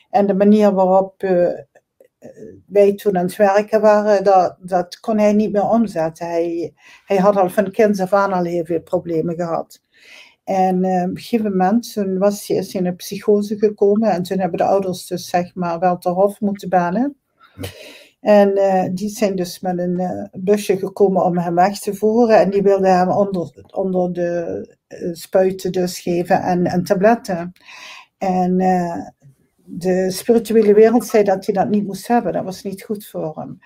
[0.09, 1.49] En de manier waarop uh,
[2.65, 6.27] wij toen aan het werken waren, dat, dat kon hij niet meer omzetten.
[6.27, 6.73] Hij,
[7.05, 9.81] hij had al van kinds af aan al heel veel problemen gehad.
[10.43, 14.57] En op een gegeven moment was hij, is in een psychose gekomen en toen hebben
[14.57, 17.20] de ouders dus zeg maar wel ter hof moeten bellen.
[18.19, 22.39] En uh, die zijn dus met een uh, busje gekomen om hem weg te voeren.
[22.39, 27.51] En die wilden hem onder, onder de uh, spuiten dus geven en, en tabletten.
[28.17, 28.57] En
[29.65, 32.33] de spirituele wereld zei dat hij dat niet moest hebben.
[32.33, 33.59] Dat was niet goed voor hem.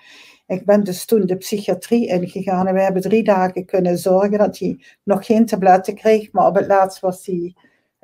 [0.46, 4.58] Ik ben dus toen de psychiatrie ingegaan en we hebben drie dagen kunnen zorgen dat
[4.58, 6.32] hij nog geen tabletten kreeg.
[6.32, 7.54] Maar op het laatst was hij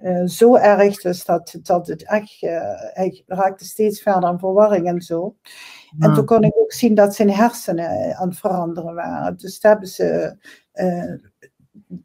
[0.03, 2.51] uh, zo erg dus dat, dat het echt, uh,
[2.93, 5.37] hij raakte steeds verder aan verwarring en zo.
[5.99, 6.09] Ja.
[6.09, 9.37] En toen kon ik ook zien dat zijn hersenen aan het veranderen waren.
[9.37, 10.37] Dus hebben ze
[10.75, 11.15] uh,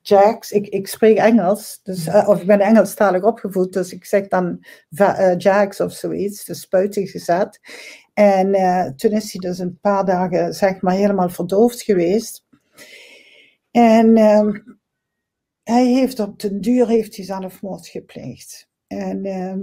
[0.01, 4.65] Jacks, ik, ik spreek Engels, dus, of ik ben Engelstalig opgevoed, dus ik zeg dan
[5.37, 7.59] Jacks of zoiets, de spuiting gezet.
[8.13, 8.51] En
[8.95, 12.45] toen is hij dus een paar dagen, zeg maar, helemaal verdoofd geweest.
[13.71, 14.57] En ehm,
[15.68, 18.69] hij heeft op den duur heeft hij zelfmoord gepleegd.
[18.88, 19.56] En uh,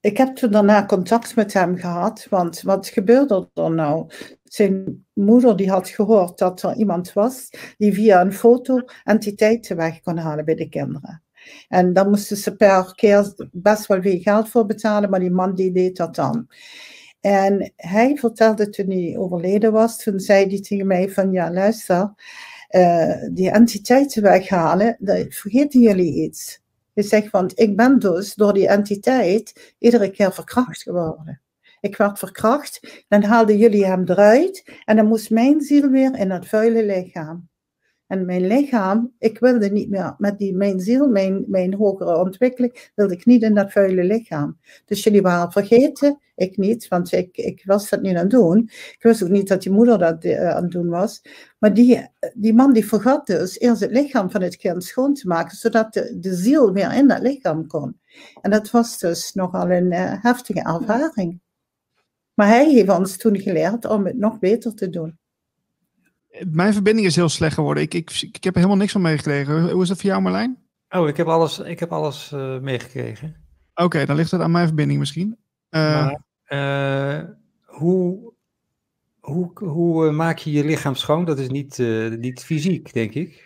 [0.00, 4.10] ik heb toen daarna contact met hem gehad, want wat gebeurde er nou?
[4.42, 10.00] Zijn moeder die had gehoord dat er iemand was die via een foto entiteiten weg
[10.00, 11.22] kon halen bij de kinderen.
[11.68, 15.54] En dan moesten ze per keer best wel veel geld voor betalen, maar die man
[15.54, 16.48] die deed dat dan.
[17.20, 22.14] En hij vertelde toen hij overleden was, toen zei hij tegen mij van ja luister,
[22.70, 26.60] uh, die entiteiten weghalen, dan vergeten jullie iets.
[26.92, 31.40] Je zegt, want ik ben dus door die entiteit iedere keer verkracht geworden.
[31.80, 36.28] Ik werd verkracht, dan haalden jullie hem eruit en dan moest mijn ziel weer in
[36.28, 37.48] dat vuile lichaam.
[38.06, 42.90] En mijn lichaam, ik wilde niet meer met die, mijn ziel, mijn, mijn hogere ontwikkeling,
[42.94, 44.58] wilde ik niet in dat vuile lichaam.
[44.84, 48.58] Dus jullie waren vergeten, ik niet, want ik, ik was dat niet aan het doen.
[48.68, 51.22] Ik wist ook niet dat die moeder dat uh, aan het doen was.
[51.58, 55.26] Maar die, die man die vergat dus eerst het lichaam van het kind schoon te
[55.26, 58.00] maken, zodat de, de ziel weer in dat lichaam kon.
[58.40, 61.40] En dat was dus nogal een uh, heftige ervaring.
[62.34, 65.18] Maar hij heeft ons toen geleerd om het nog beter te doen.
[66.50, 67.82] Mijn verbinding is heel slecht geworden.
[67.82, 69.70] Ik, ik, ik heb er helemaal niks van meegekregen.
[69.70, 70.58] Hoe is dat voor jou, Marlijn?
[70.88, 73.36] Oh, ik heb alles, ik heb alles uh, meegekregen.
[73.74, 75.36] Oké, dan ligt het aan mijn verbinding misschien.
[75.70, 77.28] Uh, maar, uh,
[77.64, 78.34] hoe
[79.20, 81.24] hoe, hoe maak je je lichaam schoon?
[81.24, 81.78] Dat is niet,
[82.18, 83.45] niet fysiek, denk ik.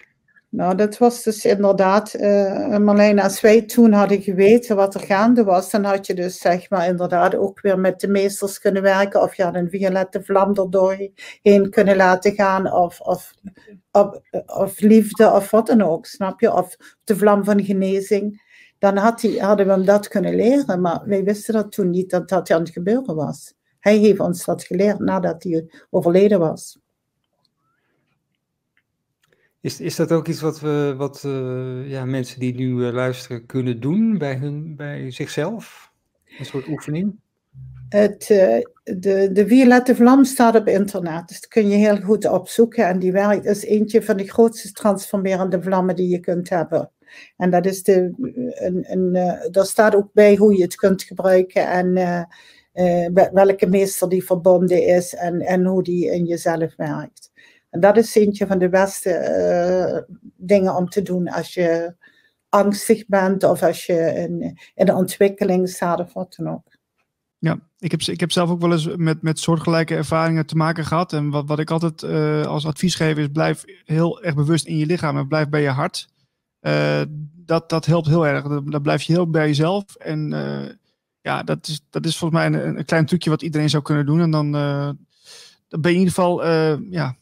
[0.51, 5.45] Nou, dat was dus inderdaad, uh, Marlijn, als wij toen hadden geweten wat er gaande
[5.45, 9.23] was, dan had je dus zeg maar inderdaad ook weer met de meesters kunnen werken,
[9.23, 13.35] of je had een violette vlam er doorheen kunnen laten gaan, of, of,
[13.91, 16.53] of, of, liefde, of wat dan ook, snap je?
[16.53, 18.49] Of de vlam van genezing.
[18.79, 22.29] Dan had hadden we hem dat kunnen leren, maar wij wisten dat toen niet, dat
[22.29, 23.55] dat aan het gebeuren was.
[23.79, 26.79] Hij heeft ons dat geleerd nadat hij overleden was.
[29.62, 33.47] Is, is dat ook iets wat, we, wat uh, ja, mensen die nu uh, luisteren
[33.47, 35.93] kunnen doen bij, hun, bij zichzelf?
[36.39, 37.15] Een soort oefening?
[37.89, 38.59] Het, uh,
[38.99, 42.87] de, de violette vlam staat op internet, dus dat kun je heel goed opzoeken.
[42.87, 46.91] En die werkt is eentje van de grootste transformerende vlammen die je kunt hebben.
[47.37, 48.12] En dat is de,
[48.55, 49.12] een, een,
[49.51, 51.93] daar staat ook bij hoe je het kunt gebruiken en
[53.32, 57.30] welke meester die verbonden is en, en hoe die in jezelf werkt.
[57.71, 59.11] En dat is eentje van de beste
[60.09, 61.95] uh, dingen om te doen als je
[62.49, 64.29] angstig bent of als je
[64.75, 66.79] in, de ontwikkeling staat of wat dan ook.
[67.39, 70.85] Ja, ik heb, ik heb zelf ook wel eens met, met soortgelijke ervaringen te maken
[70.85, 71.13] gehad.
[71.13, 74.77] En wat, wat ik altijd uh, als advies geef is, blijf heel erg bewust in
[74.77, 76.09] je lichaam en blijf bij je hart.
[76.61, 77.01] Uh,
[77.37, 78.43] dat, dat helpt heel erg.
[78.43, 79.95] Dan blijf je heel bij jezelf.
[79.95, 80.31] En
[81.21, 84.07] ja, dat is, dat is volgens mij een, een, klein trucje wat iedereen zou kunnen
[84.07, 84.21] doen.
[84.21, 84.53] En dan,
[85.69, 86.47] dan ben je in ieder geval
[86.91, 87.17] ja,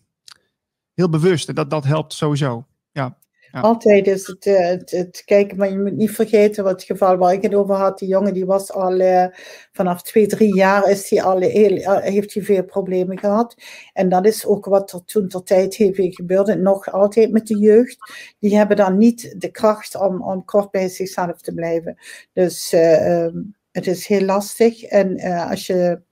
[0.98, 1.48] heel bewust.
[1.48, 2.64] En dat, dat helpt sowieso.
[2.92, 3.18] Ja.
[3.52, 7.16] Altijd is het, uh, het, het, kijken, maar je moet niet vergeten wat het geval
[7.16, 7.98] waar ik het over had.
[7.98, 9.26] Die jongen die was al uh,
[9.72, 13.54] vanaf twee, drie jaar is die al uh, heeft hij veel problemen gehad.
[13.92, 16.58] En dat is ook wat er toen ter tijd heeft gebeurd.
[16.60, 17.96] Nog altijd met de jeugd.
[18.38, 21.96] Die hebben dan niet de kracht om, om kort bij zichzelf te blijven.
[22.32, 24.82] Dus um, het is heel lastig.
[24.82, 26.06] En als je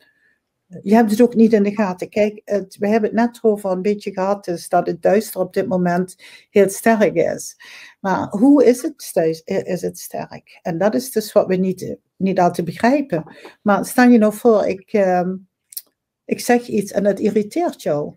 [0.66, 2.08] je hebt het ook niet in de gaten.
[2.08, 2.42] Kijk,
[2.78, 6.16] we hebben het net over een beetje gehad, dus dat het duister op dit moment
[6.50, 7.56] heel sterk is.
[8.00, 10.58] Maar hoe is het, is het sterk?
[10.62, 13.36] En dat is dus wat we niet, niet altijd begrijpen.
[13.62, 15.32] Maar stel je nou voor, ik, uh,
[16.24, 18.14] ik zeg iets en het irriteert jou.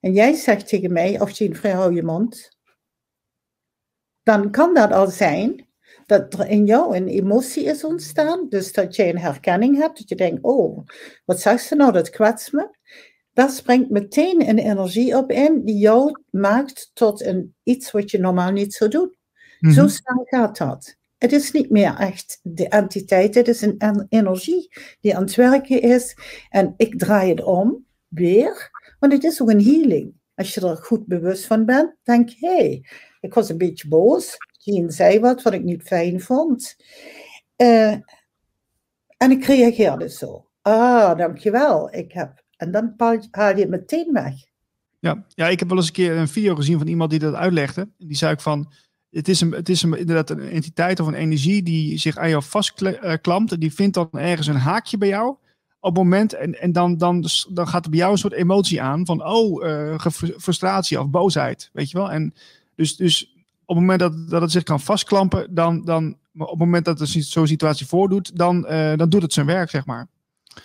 [0.00, 2.58] En jij zegt tegen mij, of je vrij hou je mond.
[4.22, 5.69] Dan kan dat al zijn
[6.10, 8.46] dat er in jou een emotie is ontstaan.
[8.48, 10.86] Dus dat je een herkenning hebt, dat je denkt, oh,
[11.24, 12.78] wat zegt ze nou, dat kwetst me.
[13.32, 18.18] Daar springt meteen een energie op in die jou maakt tot een, iets wat je
[18.18, 19.08] normaal niet zou doen.
[19.08, 19.14] Mm
[19.58, 19.72] -hmm.
[19.72, 20.96] Zo snel gaat dat.
[21.18, 24.68] Het is niet meer echt de entiteit, het is een energie
[25.00, 26.16] die aan het werken is.
[26.48, 30.12] En ik draai het om, weer, want het is ook een healing.
[30.34, 32.84] Als je er goed bewust van bent, denk hé, hey,
[33.20, 34.36] ik was een beetje boos.
[34.62, 36.76] Jean zei wat wat ik niet fijn vond.
[37.56, 37.92] Uh,
[39.16, 40.46] en ik reageerde zo.
[40.62, 41.94] Ah, dankjewel.
[41.94, 42.44] Ik heb...
[42.56, 42.94] En dan
[43.30, 44.34] haal je het meteen weg.
[44.98, 47.34] Ja, ja, ik heb wel eens een keer een video gezien van iemand die dat
[47.34, 47.88] uitlegde.
[47.98, 48.72] Die zei ik van,
[49.10, 52.28] het is, een, het is een, inderdaad een entiteit of een energie die zich aan
[52.28, 53.60] jou vastklampt.
[53.60, 55.36] Die vindt dan ergens een haakje bij jou
[55.80, 56.32] op het moment.
[56.32, 59.64] En, en dan, dan, dan gaat er bij jou een soort emotie aan van, oh,
[59.64, 60.06] uh,
[60.38, 61.70] frustratie of boosheid.
[61.72, 62.10] Weet je wel?
[62.10, 62.34] En
[62.74, 63.29] dus, dus
[63.70, 67.00] op het moment dat, dat het zich kan vastklampen, dan, dan op het moment dat
[67.00, 70.06] er zo'n situatie voordoet, dan, uh, dan doet het zijn werk, zeg maar.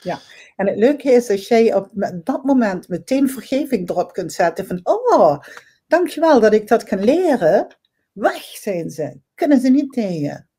[0.01, 0.19] Ja,
[0.55, 1.89] en het leuke is als jij op
[2.23, 5.39] dat moment meteen vergeving erop kunt zetten van, oh,
[5.87, 7.77] dankjewel dat ik dat kan leren.
[8.11, 10.49] Weg zijn ze, kunnen ze niet tegen.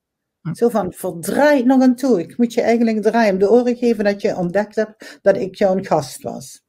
[0.53, 2.21] Zo van, verdraai nog aan toe.
[2.21, 5.55] Ik moet je eigenlijk draaien om de oren geven dat je ontdekt hebt dat ik
[5.55, 6.65] jouw gast was.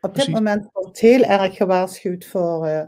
[0.00, 0.24] Op Precies.
[0.24, 2.82] dit moment wordt heel erg gewaarschuwd voor uh,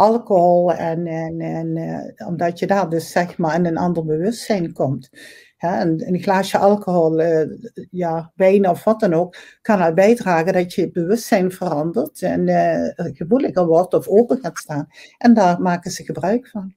[0.00, 4.72] alcohol en, en, en uh, omdat je daar dus zeg maar in een ander bewustzijn
[4.72, 5.10] komt.
[5.58, 7.42] Ja, een, een, glaasje alcohol, uh,
[7.90, 13.14] ja, wijn of wat dan ook, kan er bijdragen dat je bewustzijn verandert en uh,
[13.14, 14.86] gevoeliger wordt of open gaat staan.
[15.18, 16.74] En daar maken ze gebruik van.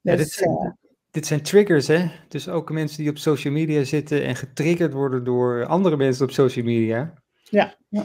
[0.00, 0.78] Dus, ja, dit, zijn,
[1.10, 2.10] dit zijn triggers, hè?
[2.28, 6.30] Dus ook mensen die op social media zitten en getriggerd worden door andere mensen op
[6.30, 7.14] social media.
[7.50, 7.74] Ja.
[7.88, 8.04] ja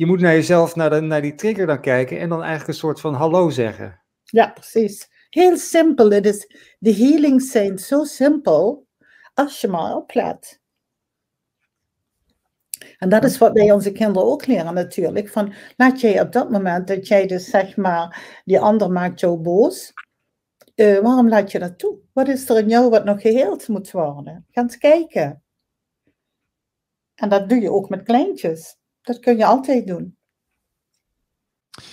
[0.00, 2.74] je moet naar jezelf, naar, de, naar die trigger dan kijken en dan eigenlijk een
[2.74, 4.02] soort van hallo zeggen.
[4.24, 5.10] Ja, precies.
[5.30, 6.08] Heel simpel.
[6.08, 8.86] De healings zijn zo simpel
[9.34, 10.60] als je maar oplet.
[12.98, 15.28] En dat is wat wij onze kinderen ook leren natuurlijk.
[15.28, 19.38] Van, laat jij op dat moment dat jij dus zeg maar, die ander maakt jou
[19.38, 19.92] boos.
[20.74, 21.98] Uh, waarom laat je dat toe?
[22.12, 24.46] Wat is er in jou wat nog geheeld moet worden?
[24.50, 25.42] Ga eens kijken.
[27.14, 28.79] En dat doe je ook met kleintjes.
[29.02, 30.16] Dat kun je altijd doen.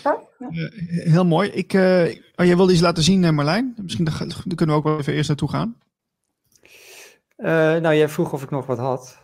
[0.04, 0.28] Ja?
[0.40, 1.50] Uh, heel mooi.
[1.50, 2.02] Ik, uh,
[2.36, 3.74] oh, jij wilde iets laten zien, Marlijn.
[3.82, 5.78] Misschien daar, kunnen we ook wel even eerst naartoe gaan.
[7.82, 9.18] nou, jij vroeg of ik nog wat had.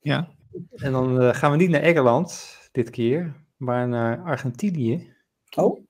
[0.00, 0.34] Ja.
[0.70, 5.12] En dan uh, gaan we niet naar Engeland dit keer, maar naar Argentinië.
[5.56, 5.86] Oh.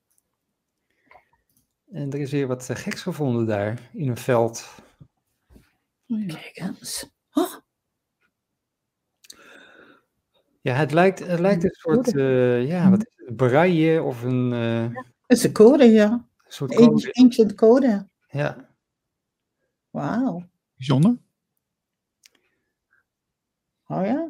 [1.91, 4.75] En er is weer wat uh, geks gevonden daar in een veld.
[6.07, 7.09] Kijk eens.
[7.33, 7.55] Oh.
[10.65, 14.51] Ja, het lijkt, het lijkt een soort, uh, ja, wat is het, braille of een...
[14.51, 16.11] Het is een code, ja.
[16.11, 17.13] Een soort code.
[17.13, 18.07] Ancient code.
[18.27, 18.69] Ja.
[19.89, 20.43] Wauw.
[20.75, 21.17] Bijzonder.
[23.87, 24.29] Oh ja.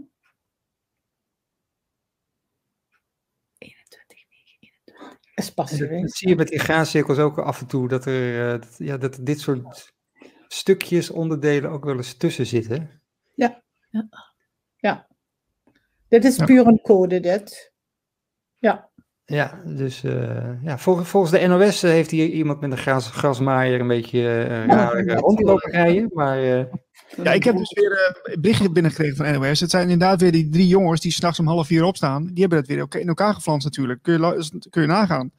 [5.35, 5.89] is passief.
[5.89, 8.97] Dat, zie je met die graancirkels ook af en toe, dat er, uh, dat, ja,
[8.97, 9.93] dat dit soort
[10.47, 13.01] stukjes, onderdelen ook wel eens tussen zitten.
[13.33, 13.63] Ja.
[13.89, 14.07] ja.
[16.15, 17.73] Dit is puur een code, dit.
[18.57, 18.89] Ja.
[19.25, 23.09] Ja, dus uh, ja, vol, volgens de NOS eh, heeft hier iemand met een gras,
[23.09, 26.39] grasmaaier een beetje uh, raar uh, rondlopen rijden, maar...
[27.23, 29.59] Ja, ik heb dus weer uh, berichten binnengekregen van NOS.
[29.59, 32.25] Het zijn inderdaad weer die drie jongens die s'nachts om half vier opstaan.
[32.25, 34.01] Die hebben het weer in elkaar geflanst natuurlijk.
[34.01, 35.31] Kun je, kun je nagaan.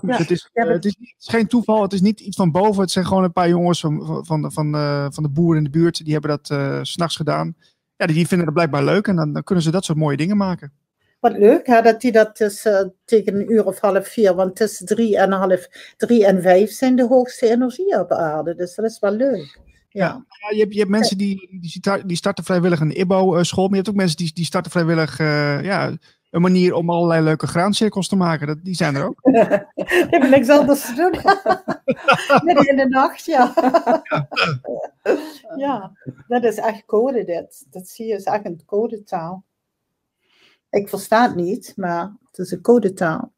[0.00, 2.50] Dus het, is, uh, het, is, het, is, geen toeval, het is niet iets van
[2.50, 2.82] boven.
[2.82, 5.78] Het zijn gewoon een paar jongens van, van, van, uh, van de boeren in de
[5.78, 6.04] buurt.
[6.04, 7.54] Die hebben dat uh, s'nachts gedaan.
[8.00, 10.36] Ja, die vinden het blijkbaar leuk en dan, dan, kunnen ze dat soort mooie dingen
[10.36, 10.72] maken.
[11.20, 12.66] Wat leuk hè, dat die dat dus
[13.04, 16.96] tegen een uur of half vier, want tussen drie en half drie en vijf zijn
[16.96, 18.54] de hoogste energie op aarde.
[18.54, 19.58] Dus dat is wel leuk.
[19.88, 21.60] Ja, ja je, hebt, je hebt mensen die,
[22.06, 25.62] die starten vrijwillig een IBO-school, maar je hebt ook mensen die, die starten vrijwillig uh,
[25.62, 25.96] ja,
[26.30, 28.46] een manier om allerlei leuke graancirkels te maken.
[28.46, 29.20] Dat, die zijn er ook.
[29.74, 31.14] Ik heb niks anders te doen.
[32.46, 33.54] Midden in de nacht, ja.
[35.56, 35.92] ja,
[36.28, 37.66] dat is echt code dit.
[37.70, 39.44] Dat zie je, is echt een codetaal.
[40.70, 43.32] Ik versta het niet, maar het is een codetaal.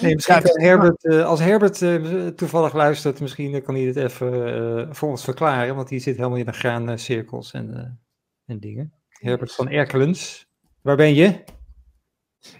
[0.00, 4.32] Nee, misschien als Herbert, uh, als Herbert uh, toevallig luistert, misschien kan hij dit even
[4.32, 7.98] uh, voor ons verklaren, want die zit helemaal in de graancirkels en,
[8.46, 8.92] en dingen.
[9.08, 10.46] Herbert van Erkelens,
[10.84, 11.44] waar ben je?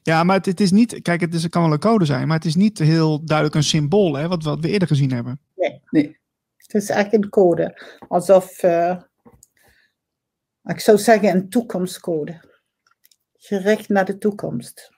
[0.02, 2.26] Ja, maar het, het, is niet, kijk, het, is, het kan wel een code zijn,
[2.26, 5.40] maar het is niet heel duidelijk een symbool, hè, wat, wat we eerder gezien hebben.
[5.54, 6.18] Nee, nee.
[6.56, 7.82] Het is echt een code.
[8.08, 8.62] Alsof,
[10.62, 12.40] ik zou zeggen, een toekomstcode.
[13.36, 14.92] Gericht naar de toekomst.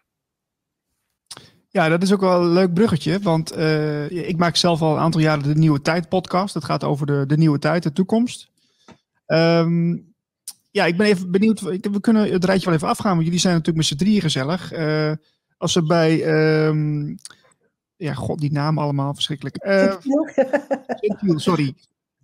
[1.69, 5.01] Ja, dat is ook wel een leuk bruggetje, want uh, ik maak zelf al een
[5.03, 6.55] aantal jaren de Nieuwe Tijd podcast.
[6.55, 8.51] Dat gaat over de, de nieuwe tijd, de toekomst.
[9.27, 10.15] Um,
[10.77, 11.61] ja, ik ben even benieuwd.
[11.61, 14.73] We kunnen het rijtje wel even afgaan, want jullie zijn natuurlijk met z'n drieën gezellig.
[14.73, 15.13] Uh,
[15.59, 16.27] als we bij,
[16.67, 17.17] um,
[17.97, 19.65] ja, god, die namen allemaal verschrikkelijk.
[19.67, 19.95] Uh,
[21.01, 21.75] Gentiel, sorry.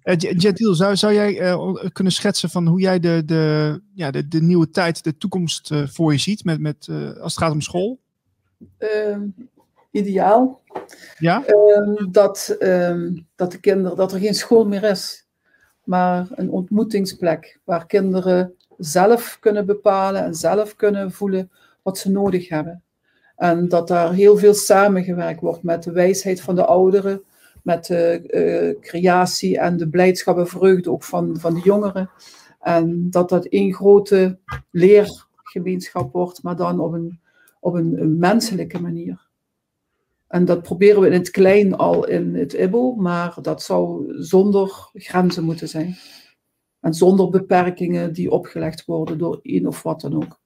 [0.05, 1.57] Uh, Gentiel, zou, zou jij
[1.93, 6.13] kunnen schetsen van hoe jij de, de, ja, de, de nieuwe tijd, de toekomst voor
[6.13, 6.89] je ziet, met, met,
[7.21, 8.01] als het gaat om school?
[8.79, 9.19] uh,
[9.91, 10.61] ideaal.
[11.19, 11.43] Ja?
[11.47, 12.57] Uh, dat,
[13.35, 15.27] dat de kinderen, dat er geen school meer is,
[15.85, 21.51] maar een ontmoetingsplek waar kinderen zelf kunnen bepalen en zelf kunnen voelen
[21.83, 22.83] wat ze nodig hebben.
[23.37, 27.23] En dat daar heel veel samengewerkt wordt met de wijsheid van de ouderen,
[27.63, 32.11] met de uh, creatie en de blijdschap en vreugde ook van, van de jongeren.
[32.61, 34.39] En dat dat één grote
[34.71, 37.21] leergemeenschap wordt, maar dan op een
[37.63, 39.31] op een, menselijke manier.
[40.33, 44.91] En dat proberen we in het klein al in het IBO, maar dat zou zonder
[44.93, 45.97] grenzen moeten zijn.
[46.81, 50.41] En zonder beperkingen die opgelegd worden door een of wat dan ook.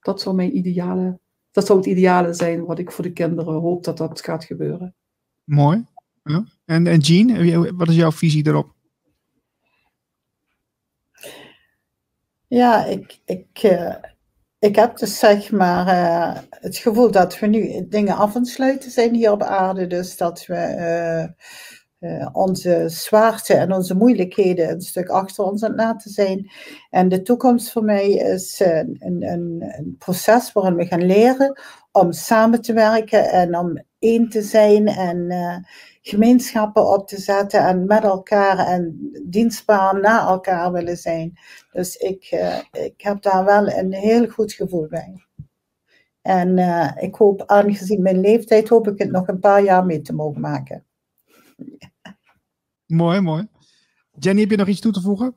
[0.00, 1.18] Dat zou mijn ideale,
[1.50, 4.94] dat zou het ideale zijn wat ik voor de kinderen hoop dat dat gaat gebeuren.
[5.44, 5.84] Mooi.
[6.24, 6.44] Ja.
[6.64, 8.74] En, en Jean, wat is jouw visie daarop?
[12.46, 13.94] Ja, ik, ik, uh,
[14.58, 18.90] ik heb dus zeg maar uh, het gevoel dat we nu dingen af en sluiten
[18.90, 19.86] zijn hier op aarde.
[19.86, 20.54] Dus dat we
[22.00, 26.50] uh, uh, onze zwaarte en onze moeilijkheden een stuk achter ons aan laten zijn.
[26.90, 29.22] En de toekomst voor mij is een, een,
[29.78, 31.60] een proces waarin we gaan leren
[31.92, 35.28] om samen te werken en om één te zijn en
[36.02, 41.38] gemeenschappen op te zetten en met elkaar en dienstbaar naar elkaar willen zijn.
[41.72, 45.26] Dus ik, uh, ik heb daar wel een heel goed gevoel bij.
[46.22, 46.58] En
[46.98, 50.40] ik hoop, aangezien mijn leeftijd, hoop ik het nog een paar jaar mee te mogen
[50.40, 50.84] maken.
[52.86, 53.48] Mooi, mooi.
[54.18, 55.36] Jenny, heb je nog iets toe te voegen?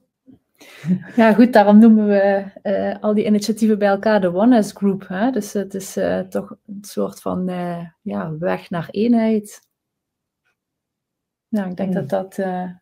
[1.15, 5.07] Ja, goed, daarom noemen we uh, al die initiatieven bij elkaar de Oneness Group.
[5.07, 5.31] Hè?
[5.31, 9.67] Dus het is uh, toch een soort van uh, ja, weg naar eenheid.
[11.47, 12.39] Nou, ik denk dat dat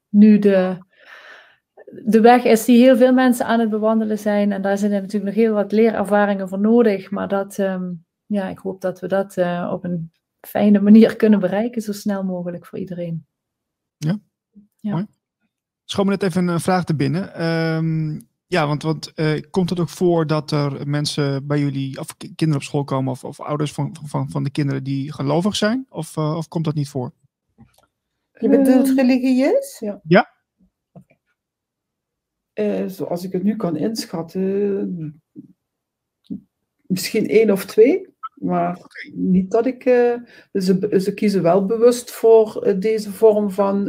[0.10, 0.78] nu de,
[2.04, 4.52] de weg is die heel veel mensen aan het bewandelen zijn.
[4.52, 7.12] En daar zijn er natuurlijk nog heel wat leerervaringen voor nodig.
[7.12, 9.38] Maar dat, um, ja, ik hoop dat we dat
[9.72, 10.12] op een
[10.48, 13.26] fijne manier kunnen bereiken, zo snel mogelijk voor iedereen.
[13.98, 14.20] Ja,
[14.80, 14.92] ja.
[14.92, 15.06] Mooi.
[15.91, 17.45] Schoon me net even een vraag te binnen.
[17.45, 22.18] Um, ja, want, want uh, komt het ook voor dat er mensen bij jullie, of
[22.18, 25.86] kinderen op school komen, of, of ouders van, van, van de kinderen die gelovig zijn?
[25.90, 27.11] Of, uh, of komt dat niet voor?
[28.40, 29.80] Je bedoelt ehm, religieus?
[29.80, 30.02] Ja.
[30.03, 30.30] ja.
[32.53, 35.22] Uh, zoals ik het nu kan inschatten,
[36.82, 38.07] misschien één of twee.
[38.34, 38.80] Maar
[39.14, 39.84] niet dat ik.
[40.53, 43.88] ze, ze kiezen wel bewust voor deze vorm van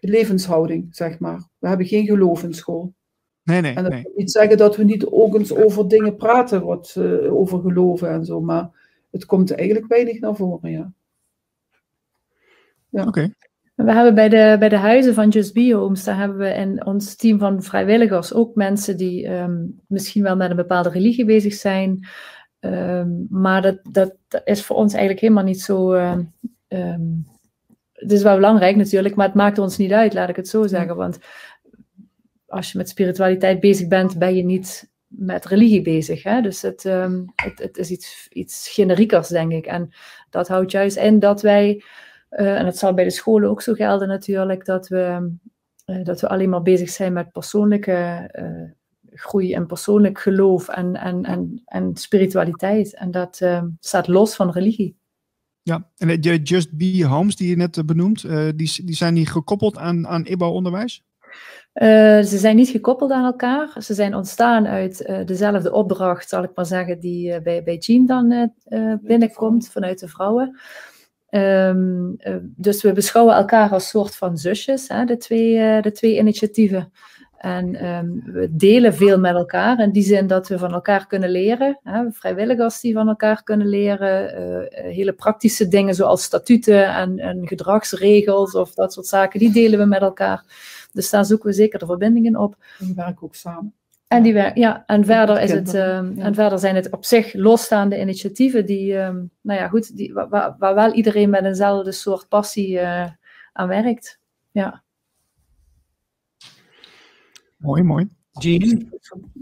[0.00, 1.48] levenshouding, zeg maar.
[1.58, 2.94] We hebben geen geloof in school.
[3.42, 3.74] Nee, nee.
[3.74, 4.02] En dat nee.
[4.02, 8.10] wil niet zeggen dat we niet ook eens over dingen praten, wat, uh, over geloven
[8.10, 8.70] en zo, maar
[9.10, 10.92] het komt eigenlijk weinig naar voren, ja.
[12.88, 13.06] ja.
[13.06, 13.34] Oké.
[13.74, 16.86] We hebben bij de, bij de huizen van Just Be Homes, daar hebben we in
[16.86, 21.54] ons team van vrijwilligers ook mensen die um, misschien wel met een bepaalde religie bezig
[21.54, 22.08] zijn.
[22.60, 25.92] Um, maar dat, dat, dat, is voor ons eigenlijk helemaal niet zo
[26.68, 27.26] um,
[27.98, 30.66] het is wel belangrijk natuurlijk, maar het maakt ons niet uit, laat ik het zo
[30.66, 30.96] zeggen.
[30.96, 31.18] Want
[32.46, 36.22] als je met spiritualiteit bezig bent, ben je niet met religie bezig.
[36.22, 36.40] Hè?
[36.40, 39.66] Dus het, um, het, het, is iets, iets generiekers, denk ik.
[39.66, 39.90] En
[40.30, 41.82] dat houdt juist in dat wij,
[42.30, 45.32] uh, en dat zal bij de scholen ook zo gelden natuurlijk, dat we,
[45.86, 48.70] uh, dat we alleen maar bezig zijn met persoonlijke uh,
[49.10, 52.94] groei en persoonlijk geloof en, en, en, en spiritualiteit.
[52.94, 54.97] En dat ehm, staat los van religie.
[55.68, 59.14] Ja, en de Just Be Homes die je net eh, benoemt, uh, die, die zijn
[59.14, 61.04] niet gekoppeld aan, aan IBO-onderwijs?
[61.74, 61.88] Uh,
[62.22, 63.82] ze zijn niet gekoppeld aan elkaar.
[63.82, 67.76] Ze zijn ontstaan uit uh, dezelfde opdracht, zal ik maar zeggen, die uh, bij, bij
[67.76, 68.52] Jean dan
[69.02, 70.58] binnenkomt vanuit de vrouwen.
[71.30, 72.16] Um,
[72.56, 76.92] dus we beschouwen elkaar als soort van zusjes, hè, de, twee, de twee initiatieven.
[77.38, 81.30] En um, we delen veel met elkaar in die zin dat we van elkaar kunnen
[81.30, 81.80] leren.
[81.82, 84.40] Hè, vrijwilligers die van elkaar kunnen leren.
[84.40, 89.78] Uh, hele praktische dingen zoals statuten en, en, gedragsregels of dat soort zaken, die delen
[89.78, 90.44] we met elkaar.
[90.92, 92.56] Dus daar zoeken we zeker de verbindingen op.
[92.78, 93.74] En die werken ook samen.
[94.08, 96.04] En, die werken, ja, en, verder is het, ja.
[96.16, 100.56] en verder zijn het op zich losstaande initiatieven die, um, nou ja, goed, die, waar,
[100.58, 103.06] waar, wel iedereen met eenzelfde soort passie uh,
[103.52, 104.18] aan werkt.
[104.50, 104.82] Ja.
[107.58, 108.08] Mooi, mooi.
[108.30, 108.90] Jean,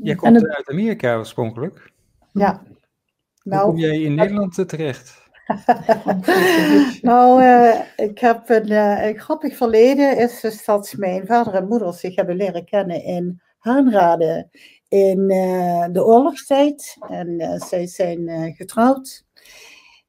[0.02, 0.48] jij komt het...
[0.48, 1.92] uit Amerika oorspronkelijk.
[2.32, 2.62] Ja.
[3.42, 5.24] Nou, Hoe kom jij in Nederland terecht?
[7.02, 10.18] nou, uh, ik heb een, uh, een, grappig verleden.
[10.18, 14.48] Is dus dat mijn vader en moeder zich hebben leren kennen in Haanrade
[14.88, 16.96] in uh, de oorlogstijd.
[17.08, 19.24] En zij zijn getrouwd.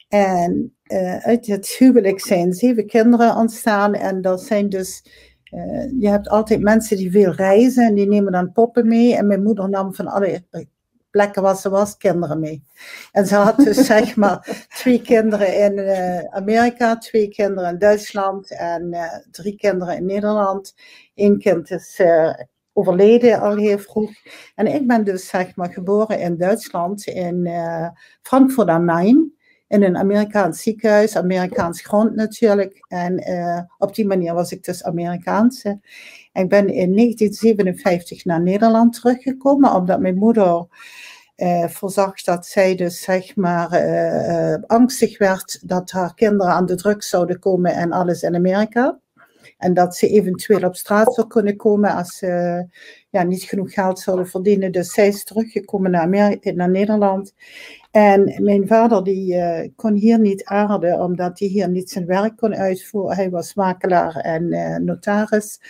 [0.08, 0.76] En
[1.20, 3.94] uit het huwelijk zijn zeven kinderen ontstaan.
[3.94, 5.04] En dat zijn dus
[5.52, 9.16] uh, je hebt altijd mensen die veel reizen en die nemen dan poppen mee.
[9.16, 10.44] En mijn moeder nam van alle
[11.10, 12.64] plekken waar ze was kinderen mee.
[13.12, 18.52] En ze had dus zeg maar twee kinderen in uh, Amerika, twee kinderen in Duitsland
[18.52, 20.76] en uh, drie kinderen in Nederland.
[21.16, 22.02] Eén kind is
[22.74, 24.12] overleden al heel vroeg.
[24.56, 27.50] En ik ben dus zeg maar geboren in Duitsland, in
[28.22, 29.37] Frankfurt am Main
[29.68, 32.86] in een Amerikaans ziekenhuis, Amerikaans grond natuurlijk.
[32.88, 35.80] En uh, op die manier was ik dus Amerikaanse.
[36.34, 40.68] Ik ben in 1957 naar Nederland teruggekomen, omdat mijn moeder
[41.38, 46.76] uh, voorzag dat zij dus zeg maar uh, angstig werd dat haar kinderen aan de
[46.76, 49.00] drugs zouden komen en alles in Amerika.
[49.58, 52.66] En dat ze eventueel op straat zou kunnen komen als ze
[53.10, 54.72] ja, niet genoeg geld zouden verdienen.
[54.72, 57.34] Dus zij is teruggekomen naar, Amerika, naar Nederland.
[57.98, 62.38] En mijn vader die uh, kon hier niet aarden, omdat hij hier niet zijn werk
[62.38, 63.16] kon uitvoeren.
[63.16, 65.62] Hij was makelaar en uh, notaris.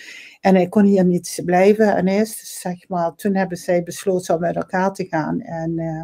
[0.42, 1.96] En hij kon hier niet blijven.
[1.96, 5.42] En is, dus, zeg maar, toen hebben zij besloten om uit elkaar te gaan.
[5.42, 6.04] En uh,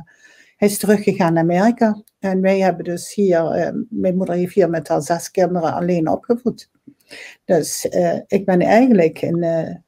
[0.58, 2.02] hij is teruggegaan naar Amerika.
[2.20, 6.70] En wij hebben dus hier, mijn moeder heeft hier met haar zes kinderen alleen opgevoed.
[7.46, 7.86] Dus
[8.28, 9.84] ik ben eigenlijk een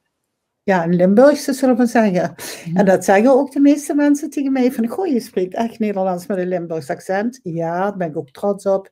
[0.66, 2.34] ja, een Limburgse zullen we zeggen.
[2.74, 6.26] En dat zeggen ook de meeste mensen tegen mij van, goh, je spreekt echt Nederlands
[6.26, 7.40] met een Limburgs accent.
[7.42, 8.90] Ja, daar ben ik ook trots op.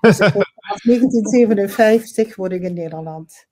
[0.00, 0.32] Dus ik
[0.82, 3.46] 1957 word ik in Nederland.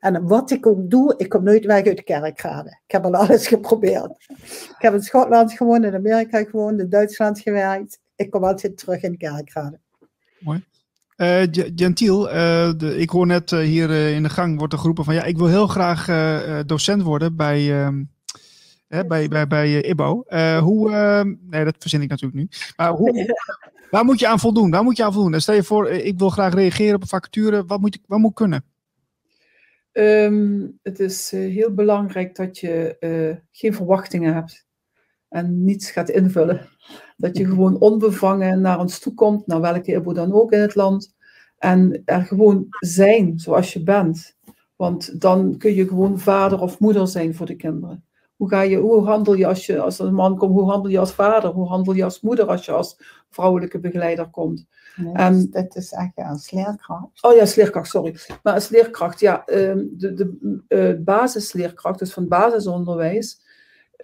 [0.00, 2.80] En wat ik ook doe, ik kom nooit weg uit de kerkrade.
[2.86, 4.26] Ik heb al alles geprobeerd.
[4.68, 7.98] Ik heb in Schotland gewoond, in Amerika gewoond, in Duitsland gewerkt.
[8.16, 9.80] ik kom altijd terug in Kerkrade.
[10.40, 10.64] Mooi.
[11.16, 11.42] Uh,
[11.76, 12.34] Gentiel, uh,
[12.76, 15.36] de, ik hoor net uh, hier in de gang wordt er geroepen van ja, ik
[15.36, 16.06] wil heel graag
[16.66, 18.02] docent worden bij, ehm,
[19.08, 20.24] bij, bij, bij IBO.
[20.60, 22.48] hoe, ehm, nee, dat verzin ik natuurlijk nu.
[22.76, 23.36] Maar hoe,
[23.90, 24.70] waar moet je aan voldoen?
[24.70, 25.40] Waar moet je aan voldoen?
[25.40, 27.64] Stel je voor, ik wil graag reageren op een vacature.
[27.64, 28.64] Wat moet, ik, wat moet kunnen?
[29.92, 32.96] Um, het is heel belangrijk dat je
[33.50, 34.66] geen verwachtingen hebt
[35.28, 36.68] en niets gaat invullen.
[37.22, 40.74] Dat je gewoon onbevangen naar ons toe komt, naar welke IBO dan ook in het
[40.74, 41.14] land.
[41.58, 44.36] En er gewoon zijn zoals je bent.
[44.76, 48.04] Want dan kun je gewoon vader of moeder zijn voor de kinderen.
[48.36, 50.52] Hoe, ga je, hoe handel je als je als een man komt?
[50.52, 51.50] Hoe handel je als vader?
[51.50, 52.98] Hoe handel je als moeder als je als
[53.30, 54.66] vrouwelijke begeleider komt?
[54.96, 57.22] Nee, en, dat is eigenlijk als leerkracht.
[57.22, 58.16] Oh ja, als leerkracht, sorry.
[58.42, 63.40] Maar als leerkracht, ja, ehm, de, de uh, basisleerkracht, dus van basisonderwijs,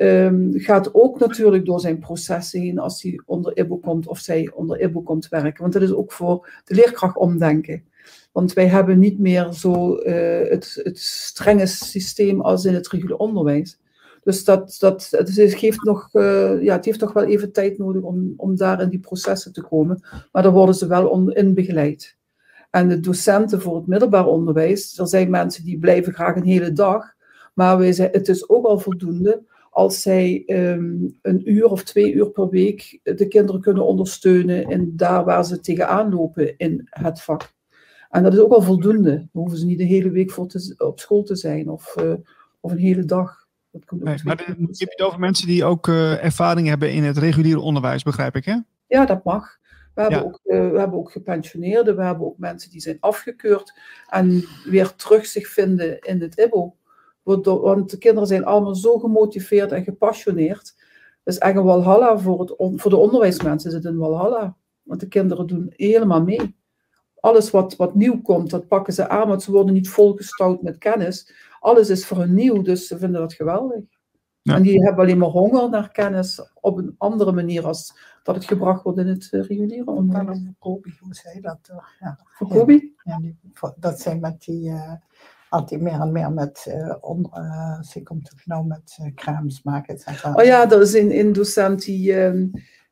[0.01, 4.51] Um, gaat ook natuurlijk door zijn processen heen als hij onder IBO komt of zij
[4.55, 5.61] onder IBO komt werken.
[5.63, 7.85] Want dat is ook voor de leerkracht omdenken.
[8.33, 13.81] Want wij hebben niet meer zo uh, het, strenge systeem als in het reguliere onderwijs.
[14.23, 18.03] Dus dat, dat, het, geeft nog, uh, ja, het heeft toch wel even tijd nodig
[18.03, 20.07] om, om daar in die processen te komen.
[20.33, 22.17] Maar daar worden ze wel in begeleid.
[22.71, 26.73] En de docenten voor het middelbaar onderwijs, er zijn mensen die blijven graag een hele
[26.73, 27.15] dag.
[27.55, 29.43] Maar wij zijn, het is ook al voldoende
[29.79, 34.93] als zij ehm, een uur of twee uur per week de kinderen kunnen ondersteunen in
[34.97, 37.53] daar waar ze tegenaan lopen in het vak.
[38.11, 39.15] En dat is ook al voldoende.
[39.15, 42.13] Dan hoeven ze niet de hele week voor te, op school te zijn of, uh,
[42.61, 43.47] of een hele dag.
[43.71, 47.19] Dat komt nee, maar je het over mensen die ook uh, ervaring hebben in het
[47.19, 48.57] reguliere onderwijs, begrijp ik, hè?
[48.87, 49.59] Ja, dat mag.
[49.95, 53.79] We hebben, ook, uh, we hebben ook gepensioneerden, we hebben ook mensen die zijn afgekeurd
[54.09, 56.77] en weer terug zich vinden in het IBO.
[57.37, 60.75] Want de kinderen zijn allemaal zo gemotiveerd en gepassioneerd.
[61.25, 63.71] Dat is echt een walhalla voor, het, voor de onderwijsmensen.
[63.71, 64.57] Is het een walhalla.
[64.83, 66.57] Want de kinderen doen helemaal mee.
[67.21, 69.29] Alles wat, wat nieuw komt, dat pakken ze aan.
[69.29, 71.33] Want ze worden niet volgestouwd met kennis.
[71.61, 73.85] Alles is voor hen nieuw, dus ze vinden dat geweldig.
[74.43, 78.45] En die hebben alleen maar honger naar kennis op een andere manier als dat het
[78.45, 80.41] gebracht wordt in het uh, reguliere onderwijs.
[80.59, 81.59] Kobi, hoe zei dat?
[82.01, 82.19] Ja.
[82.25, 82.95] Voor Kobi?
[83.03, 83.39] Ja, die,
[83.77, 84.69] dat zijn met die...
[84.69, 84.93] Uh,
[85.49, 89.99] altijd meer en meer met, uh, on, uh, ook nou met uh, crèmes maken.
[90.35, 92.41] Oh ja, dat is een, docent die, uh,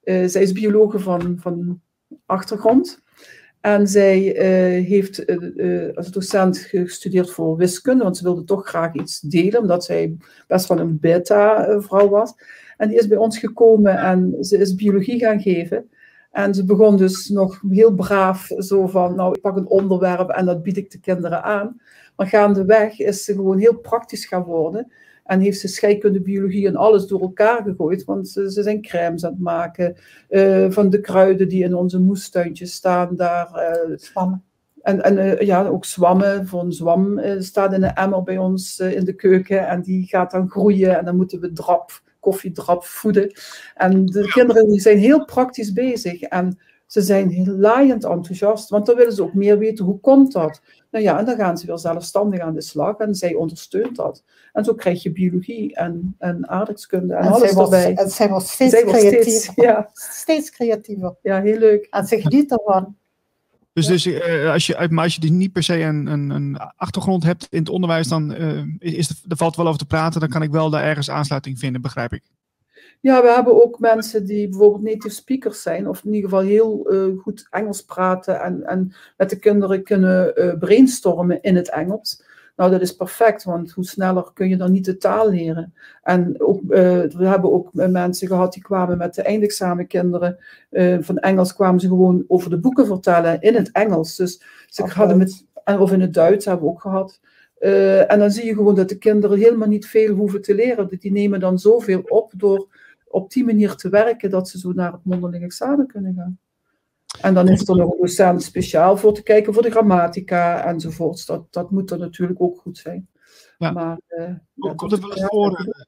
[0.02, 1.80] zij is biologe van, van
[2.26, 3.04] achtergrond.
[3.60, 4.18] En zij
[4.86, 5.26] heeft
[5.96, 10.16] als docent gestudeerd voor wiskunde, want ze wilde toch graag iets delen, omdat zij
[10.46, 12.34] best wel een beta-vrouw was.
[12.76, 15.90] En die is bij ons gekomen en ze is biologie gaan geven.
[16.30, 20.46] En ze begon dus nog heel braaf zo van, nou, ik pak een onderwerp en
[20.46, 21.80] dat bied ik de kinderen aan.
[22.16, 24.92] Maar gaandeweg is ze gewoon heel praktisch gaan worden.
[25.24, 28.04] En heeft ze scheikunde, biologie en alles door elkaar gegooid.
[28.04, 29.96] Want ze, ze zijn crèmes aan het maken.
[30.30, 33.16] Uh, van de kruiden die in onze moestuintjes staan.
[33.16, 34.44] Daar, uh, zwammen.
[34.82, 36.46] En, en uh, ja, ook zwammen.
[36.46, 39.68] Voor een zwam staat in een emmer bij ons in de keuken.
[39.68, 40.98] En die gaat dan groeien.
[40.98, 43.32] En dan moeten we drap, koffiedrap voeden.
[43.74, 46.20] En de kinderen die zijn heel praktisch bezig.
[46.20, 50.60] En ze zijn laaiend enthousiast, want dan willen ze ook meer weten hoe komt dat.
[50.90, 54.24] Nou ja, en dan gaan ze weer zelfstandig aan de slag en zij ondersteunt dat.
[54.52, 57.94] En zo krijg je biologie en, en aardrijkskunde en, en alles zij erbij.
[57.94, 59.30] en zij wordt steeds zij creatiever.
[59.30, 59.90] Steeds, ja.
[59.92, 61.16] steeds creatiever.
[61.22, 61.86] Ja, heel leuk.
[61.90, 62.96] En ze geniet ervan.
[63.72, 66.56] Dus, dus uh, als, je, maar als je dus niet per se een, een, een
[66.76, 70.20] achtergrond hebt in het onderwijs, dan uh, is er, er valt wel over te praten.
[70.20, 72.22] Dan kan ik wel daar ergens aansluiting vinden, begrijp ik.
[73.06, 76.92] Ja, we hebben ook mensen die bijvoorbeeld native speakers zijn, of in ieder geval heel
[76.92, 82.22] uh, goed Engels praten en, en met de kinderen kunnen uh, brainstormen in het Engels.
[82.56, 85.74] Nou, dat is perfect, want hoe sneller kun je dan niet de taal leren?
[86.02, 86.68] En ook, uh,
[87.02, 90.38] we hebben ook mensen gehad die kwamen met de eindexamenkinderen
[91.00, 94.16] van Engels, kwamen ze gewoon over de boeken vertellen in het Engels.
[94.16, 95.44] Dus ze hadden met,
[95.78, 97.20] of in het Duits hebben we ook gehad.
[97.60, 100.88] Uh, en dan zie je gewoon dat de kinderen helemaal niet veel hoeven te leren.
[100.98, 102.68] Die nemen dan zoveel op door
[103.16, 106.38] op die manier te werken dat ze zo naar het mondeling examen kunnen gaan.
[107.20, 111.26] En dan is er nog een docent speciaal voor te kijken voor de grammatica enzovoorts.
[111.26, 113.08] Dat, dat moet er natuurlijk ook goed zijn.
[113.58, 113.70] Ja.
[113.70, 115.84] Maar, uh, komt het wel eens voor, uh,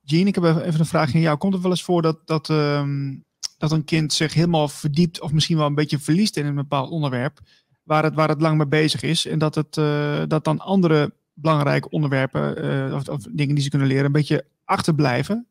[0.00, 1.36] Jean, ik heb even een vraag aan jou.
[1.36, 3.24] Komt het wel eens voor dat, dat, um,
[3.58, 6.90] dat een kind zich helemaal verdiept of misschien wel een beetje verliest in een bepaald
[6.90, 7.40] onderwerp
[7.82, 11.12] waar het, waar het lang mee bezig is en dat, het, uh, dat dan andere
[11.32, 15.46] belangrijke onderwerpen of, of dingen die ze kunnen leren een beetje achterblijven?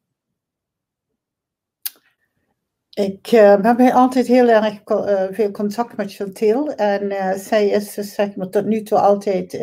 [2.96, 6.74] Ik uh, heb altijd heel erg uh, veel contact met Chantil.
[6.76, 9.54] En uh, zij is dus, zeg maar, tot nu toe altijd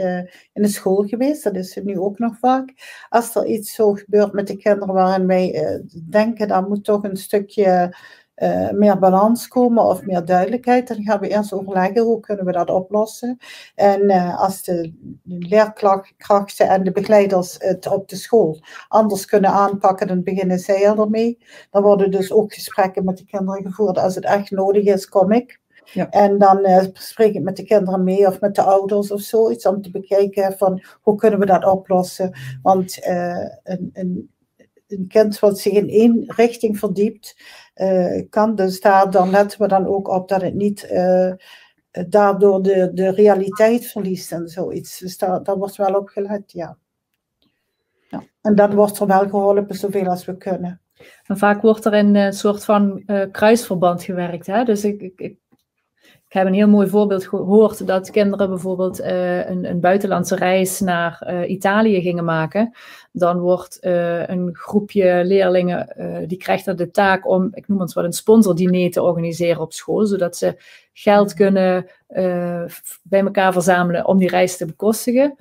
[0.53, 1.45] in de school geweest.
[1.45, 2.73] Dat is ze nu ook nog vaak.
[3.09, 7.17] Als er iets zo gebeurt met de kinderen waarin wij denken, dat moet toch een
[7.17, 7.97] stukje
[8.43, 10.89] uh, meer balans komen of meer duidelijkheid.
[10.89, 13.39] Dan gaan we eerst overleggen hoe kunnen we dat oplossen.
[13.75, 14.93] En uh, als de
[15.25, 21.39] leerkrachten en de begeleiders het op de school anders kunnen aanpakken, dan beginnen zij ermee.
[21.71, 23.99] Dan worden dus ook gesprekken met de kinderen gevoerd.
[23.99, 25.61] Als het echt nodig is, kom ik.
[25.85, 26.11] Ja.
[26.11, 29.67] En dan uh, spreek ik met de kinderen mee of met de ouders of zoiets
[29.67, 32.33] om te bekijken van hoe kunnen we dat oplossen.
[32.63, 32.99] Want
[33.63, 34.31] een, een
[35.09, 37.37] kind wat zich in één richting verdiept,
[37.75, 41.33] uh, kan dus daar, dan letten we dan ook op dat het niet uh,
[42.09, 44.99] daardoor de, de realiteit verliest en zoiets.
[44.99, 46.77] Dus daar, wordt wel op gelet, ja.
[48.09, 48.23] ja.
[48.41, 50.81] En dat wordt er wel geholpen zoveel als we kunnen.
[51.27, 54.47] En vaak wordt er in een soort van kruisverband gewerkt.
[54.47, 54.65] Hè?
[54.65, 55.37] Dus ik, ik,
[56.33, 61.27] heb een heel mooi voorbeeld gehoord dat kinderen bijvoorbeeld uh, een, een, buitenlandse reis naar
[61.27, 62.73] uh, Italië gingen maken
[63.13, 65.89] dan wordt uh, een groepje leerlingen,
[66.27, 69.73] die krijgt dan de taak om, ik noem het wat, een sponsordiner te organiseren op
[69.73, 70.57] school, zodat ze
[70.93, 71.87] geld kunnen
[73.03, 75.37] bij elkaar verzamelen om die reis te bekostigen.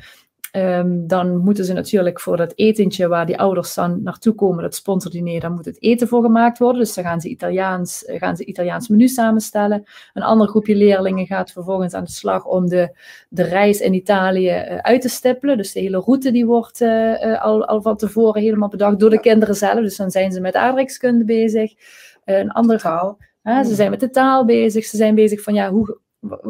[0.58, 4.76] Um, dan moeten ze natuurlijk voor dat etentje waar die ouders dan naartoe komen, dat
[4.76, 6.82] sponsordiner, dan moet het eten voor gemaakt worden.
[6.82, 9.84] Dus dan gaan ze Italiaans, eh, gaan ze Italiaans menu samenstellen.
[10.14, 12.98] Een ander groepje leerlingen gaat vervolgens aan de slag om de,
[13.30, 15.58] de reis in Italië uh, uit te stippelen.
[15.58, 19.20] Dus de hele route die wordt uh, al, al van tevoren helemaal bedacht door de
[19.20, 19.80] kinderen zelf.
[19.80, 21.74] Dus dan zijn ze met aardrijkskunde bezig.
[22.26, 23.18] een andere taal.
[23.44, 23.64] ze hmm.
[23.64, 24.86] zijn met de taal bezig.
[24.86, 26.00] Ze zijn bezig van ja, hoe,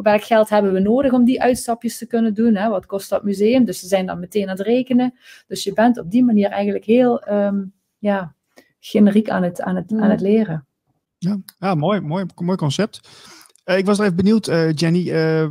[0.01, 2.55] welk geld hebben we nodig om die uitstapjes te kunnen doen?
[2.55, 2.69] Hè?
[2.69, 3.65] Wat kost dat museum?
[3.65, 5.13] Dus ze zijn dan meteen aan het rekenen.
[5.47, 8.35] Dus je bent op die manier eigenlijk heel um, ja,
[8.79, 10.65] generiek aan het, aan, het, aan het leren.
[11.17, 13.09] Ja, ja mooi, mooi, mooi concept.
[13.65, 15.47] Uh, ik was even benieuwd, uh, Jenny, uh,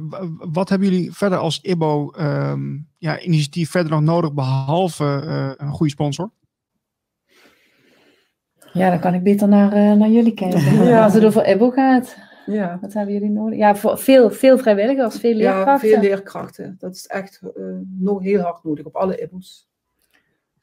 [0.53, 5.05] wat hebben jullie verder als IBO um, ja, initiatief verder nog nodig, behalve
[5.57, 6.31] een goede sponsor?
[8.73, 10.85] Ja, dan kan ik beter naar, naar jullie kijken.
[10.85, 11.03] Ja.
[11.05, 12.17] Als het over IBO gaat.
[12.51, 12.79] Ja.
[12.81, 13.59] Wat hebben jullie nodig?
[13.59, 15.89] Ja, voor veel, veel vrijwilligers, veel leerkrachten.
[15.89, 16.77] Ja, veel leerkrachten.
[16.79, 19.69] Dat is echt uh, nog heel hard nodig op alle IBO's.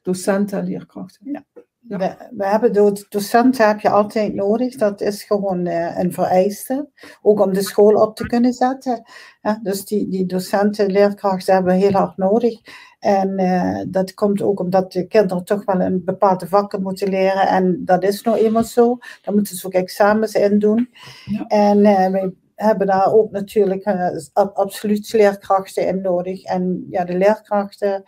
[0.02, 1.30] Docenten en leerkrachten.
[1.30, 1.44] Ja.
[1.88, 1.98] Ja.
[1.98, 2.72] We, we, hebben
[3.08, 4.76] docenten heb je altijd nodig.
[4.76, 6.88] Dat is gewoon uh, een vereiste.
[7.22, 9.02] Ook om de school op te kunnen zetten.
[9.42, 12.60] Ja, dus die, die docenten, leerkrachten hebben we heel hard nodig.
[12.98, 17.48] En uh, dat komt ook omdat de kinderen toch wel een bepaalde vakken moeten leren.
[17.48, 18.98] En dat is nou eenmaal zo.
[19.22, 20.90] Dan moeten ze ook examens in doen.
[21.24, 21.46] Ja.
[21.46, 24.10] En uh, we hebben daar ook natuurlijk uh,
[24.54, 26.42] absoluut leerkrachten in nodig.
[26.42, 28.02] En ja, de leerkrachten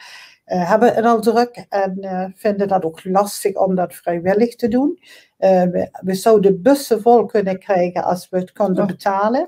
[0.45, 4.99] hebben het al druk en vinden dat ook lastig om dat vrijwillig te doen.
[5.39, 9.47] We, we, zouden bussen vol kunnen krijgen als we het konden betalen.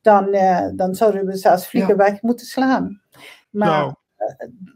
[0.00, 0.36] Dan,
[0.76, 2.10] dan zouden we zelfs vliegen ja.
[2.10, 3.00] weg moeten slaan.
[3.50, 3.94] Maar nou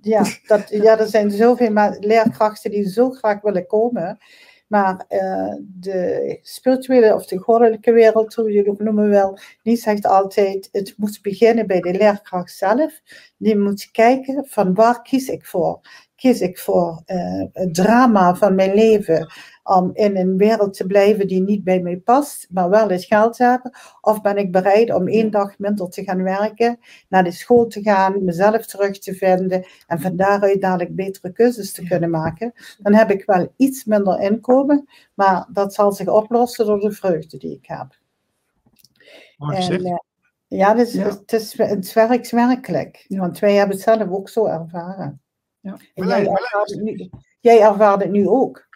[0.00, 4.18] ja, dat, ja, er zijn zoveel leerkrachten die zo graag willen komen.
[4.66, 9.76] Maar uh, de spirituele of de goddelijke wereld, hoe je het ook noemen wil, die
[9.76, 13.00] zegt altijd, het moet beginnen bij de leerkracht zelf.
[13.36, 15.80] Die moet kijken van waar kies ik voor?
[16.24, 19.32] Kies ik voor uh, het drama van mijn leven?
[19.62, 23.38] om in een wereld te blijven die niet bij mij past, maar wel het geld
[23.38, 23.72] hebben?
[24.00, 26.78] Of ben ik bereid om één dag minder te gaan werken,
[27.08, 31.72] naar de school te gaan, mezelf terug te vinden en van daaruit dadelijk betere keuzes
[31.72, 32.52] te kunnen maken?
[32.78, 37.38] Dan heb ik wel iets minder inkomen, maar dat zal zich oplossen door de vreugde
[37.38, 37.98] die ik heb.
[39.38, 39.96] En, uh,
[40.46, 41.04] ja, dus, ja.
[41.04, 43.04] Het, is, het werkt werkelijk.
[43.08, 45.22] Want wij hebben het zelf ook zo ervaren.
[45.64, 45.78] Ja.
[45.94, 47.10] Jij, ervaart het nu,
[47.40, 48.66] jij ervaart het nu ook.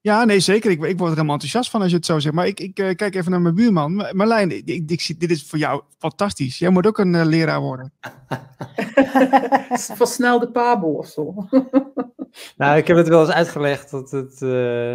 [0.00, 0.70] Ja, nee, zeker.
[0.70, 2.34] Ik, ik word er helemaal enthousiast van als je het zo zegt.
[2.34, 3.94] Maar ik, ik uh, kijk even naar mijn buurman.
[4.12, 6.58] Marlijn, ik, ik, ik, dit is voor jou fantastisch.
[6.58, 7.92] Jij moet ook een uh, leraar worden.
[10.00, 11.34] Versnelde pabo of zo.
[12.56, 14.40] nou, ik heb het wel eens uitgelegd dat het...
[14.40, 14.94] Uh,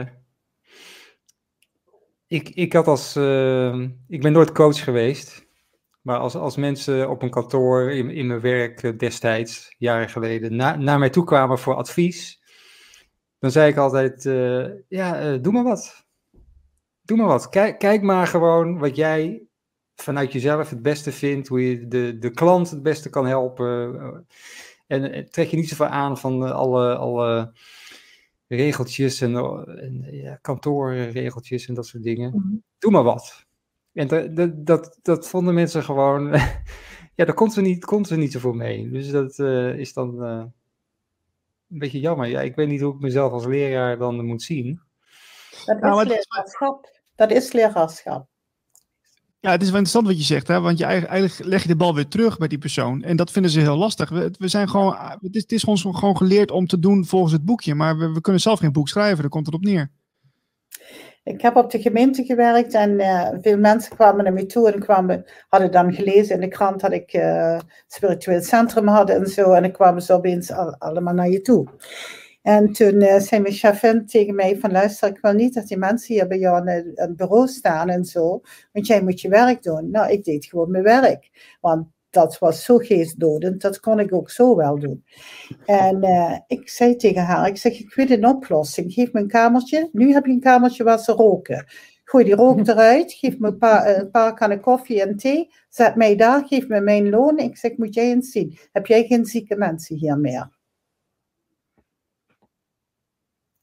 [2.27, 3.15] ik, ik had als...
[4.07, 5.43] ik ben nooit coach geweest.
[6.03, 10.75] Maar als, als mensen op een kantoor in, in mijn werk destijds, jaren geleden, na,
[10.75, 12.41] naar mij toe kwamen voor advies
[13.43, 16.05] dan zei ik altijd, uh, ja, uh, doe maar wat.
[17.01, 17.49] Doe maar wat.
[17.49, 19.43] Kijk, kijk maar gewoon wat jij
[19.95, 23.95] vanuit jezelf het beste vindt, hoe je de, de klant het beste kan helpen.
[24.88, 27.53] En, en trek je niet zoveel aan van alle, alle
[28.47, 32.31] regeltjes en, en ja, kantoorregeltjes en dat soort dingen.
[32.35, 33.45] Mm Doe maar wat.
[33.94, 36.32] En dat, dat, dat, dat vonden mensen gewoon,
[37.15, 38.90] ja, daar komt er niet, komt er niet zoveel mee.
[38.90, 42.28] Dus dat uh, is dan een beetje jammer.
[42.28, 44.82] Ja, ik weet niet hoe ik mezelf als leraar dan moet zien.
[45.65, 47.02] Dat is nou, leraarschap.
[47.15, 48.28] Dat is leraarschap.
[49.40, 50.60] Ja, het is wel interessant wat je zegt, hè?
[50.60, 53.03] want je eigenlijk leg je de bal weer terug bij die persoon.
[53.03, 54.10] En dat vinden ze heel lastig.
[54.10, 57.34] We, we zijn gewoon, het is, het is ons gewoon geleerd om te doen volgens
[57.34, 59.91] het boekje, maar we, we kunnen zelf geen boek schrijven, daar komt het op neer.
[61.24, 64.80] Ik heb op de gemeente gewerkt en uh, veel mensen kwamen naar me toe en
[64.80, 69.52] kwamen, hadden dan gelezen in de krant dat ik uh, spiritueel centrum had en zo.
[69.52, 71.68] En dan kwamen ze opeens al, allemaal naar je toe.
[72.41, 75.78] En toen uh, zei mijn chefin tegen mij van luister, ik wil niet dat die
[75.78, 78.41] mensen hier bij jou aan het bureau staan en zo,
[78.72, 79.91] want jij moet je werk doen.
[79.91, 81.30] Nou, ik deed gewoon mijn werk,
[81.62, 85.06] want dat was zo geestdodend, dat kon ik ook zo wel doen.
[85.65, 89.27] En uh, ik zei tegen haar, ik zeg, ik weet een oplossing, geef me een
[89.27, 89.90] kamertje.
[89.91, 91.65] Nu heb je een kamertje waar ze roken.
[92.03, 95.95] Gooi die rook eruit, geef me een paar, een paar kannen koffie en thee, zet
[95.95, 97.38] mij daar, geef me mijn loon.
[97.38, 100.52] Ik zeg, moet jij eens zien, heb jij geen zieke mensen hier meer?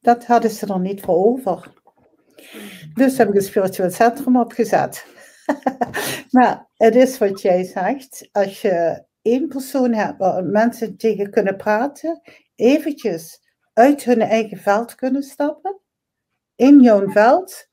[0.01, 1.73] Dat hadden ze er niet voor over.
[2.95, 5.07] Dus heb ik een spiritueel centrum opgezet.
[6.31, 8.29] Maar het is wat jij zegt.
[8.33, 12.21] Als je één persoon hebt waar mensen tegen kunnen praten,
[12.55, 13.41] eventjes
[13.73, 15.81] uit hun eigen veld kunnen stappen,
[16.55, 17.69] in jouw veld,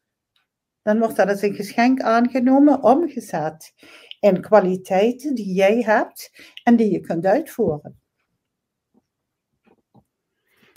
[0.82, 3.74] dan wordt dat als een geschenk aangenomen, omgezet
[4.20, 6.32] in kwaliteiten die jij hebt
[6.64, 8.02] en die je kunt uitvoeren.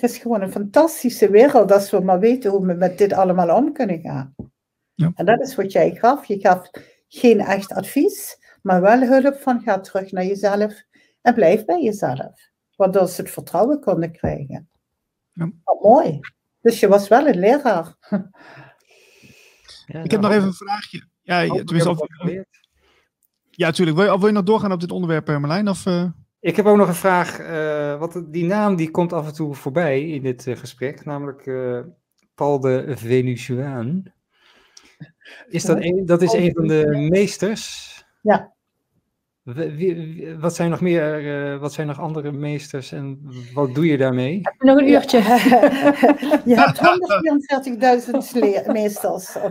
[0.01, 3.57] Het is gewoon een fantastische wereld als we maar weten hoe we met dit allemaal
[3.57, 4.35] om kunnen gaan.
[5.01, 5.13] Ja.
[5.15, 6.25] En dat is wat jij gaf.
[6.25, 6.71] Je gaf
[7.09, 10.83] geen echt advies, maar wel hulp van ga terug naar jezelf
[11.21, 12.51] en blijf bij jezelf.
[12.77, 14.69] Waardoor ze het vertrouwen konden krijgen.
[15.33, 15.51] Ja.
[15.65, 16.21] Oh, mooi.
[16.61, 17.95] Dus je was wel een leraar.
[19.87, 21.09] Ja, ik heb nog even een vraagje.
[21.23, 22.07] Ja, tenminste, of,
[23.51, 23.97] ja, natuurlijk.
[23.97, 25.69] Wil je, wil je nog doorgaan op dit onderwerp, eh, Marlijn?
[25.69, 26.05] Of, uh...
[26.41, 27.41] Ik heb ook nog een vraag.
[27.41, 31.47] Uh, wat, die naam die komt af en toe voorbij in dit uh, gesprek, namelijk
[31.47, 31.81] uh,
[32.35, 34.13] Paul de Venusiaan.
[35.49, 37.89] Is dat, een, dat is een van de meesters?
[38.23, 38.53] Ja.
[40.39, 43.21] Wat zijn nog meer, wat zijn nog andere meesters en
[43.55, 44.41] wat doe je daarmee?
[44.59, 45.19] Nog een uurtje.
[46.51, 46.79] je hebt
[48.67, 49.43] 144.000 meesters, 144.000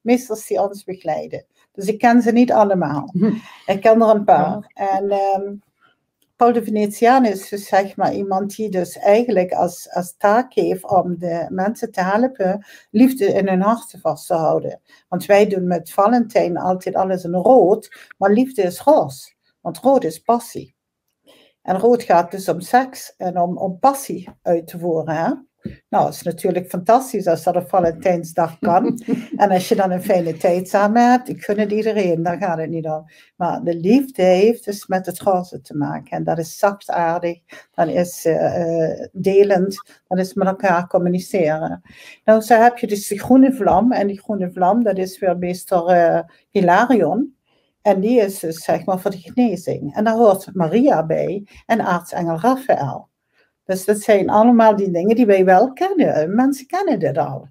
[0.00, 1.44] meesters die ons begeleiden.
[1.72, 3.10] Dus ik ken ze niet allemaal.
[3.12, 3.32] Hm.
[3.66, 4.70] Ik ken er een paar.
[4.74, 5.62] En um,
[6.36, 10.90] Paul de Venetiaan is dus zeg maar iemand die dus eigenlijk als, als taak heeft
[10.90, 14.80] om de mensen te helpen liefde in hun hart vast te houden.
[15.08, 19.32] Want wij doen met Valentijn altijd alles in rood, maar liefde is roze.
[19.60, 20.74] Want rood is passie.
[21.62, 25.14] En rood gaat dus om seks en om, om passie uit te voeren.
[25.14, 25.32] Hè?
[25.88, 29.00] Nou, het is natuurlijk fantastisch als dat op Valentijnsdag kan.
[29.36, 32.58] en als je dan een fijne tijd samen hebt, ik gun het iedereen, daar gaat
[32.58, 33.04] het niet om.
[33.36, 36.10] Maar de liefde heeft dus met het roze te maken.
[36.10, 37.38] En dat is zachtaardig,
[37.74, 41.82] dan is uh, delend, dat is met elkaar communiceren.
[42.24, 43.92] Nou, zo heb je dus de groene vlam.
[43.92, 46.20] En die groene vlam, dat is weer meester uh,
[46.50, 47.36] Hilarion.
[47.82, 49.94] En die is dus zeg maar voor de genezing.
[49.94, 53.08] En daar hoort Maria bij en aartsengel Raphaël.
[53.64, 56.34] Dus dat zijn allemaal die dingen die wij wel kennen.
[56.34, 57.48] Mensen kennen dit al.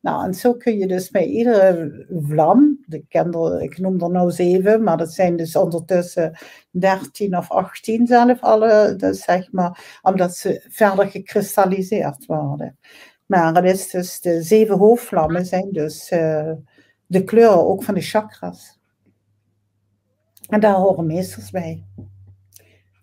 [0.00, 3.14] Nou, en zo kun je dus bij iedere vlam, ik,
[3.58, 6.38] ik noem er nou zeven, maar dat zijn dus ondertussen
[6.70, 12.78] dertien of achttien zelf alle, dus zeg maar, omdat ze verder gekristalliseerd worden.
[13.26, 16.52] Maar het is dus, de zeven hoofdvlammen zijn dus uh,
[17.06, 18.78] de kleuren ook van de chakras.
[20.48, 21.84] En daar horen meesters bij.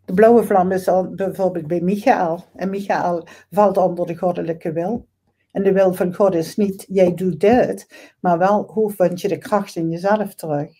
[0.08, 2.46] De blauwe vlam is al bijvoorbeeld bij Michael.
[2.56, 5.08] En Michael valt onder de goddelijke wil.
[5.52, 9.28] En de wil van God is niet, jij doet dit, maar wel, hoe vind je
[9.28, 10.72] de kracht in jezelf terug?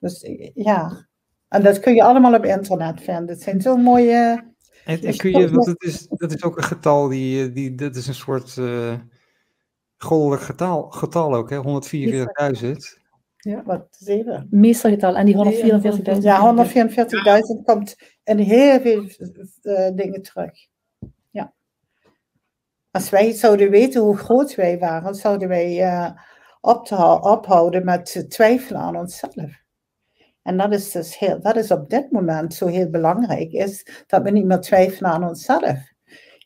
[0.00, 1.06] Dus ja,
[1.48, 3.28] en dat kun je allemaal op internet vinden.
[3.28, 4.44] Het zijn zo mooie...
[4.84, 7.96] En, en kun je, want het is, dat is ook een getal, die, die, dat
[7.96, 8.94] is een soort uh,
[9.96, 11.60] goddelijk getal, getal ook, hè?
[12.62, 12.99] 144.000.
[13.40, 14.46] Ja, wat zeven.
[14.50, 15.16] Meestergetal.
[15.16, 16.22] En die 144.000?
[16.22, 19.02] Ja, 144.000 komt in heel veel
[19.62, 20.50] uh, dingen terug.
[21.30, 21.52] Ja.
[22.90, 26.10] Als wij zouden weten hoe groot wij waren, zouden wij uh,
[27.20, 29.58] ophouden met twijfelen aan onszelf.
[30.42, 34.22] En dat is dus heel, dat is op dit moment zo heel belangrijk, is dat
[34.22, 35.89] we niet meer twijfelen aan onszelf.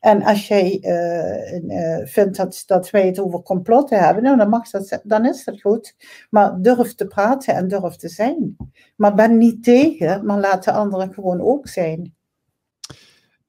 [0.05, 4.71] En als jij uh, vindt dat, dat wij het over complotten hebben, nou, dan, mag
[4.71, 5.95] dat, dan is dat goed.
[6.31, 8.57] Maar durf te praten en durf te zijn.
[8.97, 12.15] Maar ben niet tegen, maar laat de anderen gewoon ook zijn.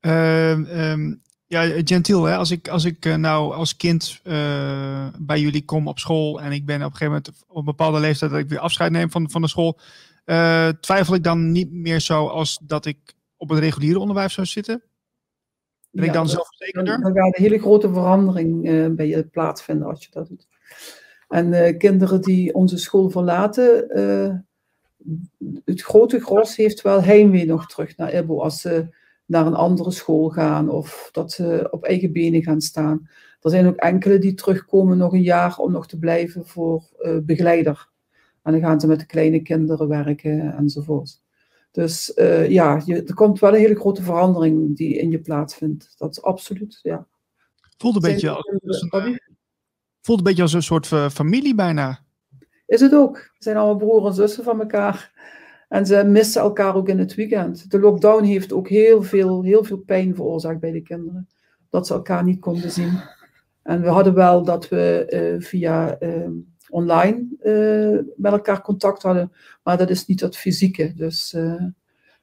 [0.02, 2.36] Uh, um, ja, gentiel, hè?
[2.36, 4.22] Als ik, als ik uh, nou als kind
[5.20, 8.00] bij jullie kom op school en ik ben op een gegeven moment op een bepaalde
[8.00, 9.80] leeftijd dat ik weer afscheid neem van, van de school,
[10.80, 12.98] twijfel ik dan niet meer zo als dat ik
[13.38, 14.84] op het reguliere onderwijs zou zitten?
[15.96, 17.02] Ben ik dan zelfverzekerder?
[17.02, 20.48] Dan, gaat een hele grote verandering uh, bij je plaatsvinden als je dat doet.
[21.28, 24.34] En uh, kinderen die onze school verlaten, uh,
[25.66, 28.88] het grote gros heeft wel heimwee nog terug naar Ibo als ze
[29.26, 33.10] naar een andere school gaan of dat ze op eigen benen gaan staan.
[33.42, 36.84] er zijn ook enkele die terugkomen nog een jaar om nog te blijven voor
[37.24, 37.90] begeleider.
[38.44, 41.24] En dan gaan ze met de kleine kinderen werken enzovoort.
[41.76, 45.94] Dus uh, ja, je, er komt wel een hele grote verandering die in je plaatsvindt.
[45.98, 47.08] Dat is absoluut, ja.
[47.78, 48.48] Voelt een, beetje als,
[48.92, 49.20] een,
[50.02, 52.00] voelt een beetje als een soort familie bijna.
[52.66, 53.16] Is het ook.
[53.18, 55.14] We zijn allemaal broer en zussen van elkaar.
[55.70, 57.72] En ze missen elkaar ook in het weekend.
[57.72, 61.30] De lockdown heeft ook heel veel, heel veel pijn veroorzaakt bij de kinderen.
[61.70, 63.00] Dat ze elkaar niet konden zien.
[63.64, 65.08] En we hadden wel dat we
[65.38, 66.28] uh, via uh,
[66.76, 69.32] online uh, met elkaar contact hadden.
[69.64, 70.94] Maar dat is niet het fysieke.
[70.96, 71.36] Dus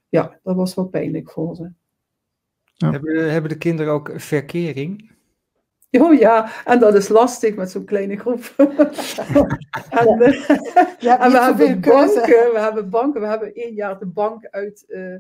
[0.08, 1.70] ja, dat was wel pijnlijk voor ze.
[2.74, 2.90] Ja.
[2.90, 5.10] Hebben, hebben de kinderen ook verkering?
[6.00, 8.40] Oh ja, en dat is lastig met zo'n kleine groep.
[8.56, 10.50] en, uh,
[11.00, 15.14] en we hebben banken, we hebben banken, we hebben één jaar de bank uit, uh,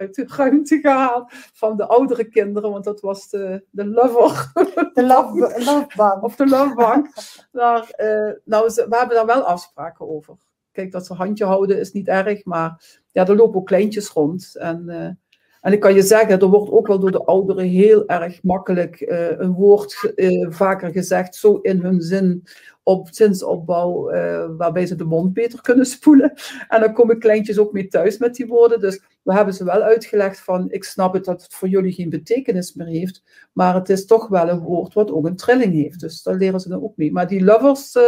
[0.00, 4.52] uit de ruimte gehaald van de oudere kinderen, want dat was de, de lover.
[4.92, 6.22] De love, love bank.
[6.22, 7.08] Of de love bank.
[7.52, 10.36] Daar, uh, nou, we hebben daar wel afspraken over.
[10.72, 14.56] Kijk, dat ze handje houden is niet erg, maar ja, er lopen ook kleintjes rond.
[14.56, 15.18] En
[15.60, 19.00] en ik kan je zeggen, er wordt ook wel door de ouderen heel erg makkelijk
[19.00, 20.12] uh, een woord
[20.48, 22.44] vaker gezegd, zo in hun zin
[22.82, 26.32] op zinsopbouw, uh, waarbij ze de mond beter kunnen spoelen.
[26.68, 28.80] En dan komen kleintjes ook mee thuis met die woorden.
[28.80, 32.10] Dus we hebben ze wel uitgelegd van, ik snap het dat het voor jullie geen
[32.10, 36.00] betekenis meer heeft, maar het is toch wel een woord wat ook een trilling heeft.
[36.00, 37.12] Dus daar leren ze dan ook mee.
[37.12, 37.98] Maar die lovers,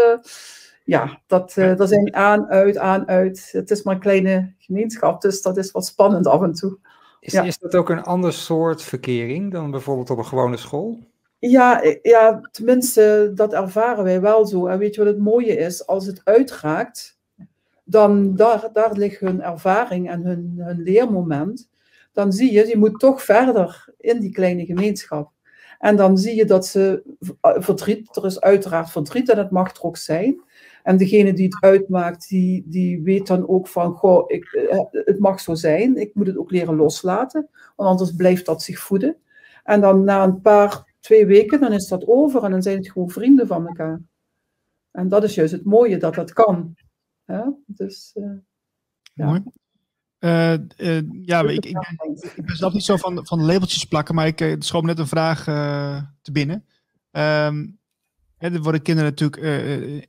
[0.85, 3.49] ja, dat, dat zijn aan, uit, aan, uit.
[3.53, 6.79] Het is maar een kleine gemeenschap, dus dat is wat spannend af en toe.
[7.21, 10.99] Is, is dat ook een ander soort verkering dan bijvoorbeeld op een gewone school?
[11.51, 14.67] Ja, ja, tenminste, dat ervaren wij wel zo.
[14.67, 15.87] En weet je wat het mooie is?
[15.87, 17.19] Als het uitraakt,
[17.85, 21.69] dan daar, daar ligt hun ervaring en hun, hun leermoment.
[22.13, 25.31] Dan zie je, je moet toch verder in die kleine gemeenschap.
[25.79, 27.03] En dan zie je dat ze
[27.41, 30.43] verdriet, er is uiteraard verdriet en het mag er ook zijn.
[30.83, 35.19] En degene die het uitmaakt, die, die weet dan ook van, goh, ik, eh, het
[35.19, 39.17] mag zo zijn, ik moet het ook leren loslaten, want anders blijft dat zich voeden.
[39.65, 42.91] En dan na een paar, twee weken, dan is dat over en dan zijn het
[42.91, 44.01] gewoon vrienden van elkaar.
[44.91, 46.75] En dat is juist het mooie, dat dat kan.
[47.25, 48.39] Ja, dus, uh,
[49.15, 49.27] ja.
[49.27, 49.43] Mooi.
[50.19, 50.57] Uh,
[51.25, 51.79] ja, ik, ik,
[52.37, 55.07] ik, ben zelf niet zo van, van labeltjes plakken, maar ik uh, schoot net een
[55.07, 55.45] vraag
[56.23, 56.65] te binnen.
[57.11, 57.81] Um,
[58.39, 60.07] er worden kinderen natuurlijk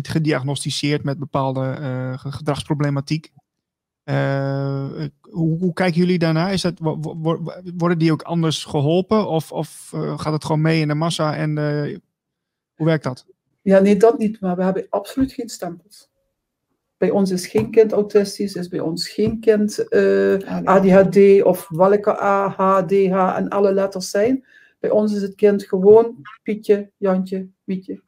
[0.00, 3.32] gediagnosticeerd met bepaalde gedragsproblematiek.
[4.06, 6.48] Hoe, hoe, kijken jullie daarna?
[6.48, 6.74] Is dat,
[7.76, 9.28] worden die ook anders geholpen?
[9.28, 11.36] Of, of gaat het gewoon mee in de massa?
[11.36, 11.56] En
[12.74, 13.26] hoe werkt dat?
[13.62, 14.40] Ja, nee, dat niet.
[14.40, 16.10] Maar we hebben absoluut geen stempels.
[16.96, 19.90] Bij ons is geen kind autistisch, is bij ons geen kind
[20.64, 24.46] ADHD of welke A, H, D, H en alle letters zijn.
[24.80, 28.02] Bij ons is het kind gewoon Pietje, Jantje, Mietje.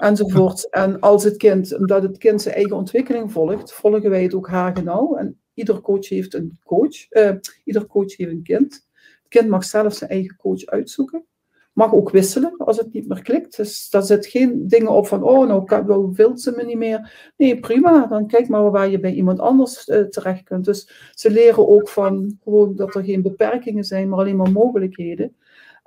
[0.00, 0.70] Enzovoort.
[0.70, 4.48] En als het kind, omdat het kind zijn eigen ontwikkeling volgt, volgen wij het ook
[4.48, 5.18] haargenau.
[5.18, 7.10] En ieder coach heeft een coach.
[7.10, 7.34] Uh,
[7.64, 8.86] ieder coach heeft een kind.
[8.92, 11.24] Het kind mag zelf zijn eigen coach uitzoeken.
[11.72, 13.56] Mag ook wisselen als het niet meer klikt.
[13.56, 17.32] Dus daar zit geen dingen op van, oh, nou wil ze me niet meer.
[17.36, 18.06] Nee, prima.
[18.06, 20.64] Dan kijk maar waar je bij iemand anders uh, terecht kunt.
[20.64, 25.36] Dus ze leren ook van gewoon dat er geen beperkingen zijn, maar alleen maar mogelijkheden.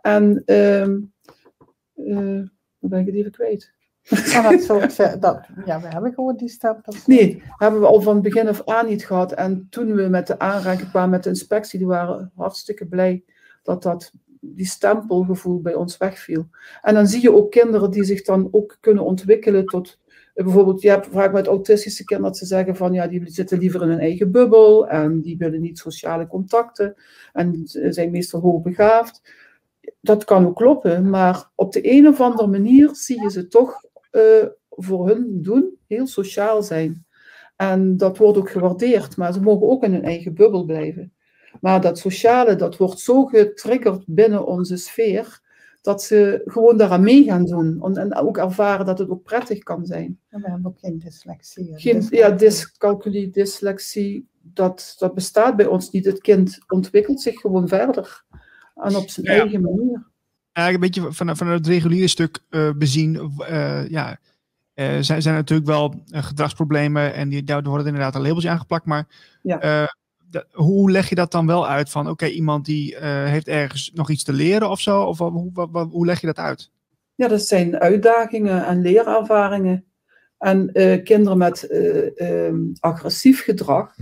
[0.02, 0.86] En uh,
[2.80, 3.76] dan ben ik het even kwijt.
[4.10, 6.86] Dat soort, dat, ja, we hebben gewoon die stap.
[7.06, 9.32] Nee, hebben we al van begin af aan niet gehad.
[9.32, 13.24] En toen we met de aanraking kwamen met de inspectie, die waren hartstikke blij
[13.64, 16.48] dat dat die stempelgevoel bij ons wegviel.
[16.82, 20.00] En dan zie je ook kinderen die zich dan ook kunnen ontwikkelen tot
[20.34, 23.60] eh, bijvoorbeeld, je hebt vaak met autistische kinderen dat ze zeggen van ja, die zitten
[23.60, 26.96] liever in hun eigen bubbel en die willen niet sociale contacten
[27.34, 29.22] en zijn meestal hoogbegaafd
[30.02, 33.84] dat kan ook kloppen, maar op de een of andere manier zie je ze toch
[34.12, 37.06] uh, voor hun doen heel sociaal zijn.
[37.56, 41.14] En dat wordt ook gewaardeerd, maar ze mogen ook in hun eigen bubbel blijven.
[41.62, 45.40] Maar dat sociale, dat wordt zo getriggerd binnen onze sfeer,
[45.82, 47.96] dat ze gewoon daaraan mee gaan doen.
[47.96, 50.20] En ook ervaren dat het ook prettig kan zijn.
[50.30, 51.72] En we hebben ook geen dyslexie.
[51.76, 56.06] Geen, ja, dyscalculie, dyslexie, dat, dat bestaat bij ons niet.
[56.06, 58.26] Het kind ontwikkelt zich gewoon verder
[58.76, 60.06] en op zijn eigen manier.
[60.58, 64.20] Eigenlijk een beetje van, van het reguliere stuk uh, bezien, uh, ja,
[64.76, 69.08] uh, zijn, zijn natuurlijk wel gedragsproblemen en die, daar worden inderdaad een labeltje aangeplakt, maar
[69.42, 69.90] ja.
[70.52, 74.24] hoe leg je dat dan wel uit van, oké, iemand die heeft ergens nog iets
[74.24, 76.72] te leren of zo, of hoe, hoe, hoe leg je dat uit?
[77.16, 79.86] Ja, dat zijn uitdagingen en leerervaringen.
[80.38, 80.72] En
[81.04, 81.70] kinderen met
[82.80, 83.96] agressief gedrag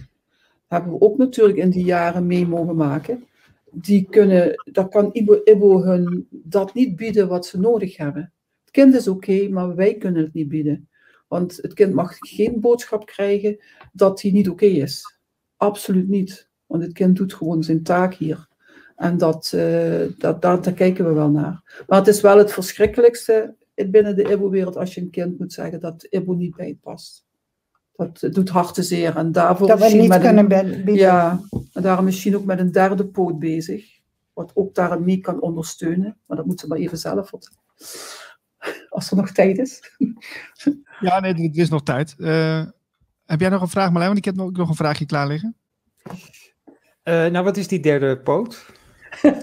[0.67, 3.27] hebben we ook natuurlijk in die jaren mee mogen maken
[3.75, 5.09] die kunnen, dat kan
[5.43, 8.33] Ibo, hun dat niet bieden wat ze nodig hebben.
[8.61, 10.89] Het kind is oké, maar wij kunnen het niet bieden.
[11.27, 13.57] Want het kind mag geen boodschap krijgen
[13.93, 15.19] dat hij niet oké is.
[15.55, 16.49] Absoluut niet.
[16.65, 18.47] Want het kind doet gewoon zijn taak hier.
[18.95, 21.83] En dat, uh, dat, daar, kijken we wel naar.
[21.87, 25.79] Maar het is wel het verschrikkelijkste binnen de IBO-wereld als je een kind moet zeggen
[25.79, 27.24] dat IBO niet bij past.
[27.95, 29.17] Dat doet harten zeer.
[29.17, 30.95] En daarvoor dat we niet kunnen bieden.
[30.95, 31.39] Ja,
[31.73, 33.99] en daarom misschien ook met een derde poot bezig.
[34.33, 36.17] Wat ook daarin mee kan ondersteunen.
[36.25, 37.59] Maar dat moet ze maar even zelf vertellen.
[38.89, 39.97] Als er nog tijd is.
[40.99, 42.15] Ja, nee, er is nog tijd.
[42.17, 42.65] Uh,
[43.25, 44.13] heb jij nog een vraag, Marlijn?
[44.13, 45.55] Want ik heb ook nog een vraagje klaar liggen.
[47.03, 48.65] Uh, nou, wat is die derde poot?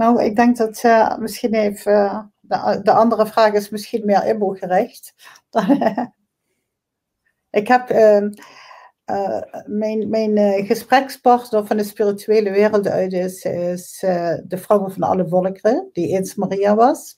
[0.00, 1.92] nou, ik denk dat uh, misschien even.
[1.92, 5.14] Uh, de, de, andere vraag is misschien meer Ibo gerecht.
[7.60, 7.88] ik heb.
[7.88, 8.30] Ehm,
[9.06, 15.02] uh, mijn mijn uh, gesprekspartner van de spirituele wereld uit is, uh, de vrouw van
[15.02, 17.16] alle volkeren, die eens Maria was.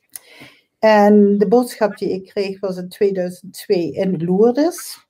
[0.78, 5.04] En de boodschap die ik kreeg was in 2002 in Lourdes.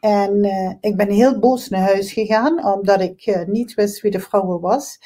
[0.00, 0.44] En
[0.80, 4.98] ik ben heel boos naar huis gegaan, omdat ik niet wist wie de vrouw was.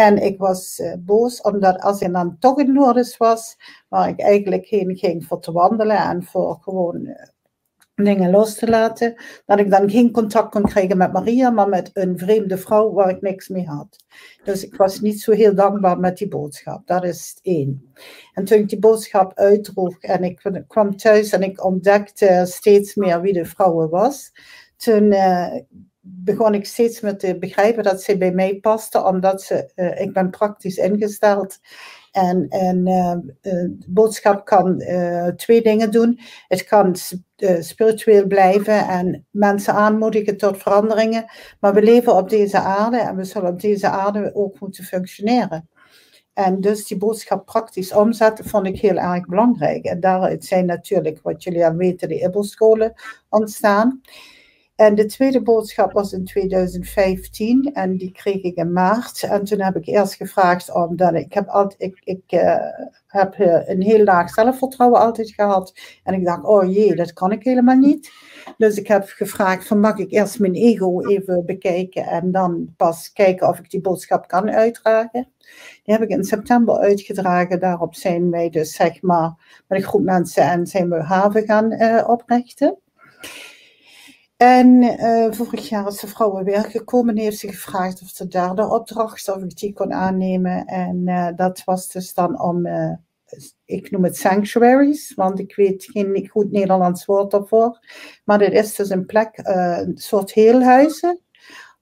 [0.00, 3.56] En ik was boos, omdat als ik dan toch in Lourdes was,
[3.88, 7.16] waar ik eigenlijk heen ging voor te wandelen en voor gewoon
[7.94, 9.14] dingen los te laten,
[9.46, 13.10] dat ik dan geen contact kon krijgen met Maria, maar met een vreemde vrouw waar
[13.10, 13.96] ik niks mee had.
[14.44, 16.86] Dus ik was niet zo heel dankbaar met die boodschap.
[16.86, 17.92] Dat is één.
[18.34, 23.20] En toen ik die boodschap uitdroeg en ik kwam thuis en ik ontdekte steeds meer
[23.20, 24.32] wie de vrouw was,
[24.76, 25.54] toen uh,
[26.00, 30.12] begon ik steeds meer te begrijpen dat ze bij mij paste, omdat ze, uh, ik
[30.12, 31.58] ben praktisch ingesteld
[32.12, 32.84] en, en
[33.40, 34.82] de boodschap kan
[35.36, 36.20] twee dingen doen.
[36.48, 36.96] Het kan
[37.60, 41.24] spiritueel blijven en mensen aanmoedigen tot veranderingen.
[41.60, 45.68] Maar we leven op deze aarde en we zullen op deze aarde ook moeten functioneren.
[46.32, 49.84] En dus die boodschap praktisch omzetten vond ik heel erg belangrijk.
[49.84, 52.92] En daaruit zijn natuurlijk, wat jullie al weten, de Ibbelscholen
[53.28, 54.00] ontstaan.
[54.80, 59.22] En de tweede boodschap was in 2015 en die kreeg ik in maart.
[59.22, 62.56] En toen heb ik eerst gevraagd, omdat ik heb, altijd, ik, ik uh,
[63.06, 65.74] heb uh, een heel laag zelfvertrouwen altijd gehad.
[66.04, 68.12] En ik dacht, oh jee, dat kan ik helemaal niet.
[68.56, 73.12] Dus ik heb gevraagd, van, mag ik eerst mijn ego even bekijken en dan pas
[73.12, 75.28] kijken of ik die boodschap kan uitdragen.
[75.82, 77.60] Die heb ik in september uitgedragen.
[77.60, 81.72] Daarop zijn wij dus zeg maar met een groep mensen en zijn we haven gaan
[81.72, 82.78] uh, oprichten.
[84.40, 88.28] En uh, vorig jaar is de vrouw weer gekomen en heeft ze gevraagd of ze
[88.28, 90.64] daar de opdracht, of ik die kon aannemen.
[90.66, 92.92] En uh, dat was dus dan om, uh,
[93.64, 97.78] ik noem het sanctuaries, want ik weet geen goed Nederlands woord daarvoor.
[98.24, 101.20] Maar dit is dus een plek, een soort heelhuizen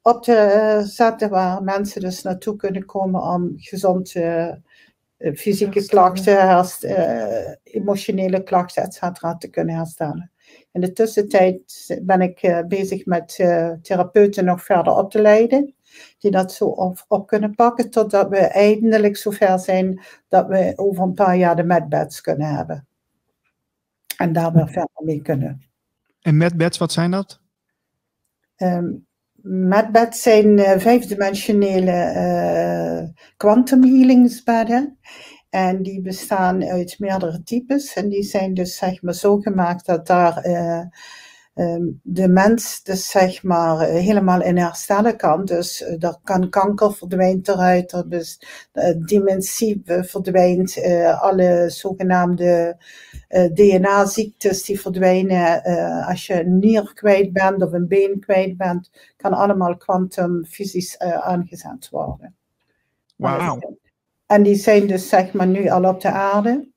[0.03, 4.15] op te zetten waar mensen dus naartoe kunnen komen om gezond
[5.35, 6.67] fysieke klachten,
[7.63, 10.31] emotionele klachten, et cetera, te kunnen herstellen.
[10.73, 15.75] In de tussentijd ben ik uh, bezig met uh, therapeuten nog verder op te leiden,
[16.19, 21.03] die dat zo op, op, kunnen pakken, totdat we eindelijk zover zijn dat we over
[21.03, 22.87] een paar jaar de medbeds kunnen hebben.
[24.17, 25.63] En daar weer verder mee kunnen.
[26.21, 27.41] En medbeds, wat zijn dat?
[28.57, 29.07] Um,
[29.43, 34.99] medbeds zijn uh, vijfdimensionele quantum healingsbedden.
[35.51, 37.95] En die bestaan uit meerdere types.
[37.95, 40.83] En die zijn dus zeg maar zo gemaakt dat daar uh,
[41.55, 45.45] um, de mens dus zeg maar uh, helemaal in herstellen kan.
[45.45, 48.41] Dus uh, er kan kanker verdwijnt eruit, er is
[49.07, 50.83] dementie verdwijnt,
[51.21, 52.77] alle zogenaamde
[53.29, 55.63] DNA-ziektes die verdwijnen.
[56.07, 61.89] als je een nier kwijt bent of een been kwijt bent, kan allemaal kwantumfysisch aangezet
[61.91, 62.35] worden.
[63.17, 63.59] Wauw.
[64.29, 66.69] En die zijn dus zeg maar nu al op de aarde.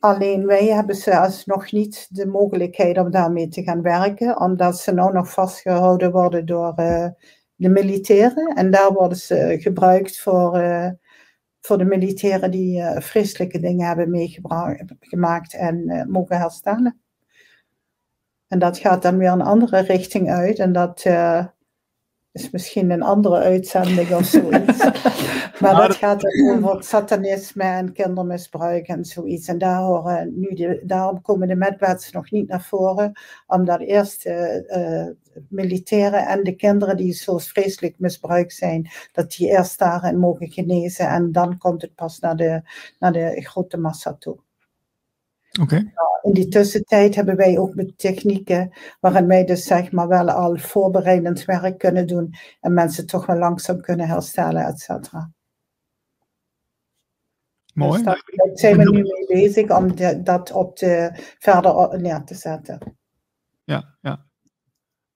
[0.00, 4.92] Alleen wij hebben zelfs nog niet de mogelijkheid om daarmee te gaan werken, omdat ze
[4.92, 7.06] nou nog vastgehouden worden door uh,
[7.54, 8.54] de militairen.
[8.54, 10.90] En daar worden ze gebruikt voor, uh,
[11.60, 17.00] voor de militairen die uh, vreselijke dingen hebben meegemaakt en mogen herstellen.
[18.48, 20.58] En dat gaat dan weer een andere richting uit.
[20.58, 21.04] En dat,
[22.34, 24.78] is misschien een andere uitzending of zoiets.
[25.60, 29.48] maar dat gaat over satanisme en kindermisbruik en zoiets.
[29.48, 33.12] En daar horen nu de, daarom komen de medwets nog niet naar voren,
[33.46, 35.06] omdat eerst uh,
[35.48, 41.08] militairen en de kinderen die zo vreselijk misbruikt zijn, dat die eerst daarin mogen genezen
[41.08, 42.62] en dan komt het pas naar de,
[42.98, 44.36] naar de grote massa toe.
[45.60, 45.74] Oké.
[45.74, 50.30] Nou, in die tussentijd hebben wij ook met technieken waarin wij dus zeg maar wel
[50.30, 55.30] al voorbereidend werk kunnen doen en mensen toch wel langzaam kunnen herstellen, et cetera.
[57.74, 57.92] Mooi.
[57.92, 58.22] Dus daar,
[58.54, 59.94] zijn we nu mee bezig om
[60.24, 62.78] dat op de, verder neer te zetten.
[63.64, 64.26] Ja, ja.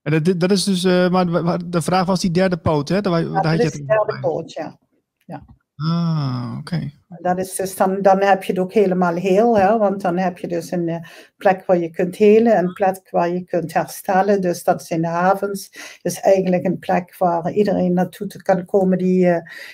[0.01, 3.01] En dat, dat is dus, uh, maar de vraag was die derde poot, hè?
[3.01, 4.79] Daar, ja, dat is de derde poot, ja.
[5.25, 5.45] ja.
[5.81, 6.91] Ah, oké.
[7.07, 9.77] Dat is dus dan, dan heb je het ook helemaal heel, hè?
[9.77, 11.05] want dan heb je dus een
[11.37, 14.41] plek waar je kunt helen, een plek waar je kunt herstellen.
[14.41, 15.71] Dus dat is in de havens.
[16.01, 19.25] Dus eigenlijk een plek waar iedereen naartoe kan komen die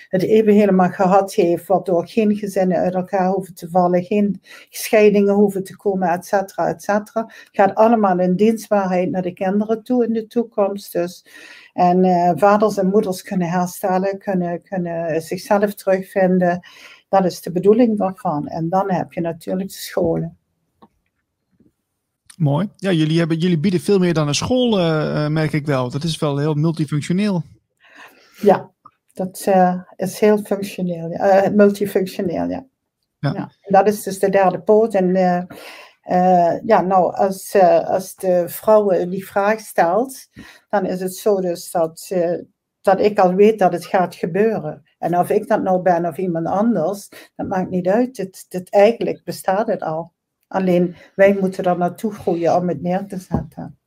[0.10, 5.34] het even helemaal gehad heeft, waardoor geen gezinnen uit elkaar hoeven te vallen, geen scheidingen
[5.34, 7.32] hoeven te komen, et cetera, et cetera.
[7.52, 10.92] Gaat allemaal in dienstbaarheid naar de kinderen toe in de toekomst.
[10.94, 11.26] Dus
[11.76, 16.60] en uh, vaders en moeders kunnen herstellen, kunnen, kunnen zichzelf terugvinden.
[17.10, 18.48] Dat is de bedoeling daarvan.
[18.48, 20.38] En dan heb je natuurlijk de scholen.
[22.38, 22.70] Mooi.
[22.76, 25.90] Ja, jullie, hebben, jullie bieden veel meer dan een school, uh, merk ik wel.
[25.90, 27.44] Dat is wel heel multifunctioneel.
[28.42, 28.72] Ja,
[29.14, 31.12] dat uh, is heel functioneel.
[31.12, 32.66] Uh, multifunctioneel, ja.
[33.20, 33.34] ja.
[33.34, 33.52] ja.
[33.62, 34.94] Dat is dus de derde poot.
[34.94, 35.12] En
[36.66, 37.56] ja, nou, als,
[37.86, 40.28] als de vrouw die vraag stelt,
[40.70, 42.12] dan is het zo dus dat,
[42.82, 44.84] dat ik al weet dat het gaat gebeuren.
[44.98, 48.18] En of ik dat nou ben of iemand anders, dat maakt niet uit.
[48.18, 50.14] Het, het, eigenlijk bestaat het al.
[50.48, 53.78] Alleen wij moeten er naartoe groeien om het neer te zetten.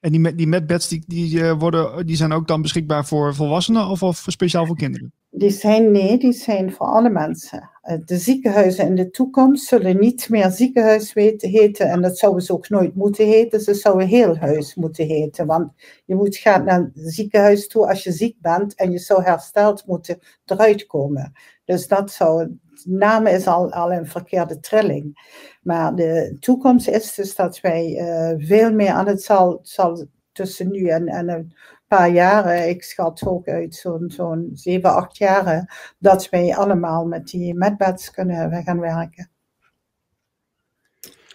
[0.00, 4.02] En die, die medbeds die, die, worden, die zijn ook dan beschikbaar voor volwassenen of,
[4.02, 5.12] of speciaal voor kinderen?
[5.30, 7.70] Die zijn, nee, die zijn voor alle mensen.
[7.84, 12.52] Eh, de ziekenhuizen in de toekomst zullen niet meer ziekenhuis heten en dat zouden ze
[12.52, 13.60] ook nooit moeten heten.
[13.60, 15.72] Ze zouden heel huis moeten heten, want
[16.04, 19.86] je moet gaan naar het ziekenhuis toe als je ziek bent en je zou hersteld
[19.86, 21.32] moeten eruit komen.
[21.64, 25.32] Dus dat zou, naam is al, al een verkeerde trilling.
[25.62, 30.70] Maar de toekomst is dus dat wij uh, veel meer aan het zal, zal tussen
[30.70, 31.54] nu en, en een
[31.88, 37.26] paar jaren, ik schat ook uit zo'n zo'n 7, 8 jaren, dat wij allemaal met
[37.26, 39.32] die medbeds kunnen gaan werken.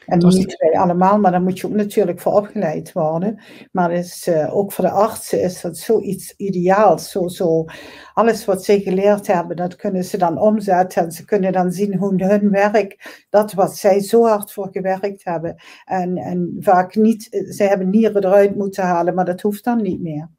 [0.09, 3.39] En niet wij allemaal, maar daar moet je ook natuurlijk voor opgeleid worden.
[3.71, 7.11] Maar is, uh, ook voor de artsen is dat zoiets ideaals.
[7.11, 7.65] Zo, zo,
[8.13, 11.03] alles wat ze geleerd hebben, dat kunnen ze dan omzetten.
[11.03, 15.23] En ze kunnen dan zien hoe hun werk, dat wat zij zo hard voor gewerkt
[15.23, 15.55] hebben.
[15.85, 20.01] En, en vaak niet, ze hebben nieren eruit moeten halen, maar dat hoeft dan niet
[20.01, 20.29] meer.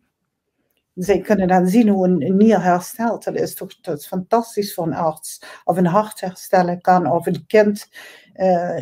[1.03, 3.25] Zij kunnen dan zien hoe een, nier herstelt.
[3.25, 5.43] Dat is toch dat is fantastisch voor een arts.
[5.65, 7.89] Of een hart herstellen kan, of een kind
[8.35, 8.77] uh,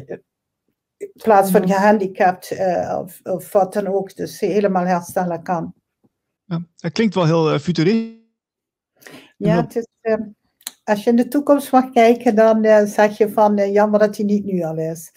[0.96, 5.74] in plaats van gehandicapt uh, of, of, wat dan ook, dus helemaal herstellen kan.
[6.44, 8.16] Ja, dat klinkt wel heel uh, futuristisch.
[9.36, 10.16] Ja, het is, uh,
[10.84, 14.44] als je in de toekomst mag kijken, dan zeg je van jammer dat hij niet
[14.44, 15.12] nu al is.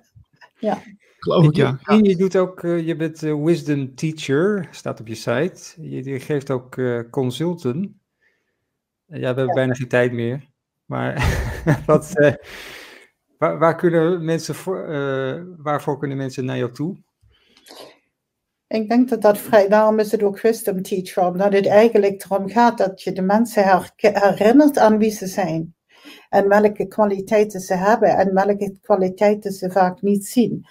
[0.58, 0.82] ja.
[1.26, 1.78] Geloof ik, ja.
[1.86, 5.88] Je, je doet ook, je bent wisdom teacher, staat op je site.
[5.88, 6.80] Je, je geeft ook
[7.10, 8.00] consulten.
[9.06, 9.52] Ja, we hebben ja.
[9.52, 10.48] bijna geen tijd meer.
[10.84, 11.14] Maar
[11.86, 12.12] wat,
[13.38, 16.96] Waar, waar kunnen mensen voor, uh, waarvoor kunnen mensen naar jou toe?
[18.68, 22.48] Ik denk dat dat vrij, daarom is het ook wisdom teacher, omdat het eigenlijk erom
[22.48, 25.74] gaat dat je de mensen her, herinnert aan wie ze zijn.
[26.28, 30.66] En welke kwaliteiten ze hebben en welke kwaliteiten ze vaak niet zien.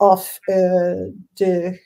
[0.00, 1.78] Of uh, de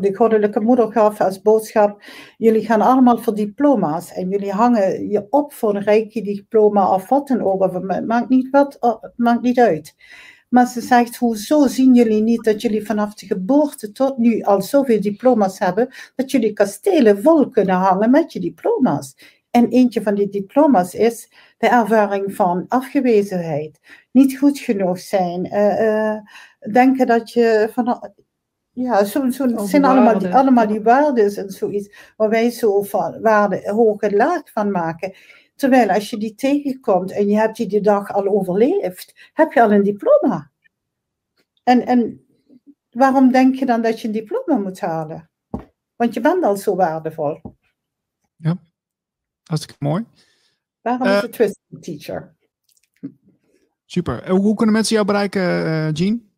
[0.00, 2.02] de goddelijke moeder gaf als boodschap,
[2.36, 7.08] jullie gaan allemaal voor diploma's en jullie hangen je op voor een rijke diploma of
[7.08, 9.94] wat dan ook, het maakt niet, wat, oh, maakt niet uit.
[10.48, 14.62] Maar ze zegt, hoezo zien jullie niet dat jullie vanaf de geboorte tot nu al
[14.62, 19.38] zoveel diploma's hebben, dat jullie kastelen vol kunnen hangen met je diploma's.
[19.50, 23.80] En eentje van die diploma's is de ervaring van afgewezenheid,
[24.12, 26.16] niet goed genoeg zijn, uh,
[26.72, 28.12] denken dat je van,
[28.70, 32.82] ja, zo, zo, het zijn allemaal die, allemaal die waarden en zoiets waar wij zo
[32.82, 35.14] van waarde hoog en laag van maken.
[35.54, 39.62] Terwijl als je die tegenkomt en je hebt die die dag al overleefd, heb je
[39.62, 40.50] al een diploma.
[41.62, 42.26] En, en
[42.90, 45.30] waarom denk je dan dat je een diploma moet halen?
[45.96, 47.40] Want je bent al zo waardevol.
[48.36, 48.62] Ja,
[49.44, 50.04] hartstikke mooi.
[50.80, 52.34] Waarom uh, is het twist teacher?
[53.84, 54.30] Super.
[54.30, 56.29] Hoe, hoe kunnen mensen jou bereiken, uh, Jean?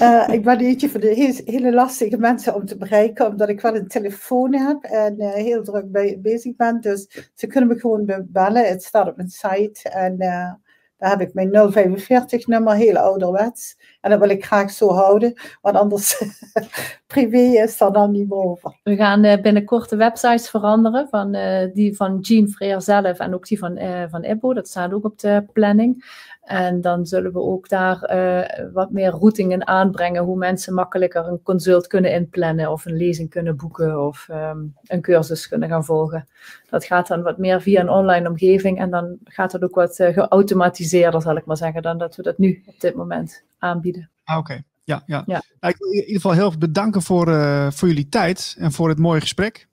[0.00, 3.76] Uh, ik ben eentje van de hele lastige mensen om te bereiken, omdat ik wel
[3.76, 6.80] een telefoon heb en uh, heel druk bij, bezig ben.
[6.80, 8.68] Dus ze kunnen me gewoon bellen.
[8.68, 9.88] Het staat op mijn site.
[9.88, 10.52] En uh,
[10.98, 13.76] Daar heb ik mijn 045-nummer, heel ouderwets.
[14.00, 16.24] En dat wil ik graag zo houden, want anders
[17.06, 18.80] privé is er dan niet boven.
[18.82, 21.36] We gaan binnenkort de websites veranderen, van,
[21.72, 23.78] die van Jean Freer zelf en ook die van,
[24.10, 24.54] van.
[24.54, 26.04] Dat staat ook op de planning.
[26.46, 31.42] En dan zullen we ook daar uh, wat meer routingen aanbrengen, hoe mensen makkelijker een
[31.42, 36.28] consult kunnen inplannen of een lezing kunnen boeken of um, een cursus kunnen gaan volgen.
[36.70, 39.98] Dat gaat dan wat meer via een online omgeving en dan gaat het ook wat
[39.98, 44.10] uh, geautomatiseerder, zal ik maar zeggen, dan dat we dat nu op dit moment aanbieden.
[44.24, 44.64] Ah, Oké, okay.
[44.84, 45.22] ja, ja.
[45.26, 45.42] ja.
[45.60, 48.72] Nou, ik wil in ieder geval heel erg bedanken voor, uh, voor jullie tijd en
[48.72, 49.68] voor het mooie gesprek.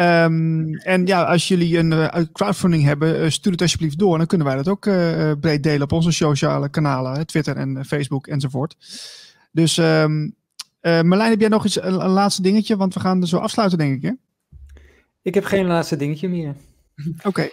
[0.00, 4.18] Um, en ja, als jullie een uh, crowdfunding hebben, uh, stuur het alsjeblieft door.
[4.18, 8.26] Dan kunnen wij dat ook uh, breed delen op onze sociale kanalen, Twitter en Facebook
[8.26, 8.76] enzovoort.
[9.52, 10.34] Dus um,
[10.82, 12.76] Marlijn, heb jij nog iets, een, een, laatste dingetje?
[12.76, 14.02] Want we gaan er zo afsluiten, denk ik.
[14.02, 14.12] Hè?
[15.22, 16.54] Ik heb geen laatste dingetje meer.
[17.16, 17.28] Oké.
[17.28, 17.52] Okay.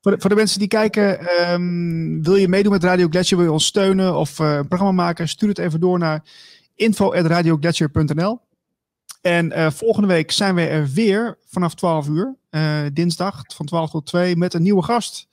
[0.00, 3.46] Voor, de, voor de mensen die kijken, um, wil je meedoen met Radio Gletscher, wil
[3.46, 6.22] je ons steunen of een programma maken, stuur het even door naar
[6.74, 8.40] info.radiogletscher.nl.
[9.24, 13.90] En uh, volgende week zijn we er weer vanaf 12 uur, uh, dinsdag van 12
[13.90, 15.28] tot 2, met een nieuwe gast.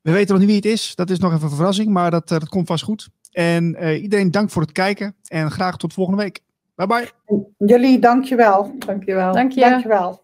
[0.00, 2.30] We weten nog niet wie het is, dat is nog even een verrassing, maar dat,
[2.30, 3.08] uh, dat komt vast goed.
[3.32, 6.40] En iedereen dank voor het kijken en graag tot volgende week.
[6.74, 7.10] Bye bye.
[7.58, 8.74] Jullie dankjewel.
[8.78, 9.32] Dankjewel.
[9.32, 9.60] Dank je.
[9.60, 10.22] Dankjewel.